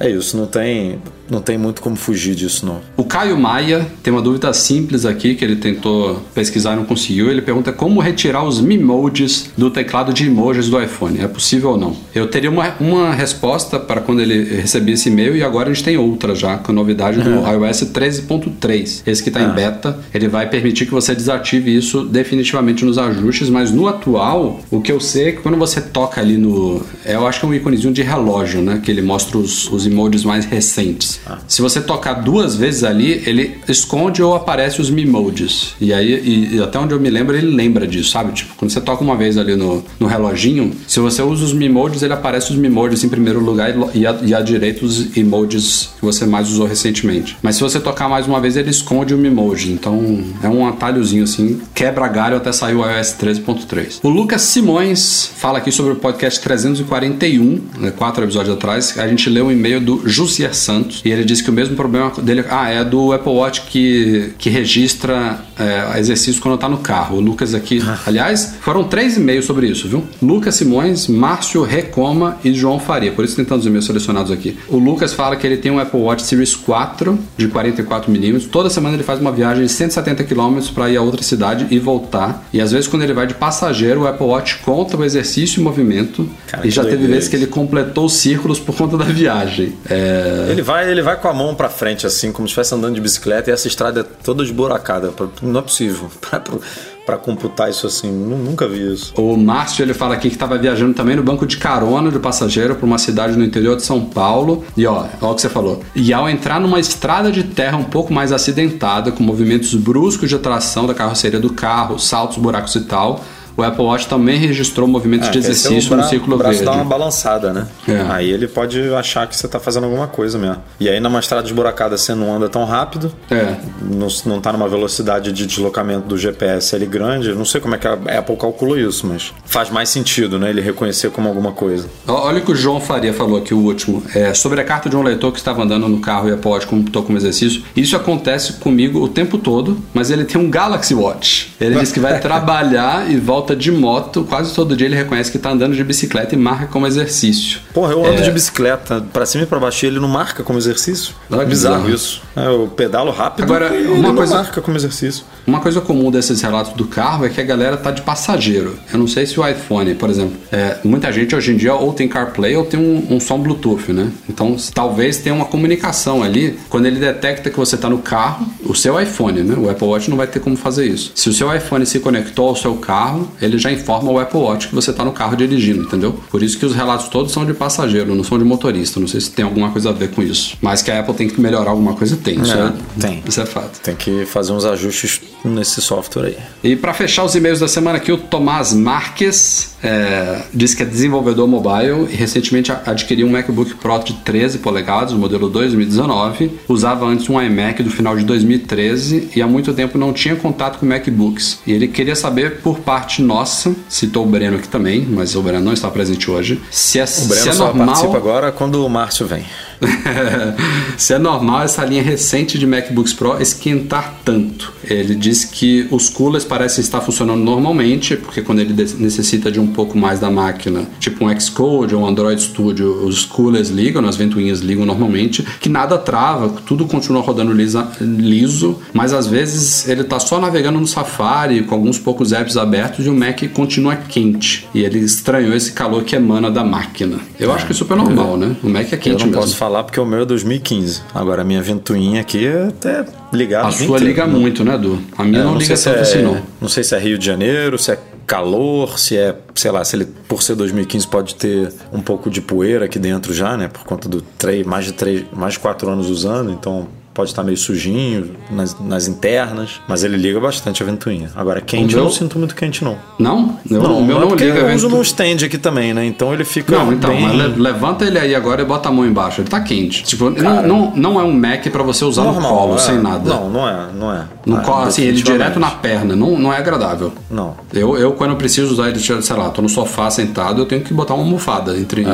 é 0.01 0.09
isso, 0.09 0.34
não 0.34 0.46
tem, 0.46 0.98
não 1.28 1.42
tem 1.42 1.59
muito 1.59 1.82
como 1.82 1.94
fugir 1.94 2.34
disso, 2.34 2.64
não. 2.64 2.80
O 2.96 3.05
Caio 3.05 3.38
Maia 3.38 3.86
tem 4.03 4.11
uma 4.11 4.22
dúvida 4.22 4.51
simples 4.55 5.05
aqui 5.05 5.34
que 5.34 5.44
ele 5.44 5.57
tentou 5.57 6.22
pesquisar 6.34 6.72
e 6.72 6.76
não 6.76 6.86
conseguiu. 6.86 7.30
Ele 7.30 7.42
pergunta 7.42 7.70
como 7.70 8.01
retirar 8.01 8.42
os 8.42 8.62
Mimojis 8.62 9.51
do 9.59 9.70
teclado 9.70 10.14
de 10.14 10.26
emojis 10.26 10.70
do 10.70 10.82
iPhone. 10.82 11.20
É 11.20 11.28
possível 11.28 11.72
ou 11.72 11.76
não? 11.76 11.94
Eu 12.14 12.28
teria 12.28 12.51
uma, 12.51 12.74
uma 12.80 13.12
resposta 13.12 13.78
para 13.78 14.01
quando 14.01 14.22
ele 14.22 14.42
recebia 14.42 14.94
esse 14.94 15.11
e-mail 15.11 15.36
e 15.36 15.42
agora 15.42 15.68
a 15.68 15.74
gente 15.74 15.84
tem 15.84 15.98
outra 15.98 16.34
já, 16.34 16.57
com 16.57 16.72
a 16.72 16.74
novidade 16.74 17.20
do 17.20 17.30
iOS 17.30 17.82
13.3. 17.92 19.03
Esse 19.07 19.22
que 19.22 19.28
está 19.28 19.42
em 19.42 19.51
beta, 19.51 19.98
ele 20.14 20.28
vai 20.28 20.48
permitir 20.48 20.86
que 20.86 20.92
você 20.92 21.14
desative 21.14 21.76
isso 21.76 22.05
definitivamente 22.05 22.86
nos 22.86 22.96
ajustes, 22.96 23.51
mas 23.51 23.70
no 23.70 23.86
atual, 23.86 24.61
o 24.70 24.80
que 24.80 24.90
eu 24.90 24.98
sei 24.98 25.28
é 25.28 25.32
que 25.32 25.42
quando 25.42 25.59
você 25.59 25.82
toca 25.82 26.22
ali 26.22 26.38
no. 26.38 26.82
Eu 27.05 27.26
acho 27.26 27.40
que 27.40 27.44
é 27.44 27.48
um 27.51 27.55
íconezinho 27.55 27.92
de 27.92 28.01
relógio, 28.01 28.62
né? 28.62 28.80
Que 28.82 28.90
ele 28.90 29.03
mostra 29.03 29.36
os, 29.36 29.70
os 29.70 29.89
emojis 29.91 30.24
mais 30.24 30.45
recentes. 30.45 31.20
Se 31.47 31.62
você 31.62 31.80
tocar 31.80 32.14
duas 32.14 32.57
vezes 32.57 32.84
ali, 32.84 33.22
ele 33.26 33.59
esconde 33.68 34.22
ou 34.22 34.34
aparece 34.34 34.80
os 34.80 34.91
Mimojis. 34.91 35.74
E 35.80 35.93
aí, 35.93 36.12
e, 36.12 36.57
e 36.57 36.62
até 36.62 36.78
onde 36.78 36.95
eu 36.95 37.01
me 37.01 37.11
lembro, 37.11 37.36
ele 37.36 37.55
lembra 37.55 37.86
disso, 37.86 38.11
sabe? 38.11 38.32
Tipo, 38.32 38.55
quando 38.57 38.70
você 38.70 38.80
toca 38.80 39.03
uma 39.03 39.16
vez 39.16 39.36
ali 39.36 39.57
no, 39.57 39.84
no 39.99 40.07
reloginho, 40.07 40.72
se 40.86 41.01
você 41.01 41.22
usa 41.22 41.45
os 41.45 41.53
Mimojis, 41.53 42.03
ele 42.03 42.12
aparece 42.12 42.51
os 42.51 42.57
Mimojis 42.57 43.05
em 43.05 43.09
primeiro 43.09 43.41
lugar 43.41 43.70
e, 43.70 44.01
e, 44.01 44.07
à, 44.07 44.18
e 44.22 44.34
à 44.34 44.41
direita 44.41 44.84
os 44.84 45.16
emojis 45.16 45.91
que 45.99 46.05
você 46.05 46.26
mais 46.26 46.49
usou 46.49 46.66
recentemente. 46.66 47.36
Mas 47.43 47.57
se 47.57 47.62
você 47.62 47.80
tocar 47.80 48.09
mais 48.09 48.26
uma 48.26 48.41
vez, 48.41 48.57
ele 48.57 48.70
esconde 48.70 49.14
o 49.14 49.18
Mimoji. 49.18 49.72
Então 49.72 50.22
é 50.43 50.49
um 50.49 50.66
atalhozinho 50.66 51.24
assim, 51.24 51.61
quebra 51.74 52.09
galho 52.09 52.36
até 52.36 52.53
sair 52.53 52.74
o 52.74 52.84
iOS 52.84 53.16
13.3. 53.20 54.01
O 54.03 54.09
Lucas 54.09 54.43
Simões 54.43 55.30
fala 55.36 55.59
aqui 55.59 55.72
sobre 55.72 55.93
o 55.93 55.97
podcast 55.97 56.41
341, 56.41 57.61
né, 57.78 57.91
quatro 57.91 58.24
episódios 58.24 58.55
atrás. 58.55 58.99
A 58.99 59.07
gente 59.07 59.28
leu 59.28 59.47
um 59.47 59.53
e-mail 59.53 59.79
do 59.80 60.08
Jussier 60.08 60.54
Santos 60.54 61.02
e 61.04 61.10
ele 61.10 61.24
disse 61.24 61.42
que 61.42 61.50
o 61.50 61.52
mesmo 61.52 61.74
problema 61.74 62.12
dele 62.22 62.44
ah, 62.48 62.68
é 62.68 62.84
do 62.84 63.12
Apple 63.12 63.32
Watch 63.32 63.62
que, 63.62 64.32
que 64.38 64.50
registra 64.50 65.40
é, 65.58 65.98
exercício 65.98 66.40
quando 66.40 66.58
tá 66.58 66.68
no 66.68 66.78
carro. 66.78 67.16
O 67.16 67.20
Lucas 67.20 67.54
aqui, 67.54 67.82
aliás, 68.06 68.56
foram 68.60 68.84
três 68.84 69.16
e-mails 69.16 69.44
sobre 69.44 69.66
isso, 69.66 69.88
viu? 69.88 70.04
Lucas 70.22 70.54
Simões, 70.54 71.06
Márcio 71.06 71.62
Recoma 71.62 72.38
e 72.44 72.52
João 72.52 72.78
Faria. 72.78 73.12
Por 73.12 73.24
isso 73.24 73.36
tem 73.36 73.44
tantos 73.44 73.66
e-mails 73.66 73.84
selecionados 73.84 74.30
aqui. 74.30 74.56
O 74.68 74.78
Lucas 74.78 75.12
fala 75.12 75.36
que 75.36 75.46
ele 75.46 75.56
tem 75.56 75.70
um 75.70 75.78
Apple 75.78 76.00
Watch 76.00 76.22
Series 76.22 76.54
4 76.54 77.18
de 77.36 77.48
44mm. 77.48 78.48
Toda 78.50 78.70
semana 78.70 78.96
ele 78.96 79.02
faz 79.02 79.20
uma 79.20 79.32
viagem 79.32 79.64
de 79.64 79.72
170 79.72 80.24
km 80.24 80.60
para 80.74 80.90
ir 80.90 80.96
a 80.96 81.02
outra 81.02 81.22
cidade 81.22 81.66
e 81.70 81.78
voltar. 81.78 82.46
E 82.52 82.60
às 82.60 82.72
vezes 82.72 82.86
quando 82.86 83.02
ele 83.02 83.12
vai 83.12 83.26
de 83.26 83.34
passageiro, 83.34 84.02
o 84.02 84.06
Apple 84.06 84.26
Watch 84.26 84.58
conta 84.64 84.96
o 84.96 85.04
exercício 85.04 85.60
e 85.60 85.62
movimento. 85.62 86.28
Cara, 86.46 86.66
e 86.66 86.70
já 86.70 86.84
teve 86.84 87.06
vezes 87.06 87.28
que 87.28 87.36
ele 87.36 87.46
completou 87.46 88.06
os 88.06 88.14
círculos 88.14 88.58
por 88.58 88.74
conta 88.74 88.96
da 88.96 89.04
viagem. 89.04 89.69
É... 89.88 90.46
Ele 90.50 90.62
vai, 90.62 90.90
ele 90.90 91.02
vai 91.02 91.16
com 91.16 91.28
a 91.28 91.32
mão 91.34 91.54
pra 91.54 91.68
frente, 91.68 92.06
assim, 92.06 92.32
como 92.32 92.46
se 92.46 92.52
estivesse 92.52 92.74
andando 92.74 92.94
de 92.94 93.00
bicicleta, 93.00 93.50
e 93.50 93.52
essa 93.52 93.68
estrada 93.68 94.00
é 94.00 94.02
toda 94.02 94.42
esburacada. 94.42 95.12
Não 95.42 95.60
é 95.60 95.62
possível. 95.62 96.10
Pra, 96.30 96.38
pra, 96.40 96.58
pra 97.06 97.16
computar 97.16 97.68
isso 97.70 97.86
assim, 97.88 98.10
nu- 98.12 98.36
nunca 98.38 98.68
vi 98.68 98.92
isso. 98.92 99.12
O 99.16 99.36
Márcio 99.36 99.82
ele 99.82 99.92
fala 99.94 100.14
aqui 100.14 100.28
que 100.28 100.36
estava 100.36 100.56
viajando 100.56 100.94
também 100.94 101.16
no 101.16 101.22
banco 101.24 101.44
de 101.44 101.56
carona 101.56 102.08
de 102.10 102.18
passageiro 102.20 102.76
para 102.76 102.86
uma 102.86 102.98
cidade 102.98 103.36
no 103.36 103.42
interior 103.44 103.74
de 103.76 103.82
São 103.82 104.04
Paulo. 104.04 104.64
E 104.76 104.86
ó, 104.86 105.06
ó 105.20 105.32
o 105.32 105.34
que 105.34 105.40
você 105.40 105.48
falou. 105.48 105.82
E 105.94 106.12
ao 106.12 106.28
entrar 106.28 106.60
numa 106.60 106.78
estrada 106.78 107.32
de 107.32 107.42
terra 107.42 107.76
um 107.76 107.84
pouco 107.84 108.12
mais 108.12 108.30
acidentada, 108.32 109.10
com 109.10 109.24
movimentos 109.24 109.74
bruscos 109.74 110.28
de 110.28 110.38
tração 110.38 110.86
da 110.86 110.94
carroceria 110.94 111.40
do 111.40 111.52
carro, 111.52 111.98
saltos, 111.98 112.36
buracos 112.38 112.76
e 112.76 112.82
tal, 112.82 113.24
o 113.57 113.62
Apple 113.62 113.84
Watch 113.84 114.07
também 114.09 114.38
registrou 114.38 114.86
movimentos 114.88 115.30
de 115.30 115.36
É, 115.38 115.40
esse 115.40 115.48
é 115.48 115.53
exercício 115.53 115.96
no 115.96 116.05
círculo 116.05 116.34
o 116.34 116.38
braço 116.38 116.59
verde. 116.59 116.64
dá 116.66 116.72
uma 116.72 116.84
balançada, 116.84 117.53
né? 117.53 117.66
É. 117.88 118.01
Aí 118.09 118.30
ele 118.30 118.46
pode 118.48 118.80
achar 118.94 119.26
que 119.26 119.36
você 119.36 119.46
tá 119.48 119.59
fazendo 119.59 119.84
alguma 119.84 120.07
coisa 120.07 120.38
mesmo. 120.38 120.59
E 120.78 120.88
aí 120.88 121.01
numa 121.01 121.20
estrada 121.20 121.46
esburacada 121.46 121.96
você 121.96 122.14
não 122.14 122.34
anda 122.34 122.48
tão 122.48 122.64
rápido, 122.64 123.12
É. 123.30 123.57
não, 123.80 124.09
não 124.26 124.40
tá 124.40 124.53
numa 124.53 124.68
velocidade 124.68 125.32
de 125.32 125.46
deslocamento 125.46 126.07
do 126.09 126.16
GPS 126.18 126.74
ali 126.74 126.86
grande. 126.86 127.32
Não 127.34 127.44
sei 127.44 127.61
como 127.61 127.74
é 127.74 127.78
que 127.78 127.86
a 127.86 127.94
Apple 127.94 128.36
calculou 128.36 128.78
isso, 128.78 129.07
mas 129.07 129.32
faz 129.44 129.70
mais 129.70 129.88
sentido, 129.88 130.38
né? 130.38 130.51
Ele 130.51 130.61
reconhecer 130.61 131.11
como 131.11 131.28
alguma 131.28 131.53
coisa. 131.53 131.88
Olha 132.07 132.38
o 132.38 132.44
que 132.44 132.53
o 132.53 132.57
João 132.57 132.80
Faria 132.80 133.12
falou 133.12 133.38
aqui, 133.38 133.53
o 133.55 133.59
último. 133.59 134.03
É, 134.14 134.32
sobre 134.34 134.61
a 134.61 134.64
carta 134.64 134.88
de 134.88 134.96
um 134.96 135.03
leitor 135.03 135.32
que 135.32 135.38
estava 135.38 135.62
andando 135.62 135.88
no 135.88 136.01
carro 136.01 136.28
e 136.28 136.32
a 136.32 136.34
Apple 136.34 136.51
Watch 136.51 136.66
computou 136.66 137.03
como 137.03 137.16
exercício. 137.18 137.62
Isso 137.76 137.96
acontece 137.96 138.55
comigo 138.55 139.01
o 139.03 139.09
tempo 139.09 139.38
todo, 139.38 139.78
mas 139.94 140.11
ele 140.11 140.24
tem 140.24 140.40
um 140.40 140.51
Galaxy 140.51 140.94
Watch. 140.94 141.55
Ele 141.61 141.76
diz 141.80 141.92
que 141.92 142.01
vai 142.01 142.20
trabalhar 142.20 143.11
e 143.11 143.16
volta 143.16 143.39
de 143.57 143.70
moto. 143.72 144.24
Quase 144.28 144.55
todo 144.55 144.76
dia 144.76 144.86
ele 144.86 144.97
reconhece 144.97 145.30
que 145.30 145.36
está 145.36 145.51
andando 145.51 145.74
de 145.74 145.82
bicicleta 145.84 146.34
e 146.34 146.38
marca 146.38 146.66
como 146.66 146.86
exercício. 146.86 147.61
Porra, 147.74 147.93
eu 147.93 148.05
ando 148.05 148.18
É. 148.20 148.22
de 148.22 148.30
bicicleta 148.30 149.05
pra 149.12 149.26
cima 149.26 149.45
e 149.45 149.47
pra 149.47 149.59
baixo 149.59 149.84
e 149.84 149.88
ele 149.88 149.99
não 150.01 150.09
marca 150.09 150.43
como 150.43 150.59
exercício. 150.59 151.14
Que 151.28 151.45
bizarro 151.45 151.88
isso. 151.91 152.22
É, 152.36 152.47
eu 152.47 152.68
pedalo 152.76 153.11
rápido 153.11 153.45
Agora, 153.45 153.74
e 153.76 153.86
uma 153.86 154.14
coisa- 154.14 154.36
marca 154.36 154.61
como 154.61 154.76
exercício. 154.76 155.24
Uma 155.47 155.61
coisa 155.61 155.80
comum 155.80 156.11
desses 156.11 156.41
relatos 156.43 156.72
do 156.74 156.86
carro 156.86 157.24
é 157.24 157.28
que 157.28 157.41
a 157.41 157.45
galera 157.45 157.76
tá 157.76 157.91
de 157.91 158.03
passageiro. 158.03 158.78
Eu 158.93 158.99
não 158.99 159.07
sei 159.07 159.26
se 159.26 159.38
o 159.41 159.47
iPhone, 159.47 159.95
por 159.95 160.09
exemplo, 160.11 160.36
é, 160.53 160.78
muita 160.84 161.11
gente 161.12 161.34
hoje 161.34 161.53
em 161.53 161.57
dia 161.57 161.74
ou 161.74 161.93
tem 161.93 162.07
CarPlay 162.09 162.57
ou 162.57 162.64
tem 162.64 162.78
um, 162.78 163.14
um 163.14 163.20
som 163.20 163.38
Bluetooth, 163.38 163.93
né? 163.93 164.11
Então 164.28 164.57
talvez 164.74 165.16
tenha 165.18 165.34
uma 165.34 165.45
comunicação 165.47 166.22
ali 166.22 166.59
quando 166.68 166.86
ele 166.86 166.99
detecta 167.01 167.51
que 167.51 167.57
você 167.57 167.76
tá 167.76 167.88
no 167.88 167.99
carro, 167.99 168.47
o 168.64 168.74
seu 168.74 169.01
iPhone, 169.01 169.43
né? 169.43 169.55
O 169.57 169.68
Apple 169.70 169.86
Watch 169.88 170.09
não 170.11 170.16
vai 170.16 170.26
ter 170.26 170.41
como 170.41 170.57
fazer 170.57 170.86
isso. 170.86 171.12
Se 171.14 171.28
o 171.28 171.32
seu 171.32 171.55
iPhone 171.55 171.84
se 171.86 171.99
conectou 172.01 172.49
ao 172.49 172.57
seu 172.57 172.74
carro, 172.74 173.29
ele 173.40 173.58
já 173.58 173.70
informa 173.70 174.10
o 174.10 174.18
Apple 174.18 174.38
Watch 174.38 174.68
que 174.68 174.74
você 174.74 174.92
tá 174.92 175.04
no 175.04 175.12
carro 175.12 175.36
dirigindo, 175.36 175.82
entendeu? 175.82 176.18
Por 176.30 176.42
isso 176.42 176.58
que 176.58 176.66
os 176.66 176.74
relatos 176.74 177.08
todos 177.08 177.32
são 177.32 177.44
de 177.44 177.54
passageiro, 177.54 178.14
não 178.14 178.24
são 178.24 178.38
de 178.38 178.44
motorista. 178.44 179.00
Não 179.00 179.08
sei 179.08 179.20
se 179.20 179.30
tem 179.30 179.44
alguma 179.44 179.70
coisa 179.70 179.90
a 179.90 179.92
ver 179.92 180.10
com 180.10 180.22
isso. 180.22 180.56
Mas 180.60 180.82
que 180.82 180.90
a 180.90 181.00
Apple 181.00 181.14
tem 181.14 181.28
que 181.28 181.40
melhorar 181.40 181.70
alguma 181.70 181.94
coisa, 181.94 182.16
tem. 182.16 182.40
Isso 182.40 182.52
É, 182.52 182.60
é, 182.60 182.72
tem. 183.00 183.22
Isso 183.26 183.40
é 183.40 183.46
fato. 183.46 183.80
Tem 183.80 183.94
que 183.94 184.24
fazer 184.26 184.52
uns 184.52 184.64
ajustes 184.64 185.20
nesse 185.44 185.80
software 185.80 186.26
aí. 186.26 186.36
E 186.62 186.76
para 186.76 186.92
fechar 186.92 187.24
os 187.24 187.34
e-mails 187.34 187.60
da 187.60 187.68
semana 187.68 187.96
aqui, 187.96 188.12
o 188.12 188.18
Tomás 188.18 188.72
Marques 188.72 189.74
é, 189.82 190.42
diz 190.52 190.74
que 190.74 190.82
é 190.82 190.86
desenvolvedor 190.86 191.48
mobile 191.48 192.06
e 192.10 192.14
recentemente 192.14 192.70
adquiriu 192.70 193.26
um 193.26 193.30
MacBook 193.30 193.74
Pro 193.74 193.98
de 193.98 194.12
13 194.12 194.58
polegadas, 194.58 195.12
modelo 195.12 195.48
2019. 195.48 196.50
Usava 196.68 197.06
antes 197.06 197.28
um 197.28 197.40
iMac 197.40 197.82
do 197.82 197.90
final 197.90 198.16
de 198.16 198.24
2013 198.24 199.30
e 199.34 199.42
há 199.42 199.46
muito 199.46 199.72
tempo 199.72 199.98
não 199.98 200.12
tinha 200.12 200.36
contato 200.36 200.78
com 200.78 200.86
MacBooks. 200.86 201.60
E 201.66 201.72
ele 201.72 201.88
queria 201.88 202.14
saber 202.14 202.60
por 202.60 202.78
parte 202.80 203.19
nossa, 203.20 203.74
citou 203.88 204.24
o 204.24 204.28
Breno 204.28 204.56
aqui 204.56 204.68
também, 204.68 205.06
mas 205.08 205.34
o 205.34 205.42
Breno 205.42 205.64
não 205.64 205.72
está 205.72 205.90
presente 205.90 206.30
hoje, 206.30 206.60
se 206.70 206.98
é, 206.98 207.04
O 207.04 207.06
se 207.06 207.28
Breno 207.28 207.48
é 207.48 207.52
só 207.52 207.66
normal... 207.66 207.86
participa 207.86 208.16
agora 208.16 208.52
quando 208.52 208.84
o 208.84 208.88
Márcio 208.88 209.26
vem. 209.26 209.44
Se 210.96 211.14
é 211.14 211.18
normal 211.18 211.62
essa 211.62 211.84
linha 211.84 212.02
recente 212.02 212.58
de 212.58 212.66
MacBooks 212.66 213.12
Pro 213.12 213.40
esquentar 213.40 214.14
tanto. 214.24 214.72
Ele 214.84 215.14
diz 215.14 215.44
que 215.44 215.86
os 215.90 216.08
coolers 216.08 216.44
parecem 216.44 216.82
estar 216.82 217.00
funcionando 217.00 217.42
normalmente, 217.42 218.16
porque 218.16 218.42
quando 218.42 218.60
ele 218.60 218.74
necessita 218.98 219.50
de 219.50 219.60
um 219.60 219.68
pouco 219.68 219.96
mais 219.96 220.18
da 220.20 220.30
máquina, 220.30 220.82
tipo 220.98 221.24
um 221.24 221.40
Xcode 221.40 221.94
ou 221.94 222.02
um 222.02 222.06
Android 222.06 222.40
Studio, 222.42 223.04
os 223.06 223.24
coolers 223.24 223.68
ligam, 223.68 224.04
as 224.06 224.16
ventoinhas 224.16 224.60
ligam 224.60 224.84
normalmente, 224.84 225.46
que 225.60 225.68
nada 225.68 225.96
trava, 225.96 226.48
tudo 226.66 226.86
continua 226.86 227.22
rodando 227.22 227.52
lisa- 227.52 227.88
liso, 228.00 228.78
mas 228.92 229.12
às 229.12 229.26
vezes 229.26 229.88
ele 229.88 230.04
tá 230.04 230.18
só 230.18 230.40
navegando 230.40 230.80
no 230.80 230.86
Safari 230.86 231.62
com 231.62 231.74
alguns 231.74 231.98
poucos 231.98 232.32
apps 232.32 232.56
abertos 232.56 233.06
e 233.06 233.08
o 233.08 233.14
Mac 233.14 233.40
continua 233.54 233.96
quente. 233.96 234.68
E 234.74 234.80
ele 234.80 234.98
estranhou 234.98 235.54
esse 235.54 235.72
calor 235.72 236.02
que 236.04 236.16
emana 236.16 236.50
da 236.50 236.64
máquina. 236.64 237.18
Eu 237.38 237.52
acho 237.52 237.64
que 237.66 237.72
é 237.72 237.74
super 237.74 237.96
normal, 237.96 238.36
né? 238.36 238.56
O 238.62 238.68
Mac 238.68 238.90
é 238.92 238.96
Eu 238.96 238.98
quente 238.98 239.20
não 239.20 239.26
mesmo. 239.26 239.40
posso 239.40 239.56
falar 239.56 239.69
porque 239.84 239.98
o 240.00 240.04
meu 240.04 240.22
é 240.22 240.24
2015. 240.24 241.02
Agora 241.14 241.42
a 241.42 241.44
minha 241.44 241.62
ventoinha 241.62 242.20
aqui 242.20 242.46
é 242.46 242.66
até 242.68 243.04
ligada. 243.32 243.68
A 243.68 243.72
sua 243.72 243.84
inteiro, 243.84 244.04
liga 244.04 244.26
né? 244.26 244.32
muito, 244.32 244.64
né, 244.64 244.76
Du? 244.76 245.00
A 245.16 245.24
minha 245.24 245.40
É, 245.40 245.44
não, 245.44 245.54
liga 245.54 245.66
sei 245.66 245.76
se 245.76 245.84
tanto 245.84 245.98
é, 245.98 246.00
assim, 246.02 246.22
não. 246.22 246.42
Não 246.60 246.68
sei 246.68 246.84
se 246.84 246.94
é 246.94 246.98
Rio 246.98 247.18
de 247.18 247.24
Janeiro, 247.24 247.78
se 247.78 247.92
é 247.92 247.98
calor, 248.26 248.98
se 248.98 249.16
é, 249.16 249.36
sei 249.54 249.70
lá, 249.70 249.84
se 249.84 249.96
ele 249.96 250.06
por 250.28 250.42
ser 250.42 250.54
2015 250.54 251.08
pode 251.08 251.34
ter 251.34 251.72
um 251.92 252.00
pouco 252.00 252.30
de 252.30 252.40
poeira 252.40 252.84
aqui 252.84 252.98
dentro 252.98 253.34
já, 253.34 253.56
né? 253.56 253.68
Por 253.68 253.84
conta 253.84 254.08
do 254.08 254.20
três, 254.20 254.64
mais 254.66 254.84
de 254.84 254.92
três, 254.92 255.24
mais 255.32 255.54
de 255.54 255.58
quatro 255.58 255.90
anos 255.90 256.08
usando, 256.08 256.52
então 256.52 256.86
pode 257.20 257.30
estar 257.32 257.42
meio 257.42 257.56
sujinho 257.58 258.30
nas, 258.50 258.74
nas 258.80 259.06
internas, 259.06 259.78
mas 259.86 260.02
ele 260.02 260.16
liga 260.16 260.40
bastante 260.40 260.82
a 260.82 260.86
ventoinha. 260.86 261.30
Agora 261.36 261.60
quente 261.60 261.94
eu 261.94 262.04
não 262.04 262.10
sinto 262.10 262.38
muito 262.38 262.54
quente 262.54 262.82
não. 262.82 262.96
Não? 263.18 263.58
Eu, 263.70 263.82
não, 263.82 263.98
o 263.98 264.04
meu 264.06 264.16
é 264.16 264.20
não 264.20 264.34
liga. 264.34 264.44
eu 264.58 264.74
uso 264.74 264.88
num 264.88 265.02
stand 265.02 265.44
aqui 265.44 265.58
também, 265.58 265.92
né? 265.92 266.04
Então 266.06 266.32
ele 266.32 266.44
fica 266.44 266.72
Não, 266.78 266.90
então, 266.90 267.10
bem 267.10 267.20
mas 267.22 267.34
le- 267.36 267.60
levanta 267.62 268.06
ele 268.06 268.18
aí 268.18 268.34
agora 268.34 268.62
e 268.62 268.64
bota 268.64 268.88
a 268.88 268.92
mão 268.92 269.04
embaixo. 269.06 269.42
Ele 269.42 269.48
tá 269.50 269.60
quente. 269.60 270.02
Tipo, 270.02 270.30
não, 270.30 270.62
não, 270.62 270.92
não 270.96 271.20
é 271.20 271.22
um 271.22 271.32
Mac 271.38 271.66
pra 271.70 271.82
você 271.82 272.04
usar 272.06 272.24
no 272.24 272.40
colo, 272.40 272.76
é. 272.76 272.78
sem 272.78 272.98
nada. 272.98 273.28
Não, 273.28 273.50
não 273.50 273.68
é, 273.68 273.86
não 273.94 274.12
é. 274.12 274.24
No 274.46 274.56
Ah, 274.56 274.60
colo, 274.60 274.82
assim, 274.84 275.02
ele 275.02 275.20
direto 275.20 275.60
na 275.60 275.70
perna. 275.72 276.16
Não, 276.16 276.38
não 276.38 276.50
é 276.52 276.56
agradável. 276.56 277.12
Não. 277.30 277.54
Eu, 277.72 277.98
eu, 277.98 278.12
quando 278.12 278.30
eu 278.30 278.36
preciso 278.36 278.72
usar 278.72 278.88
ele, 278.88 278.98
sei 278.98 279.36
lá, 279.36 279.50
tô 279.50 279.60
no 279.60 279.68
sofá 279.68 280.10
sentado, 280.10 280.62
eu 280.62 280.66
tenho 280.66 280.80
que 280.82 280.94
botar 280.94 281.12
uma 281.14 281.22
almofada 281.24 281.76
entre, 281.76 282.06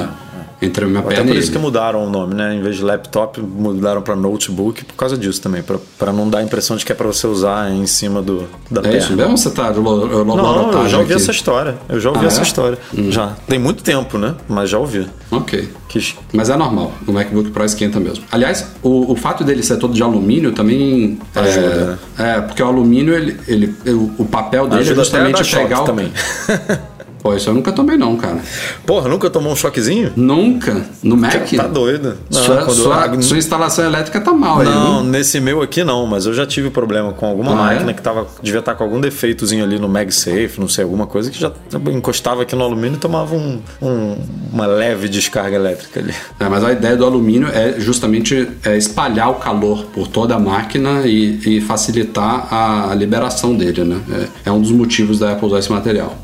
entre 0.63 0.85
a 0.85 0.89
minha 0.89 1.01
Até 1.01 1.17
perna 1.17 1.31
por 1.33 1.37
isso 1.39 1.53
que 1.53 1.59
mudaram 1.59 2.07
o 2.07 2.11
nome, 2.11 2.35
né? 2.35 2.55
Em 2.55 2.63
vez 2.63 2.77
de 2.77 2.83
laptop, 2.83 3.41
mudaram 3.41 4.01
para 4.03 4.17
notebook 4.17 4.85
por 4.85 4.95
causa 4.95 5.17
disso 5.17 5.41
também, 5.41 5.63
pra- 5.63 5.79
pra 5.99 6.13
não 6.13 6.29
dar 6.31 6.39
a 6.39 6.43
impressão 6.43 6.77
de 6.77 6.85
que 6.85 6.93
é 6.93 6.95
pra 6.95 7.07
você 7.07 7.27
usar 7.27 7.71
em 7.71 7.87
cima 7.87 8.23
do, 8.23 8.45
da 8.71 8.81
É 8.81 8.83
perna. 8.85 8.99
isso 8.99 9.13
mesmo 9.15 9.37
você 9.39 9.51
tá 9.51 9.69
lo- 9.71 10.07
lo- 10.07 10.25
Não, 10.25 10.73
eu 10.83 10.89
já 10.89 10.99
ouvi 10.99 11.13
aqui? 11.13 11.23
essa 11.23 11.31
história. 11.31 11.77
Eu 11.89 12.01
já 12.01 12.09
ouvi 12.11 12.25
Ah, 12.25 12.29
essa 12.29 12.41
é? 12.41 12.43
história. 12.43 12.79
Já. 13.11 13.33
Tem 13.47 13.59
muito 13.59 13.83
tempo, 13.83 14.17
né? 14.19 14.35
Mas 14.49 14.71
já 14.71 14.79
ouvi. 14.79 15.07
Ok. 15.31 15.69
Que... 15.89 16.15
Mas 16.33 16.51
é 16.51 16.57
normal, 16.57 16.93
o 17.07 17.13
MacBook 17.13 17.51
Pro 17.51 17.65
esquenta 17.65 17.99
mesmo. 18.01 18.25
Aliás, 18.31 18.67
o, 18.83 19.13
o 19.13 19.17
fato 19.17 19.45
dele 19.45 19.63
ser 19.63 19.77
todo 19.79 19.95
de 19.95 20.03
alumínio 20.03 20.53
também 20.53 21.19
Ajuda, 21.35 21.67
é, 21.67 21.85
né? 21.85 21.99
é, 22.37 22.41
porque 22.41 22.63
o 22.63 22.67
alumínio, 22.67 23.15
ele, 23.15 23.39
ele, 23.47 23.75
o, 24.19 24.25
papel 24.25 24.67
dele 24.67 24.83
Ajuda 24.83 25.03
é 25.03 25.05
até 25.05 25.17
a 25.19 25.23
justamente 25.23 25.57
pegar 25.57 25.83
o. 25.83 25.85
também. 25.85 26.13
Pô, 27.23 27.35
isso 27.35 27.49
eu 27.51 27.55
nunca 27.55 27.73
tomei, 27.73 27.97
não, 27.97 28.17
cara. 28.17 28.39
Porra, 28.87 29.09
nunca 29.09 29.29
tomou 29.29 29.53
um 29.53 29.57
choquezinho? 29.57 30.13
Nunca? 30.15 30.85
No 31.03 31.17
Mac? 31.17 31.33
Tá 31.57 31.67
doido. 31.67 32.17
Não, 32.31 32.43
sua, 32.43 32.69
sua, 32.71 33.05
ah, 33.07 33.23
sua 33.23 33.39
instalação 33.39 33.85
elétrica 33.85 34.21
tá 34.21 34.33
mal 34.33 34.61
aí. 34.61 34.67
Não, 34.67 35.03
nesse 35.03 35.41
meu 35.41 35.61
aqui 35.63 35.83
não, 35.83 36.07
mas 36.07 36.27
eu 36.27 36.33
já 36.35 36.47
tive 36.47 36.71
problema 36.71 37.13
com 37.13 37.27
alguma 37.27 37.53
Ah, 37.53 37.57
máquina 37.57 37.91
é? 37.91 37.95
que 37.95 38.03
tava, 38.03 38.27
devia 38.43 38.61
estar 38.61 38.75
com 38.75 38.85
algum 38.85 39.01
defeitozinho 39.01 39.65
ali 39.65 39.79
no 39.79 39.89
MagSafe, 39.89 40.53
não 40.59 40.69
sei, 40.69 40.85
alguma 40.85 41.07
coisa 41.07 41.31
que 41.31 41.41
já 41.41 41.51
encostava 41.93 42.43
aqui 42.43 42.55
no 42.55 42.63
alumínio 42.63 42.97
e 42.97 43.01
tomava 43.01 43.35
um- 43.35 43.61
um- 43.83 44.17
uma 44.53 44.67
leve 44.67 45.09
descarga 45.09 45.57
elétrica 45.57 45.99
ali. 46.01 46.15
É, 46.39 46.49
mas 46.49 46.63
a 46.63 46.71
ideia 46.73 46.97
do 46.97 47.05
alumínio 47.05 47.49
é 47.49 47.81
justamente 47.81 48.49
é, 48.65 48.77
espalhar 48.77 49.31
o 49.31 49.35
calor 49.35 49.85
por 49.87 50.07
toda 50.07 50.35
a 50.37 50.39
máquina 50.39 51.03
e, 51.07 51.57
e 51.57 51.61
facilitar 51.61 52.47
a, 52.53 52.91
a 52.93 52.95
liberação 52.95 53.55
dele, 53.57 53.85
né? 53.85 54.01
É, 54.45 54.49
é 54.49 54.53
um 54.53 54.61
dos 54.61 54.71
motivos 54.71 55.19
da 55.19 55.33
Apple 55.33 55.47
usar 55.49 55.59
esse 55.59 55.73
material. 55.73 56.17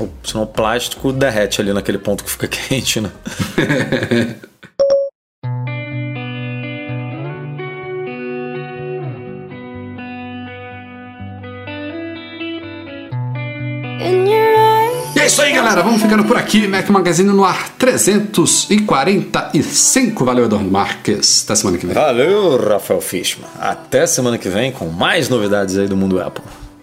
Ou 0.00 0.10
senão 0.24 0.44
o 0.44 0.46
plástico 0.46 1.12
derrete 1.12 1.60
ali 1.60 1.74
naquele 1.74 1.98
ponto 1.98 2.24
que 2.24 2.30
fica 2.30 2.48
quente, 2.68 3.00
né? 3.00 3.10
E 15.14 15.18
é 15.18 15.26
isso 15.26 15.28
isso 15.34 15.42
aí, 15.42 15.52
galera. 15.52 15.82
Vamos 15.82 16.00
ficando 16.00 16.24
por 16.24 16.38
aqui. 16.38 16.66
Mac 16.66 16.88
Magazine 16.88 17.28
no 17.28 17.44
ar 17.44 17.68
345. 17.76 20.24
Valeu, 20.24 20.46
Eduardo 20.46 20.70
Marques. 20.70 21.42
Até 21.44 21.54
semana 21.56 21.76
que 21.76 21.84
vem. 21.84 21.94
Valeu, 21.94 22.56
Rafael 22.56 23.02
Fishman. 23.02 23.46
Até 23.60 24.06
semana 24.06 24.38
que 24.38 24.48
vem 24.48 24.72
com 24.72 24.86
mais 24.86 25.28
novidades 25.28 25.76
aí 25.76 25.86
do 25.86 25.94
mundo 25.96 26.18
Apple. 26.20 26.42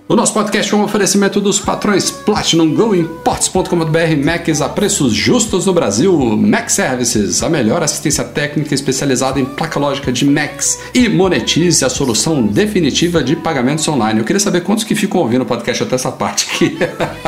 O 0.09 0.15
nosso 0.15 0.33
podcast 0.33 0.73
é 0.73 0.77
um 0.77 0.83
oferecimento 0.85 1.41
dos 1.41 1.59
patrões 1.59 2.09
Platinum 2.09 2.73
Go 2.73 2.95
em 2.95 3.03
ports.com.br 3.03 4.23
Macs 4.23 4.61
a 4.61 4.69
preços 4.69 5.11
justos 5.13 5.65
no 5.65 5.73
Brasil. 5.73 6.17
Mac 6.37 6.69
Services, 6.69 7.43
a 7.43 7.49
melhor 7.49 7.83
assistência 7.83 8.23
técnica 8.23 8.73
especializada 8.73 9.37
em 9.37 9.43
placa 9.43 9.77
lógica 9.77 10.09
de 10.09 10.23
Macs. 10.25 10.79
E 10.93 11.09
monetize 11.09 11.83
a 11.83 11.89
solução 11.89 12.41
definitiva 12.43 13.21
de 13.21 13.35
pagamentos 13.35 13.85
online. 13.89 14.19
Eu 14.21 14.25
queria 14.25 14.39
saber 14.39 14.61
quantos 14.61 14.85
que 14.85 14.95
ficam 14.95 15.19
ouvindo 15.19 15.41
o 15.41 15.45
podcast 15.45 15.83
até 15.83 15.95
essa 15.95 16.11
parte 16.11 16.47
aqui. 16.53 16.77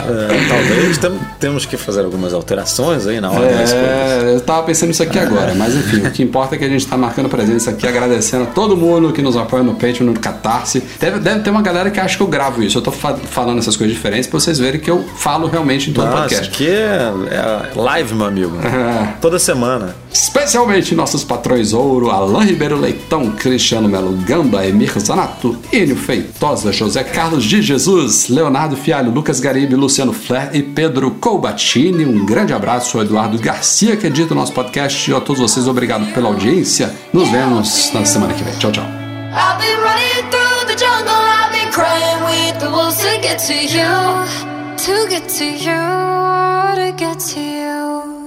É, 0.09 0.47
talvez 0.47 0.97
tem- 0.97 1.19
temos 1.39 1.65
que 1.65 1.77
fazer 1.77 1.99
algumas 2.03 2.33
alterações 2.33 3.05
aí 3.05 3.19
na 3.21 3.29
hora 3.29 3.41
das 3.47 3.71
coisas. 3.73 3.73
É, 3.73 4.33
eu 4.35 4.41
tava 4.41 4.63
pensando 4.63 4.87
nisso 4.89 5.03
aqui 5.03 5.19
agora, 5.19 5.53
mas 5.53 5.75
enfim, 5.75 5.97
o 6.07 6.09
que 6.11 6.23
importa 6.23 6.55
é 6.55 6.57
que 6.57 6.65
a 6.65 6.69
gente 6.69 6.87
tá 6.87 6.97
marcando 6.97 7.29
presença 7.29 7.69
aqui, 7.69 7.85
agradecendo 7.85 8.43
a 8.45 8.47
todo 8.47 8.75
mundo 8.75 9.11
que 9.13 9.21
nos 9.21 9.35
apoia 9.37 9.61
no 9.61 9.73
Patreon, 9.73 10.05
no 10.07 10.13
Catarse. 10.19 10.81
Deve, 10.99 11.19
deve 11.19 11.41
ter 11.41 11.49
uma 11.51 11.61
galera 11.61 11.91
que 11.91 11.99
acha 11.99 12.15
que 12.17 12.23
eu 12.23 12.27
gravo 12.27 12.63
isso. 12.63 12.68
Eu 12.77 12.81
tô 12.81 12.91
fa- 12.91 13.15
falando 13.15 13.59
essas 13.59 13.75
coisas 13.75 13.95
diferentes 13.95 14.27
pra 14.27 14.39
vocês 14.39 14.59
verem 14.59 14.79
que 14.79 14.89
eu 14.89 15.03
falo 15.15 15.47
realmente 15.47 15.89
em 15.89 15.93
todo 15.93 16.05
Nossa, 16.05 16.19
podcast. 16.21 16.47
aqui 16.49 16.67
é, 16.67 17.11
é 17.31 17.79
live, 17.79 18.13
meu 18.15 18.25
amigo. 18.27 18.57
É. 18.57 19.13
Toda 19.21 19.37
semana. 19.39 19.95
Especialmente 20.11 20.95
nossos 20.95 21.23
patrões 21.23 21.73
Ouro, 21.73 22.09
Alain 22.09 22.45
Ribeiro 22.47 22.77
Leitão, 22.79 23.31
Cristiano 23.31 23.87
Melo 23.87 24.11
Gamba, 24.25 24.65
Emir 24.65 24.91
Zanato, 24.99 25.57
Enio 25.71 25.95
Feitosa, 25.95 26.71
José 26.71 27.03
Carlos 27.03 27.43
de 27.43 27.61
Jesus, 27.61 28.27
Leonardo 28.29 28.75
Fialho, 28.75 29.11
Lucas 29.11 29.39
Garibe, 29.39 29.75
Luciano 29.75 30.13
Flair 30.13 30.49
e 30.53 30.63
Pedro 30.63 31.11
Colbatini. 31.11 32.05
Um 32.05 32.25
grande 32.25 32.53
abraço 32.53 32.97
ao 32.97 33.03
Eduardo 33.03 33.37
Garcia, 33.37 33.95
que 33.95 34.07
edita 34.07 34.33
o 34.33 34.37
nosso 34.37 34.51
podcast. 34.53 35.09
E 35.09 35.13
a 35.13 35.19
todos 35.21 35.41
vocês, 35.41 35.67
obrigado 35.67 36.11
pela 36.13 36.27
audiência. 36.29 36.91
Nos 37.13 37.29
vemos 37.29 37.91
na 37.93 38.03
semana 38.05 38.33
que 38.33 38.43
vem. 38.43 38.53
Tchau, 38.55 38.71
tchau. 38.71 38.83
I've 39.31 39.59
been 39.61 39.77
running 39.77 40.29
through 40.31 40.65
the 40.65 40.75
jungle, 40.77 41.18
crying 41.79 42.21
with 42.29 42.59
the 42.61 42.69
wolves 42.69 42.97
to 43.03 43.11
get 43.21 43.39
to 43.39 43.57
you. 43.75 43.91
To 44.85 44.95
get 45.09 45.29
to 45.39 45.45
you, 45.45 45.81
to 46.79 46.93
get 46.97 47.19
to 47.31 47.39
you. 47.39 48.18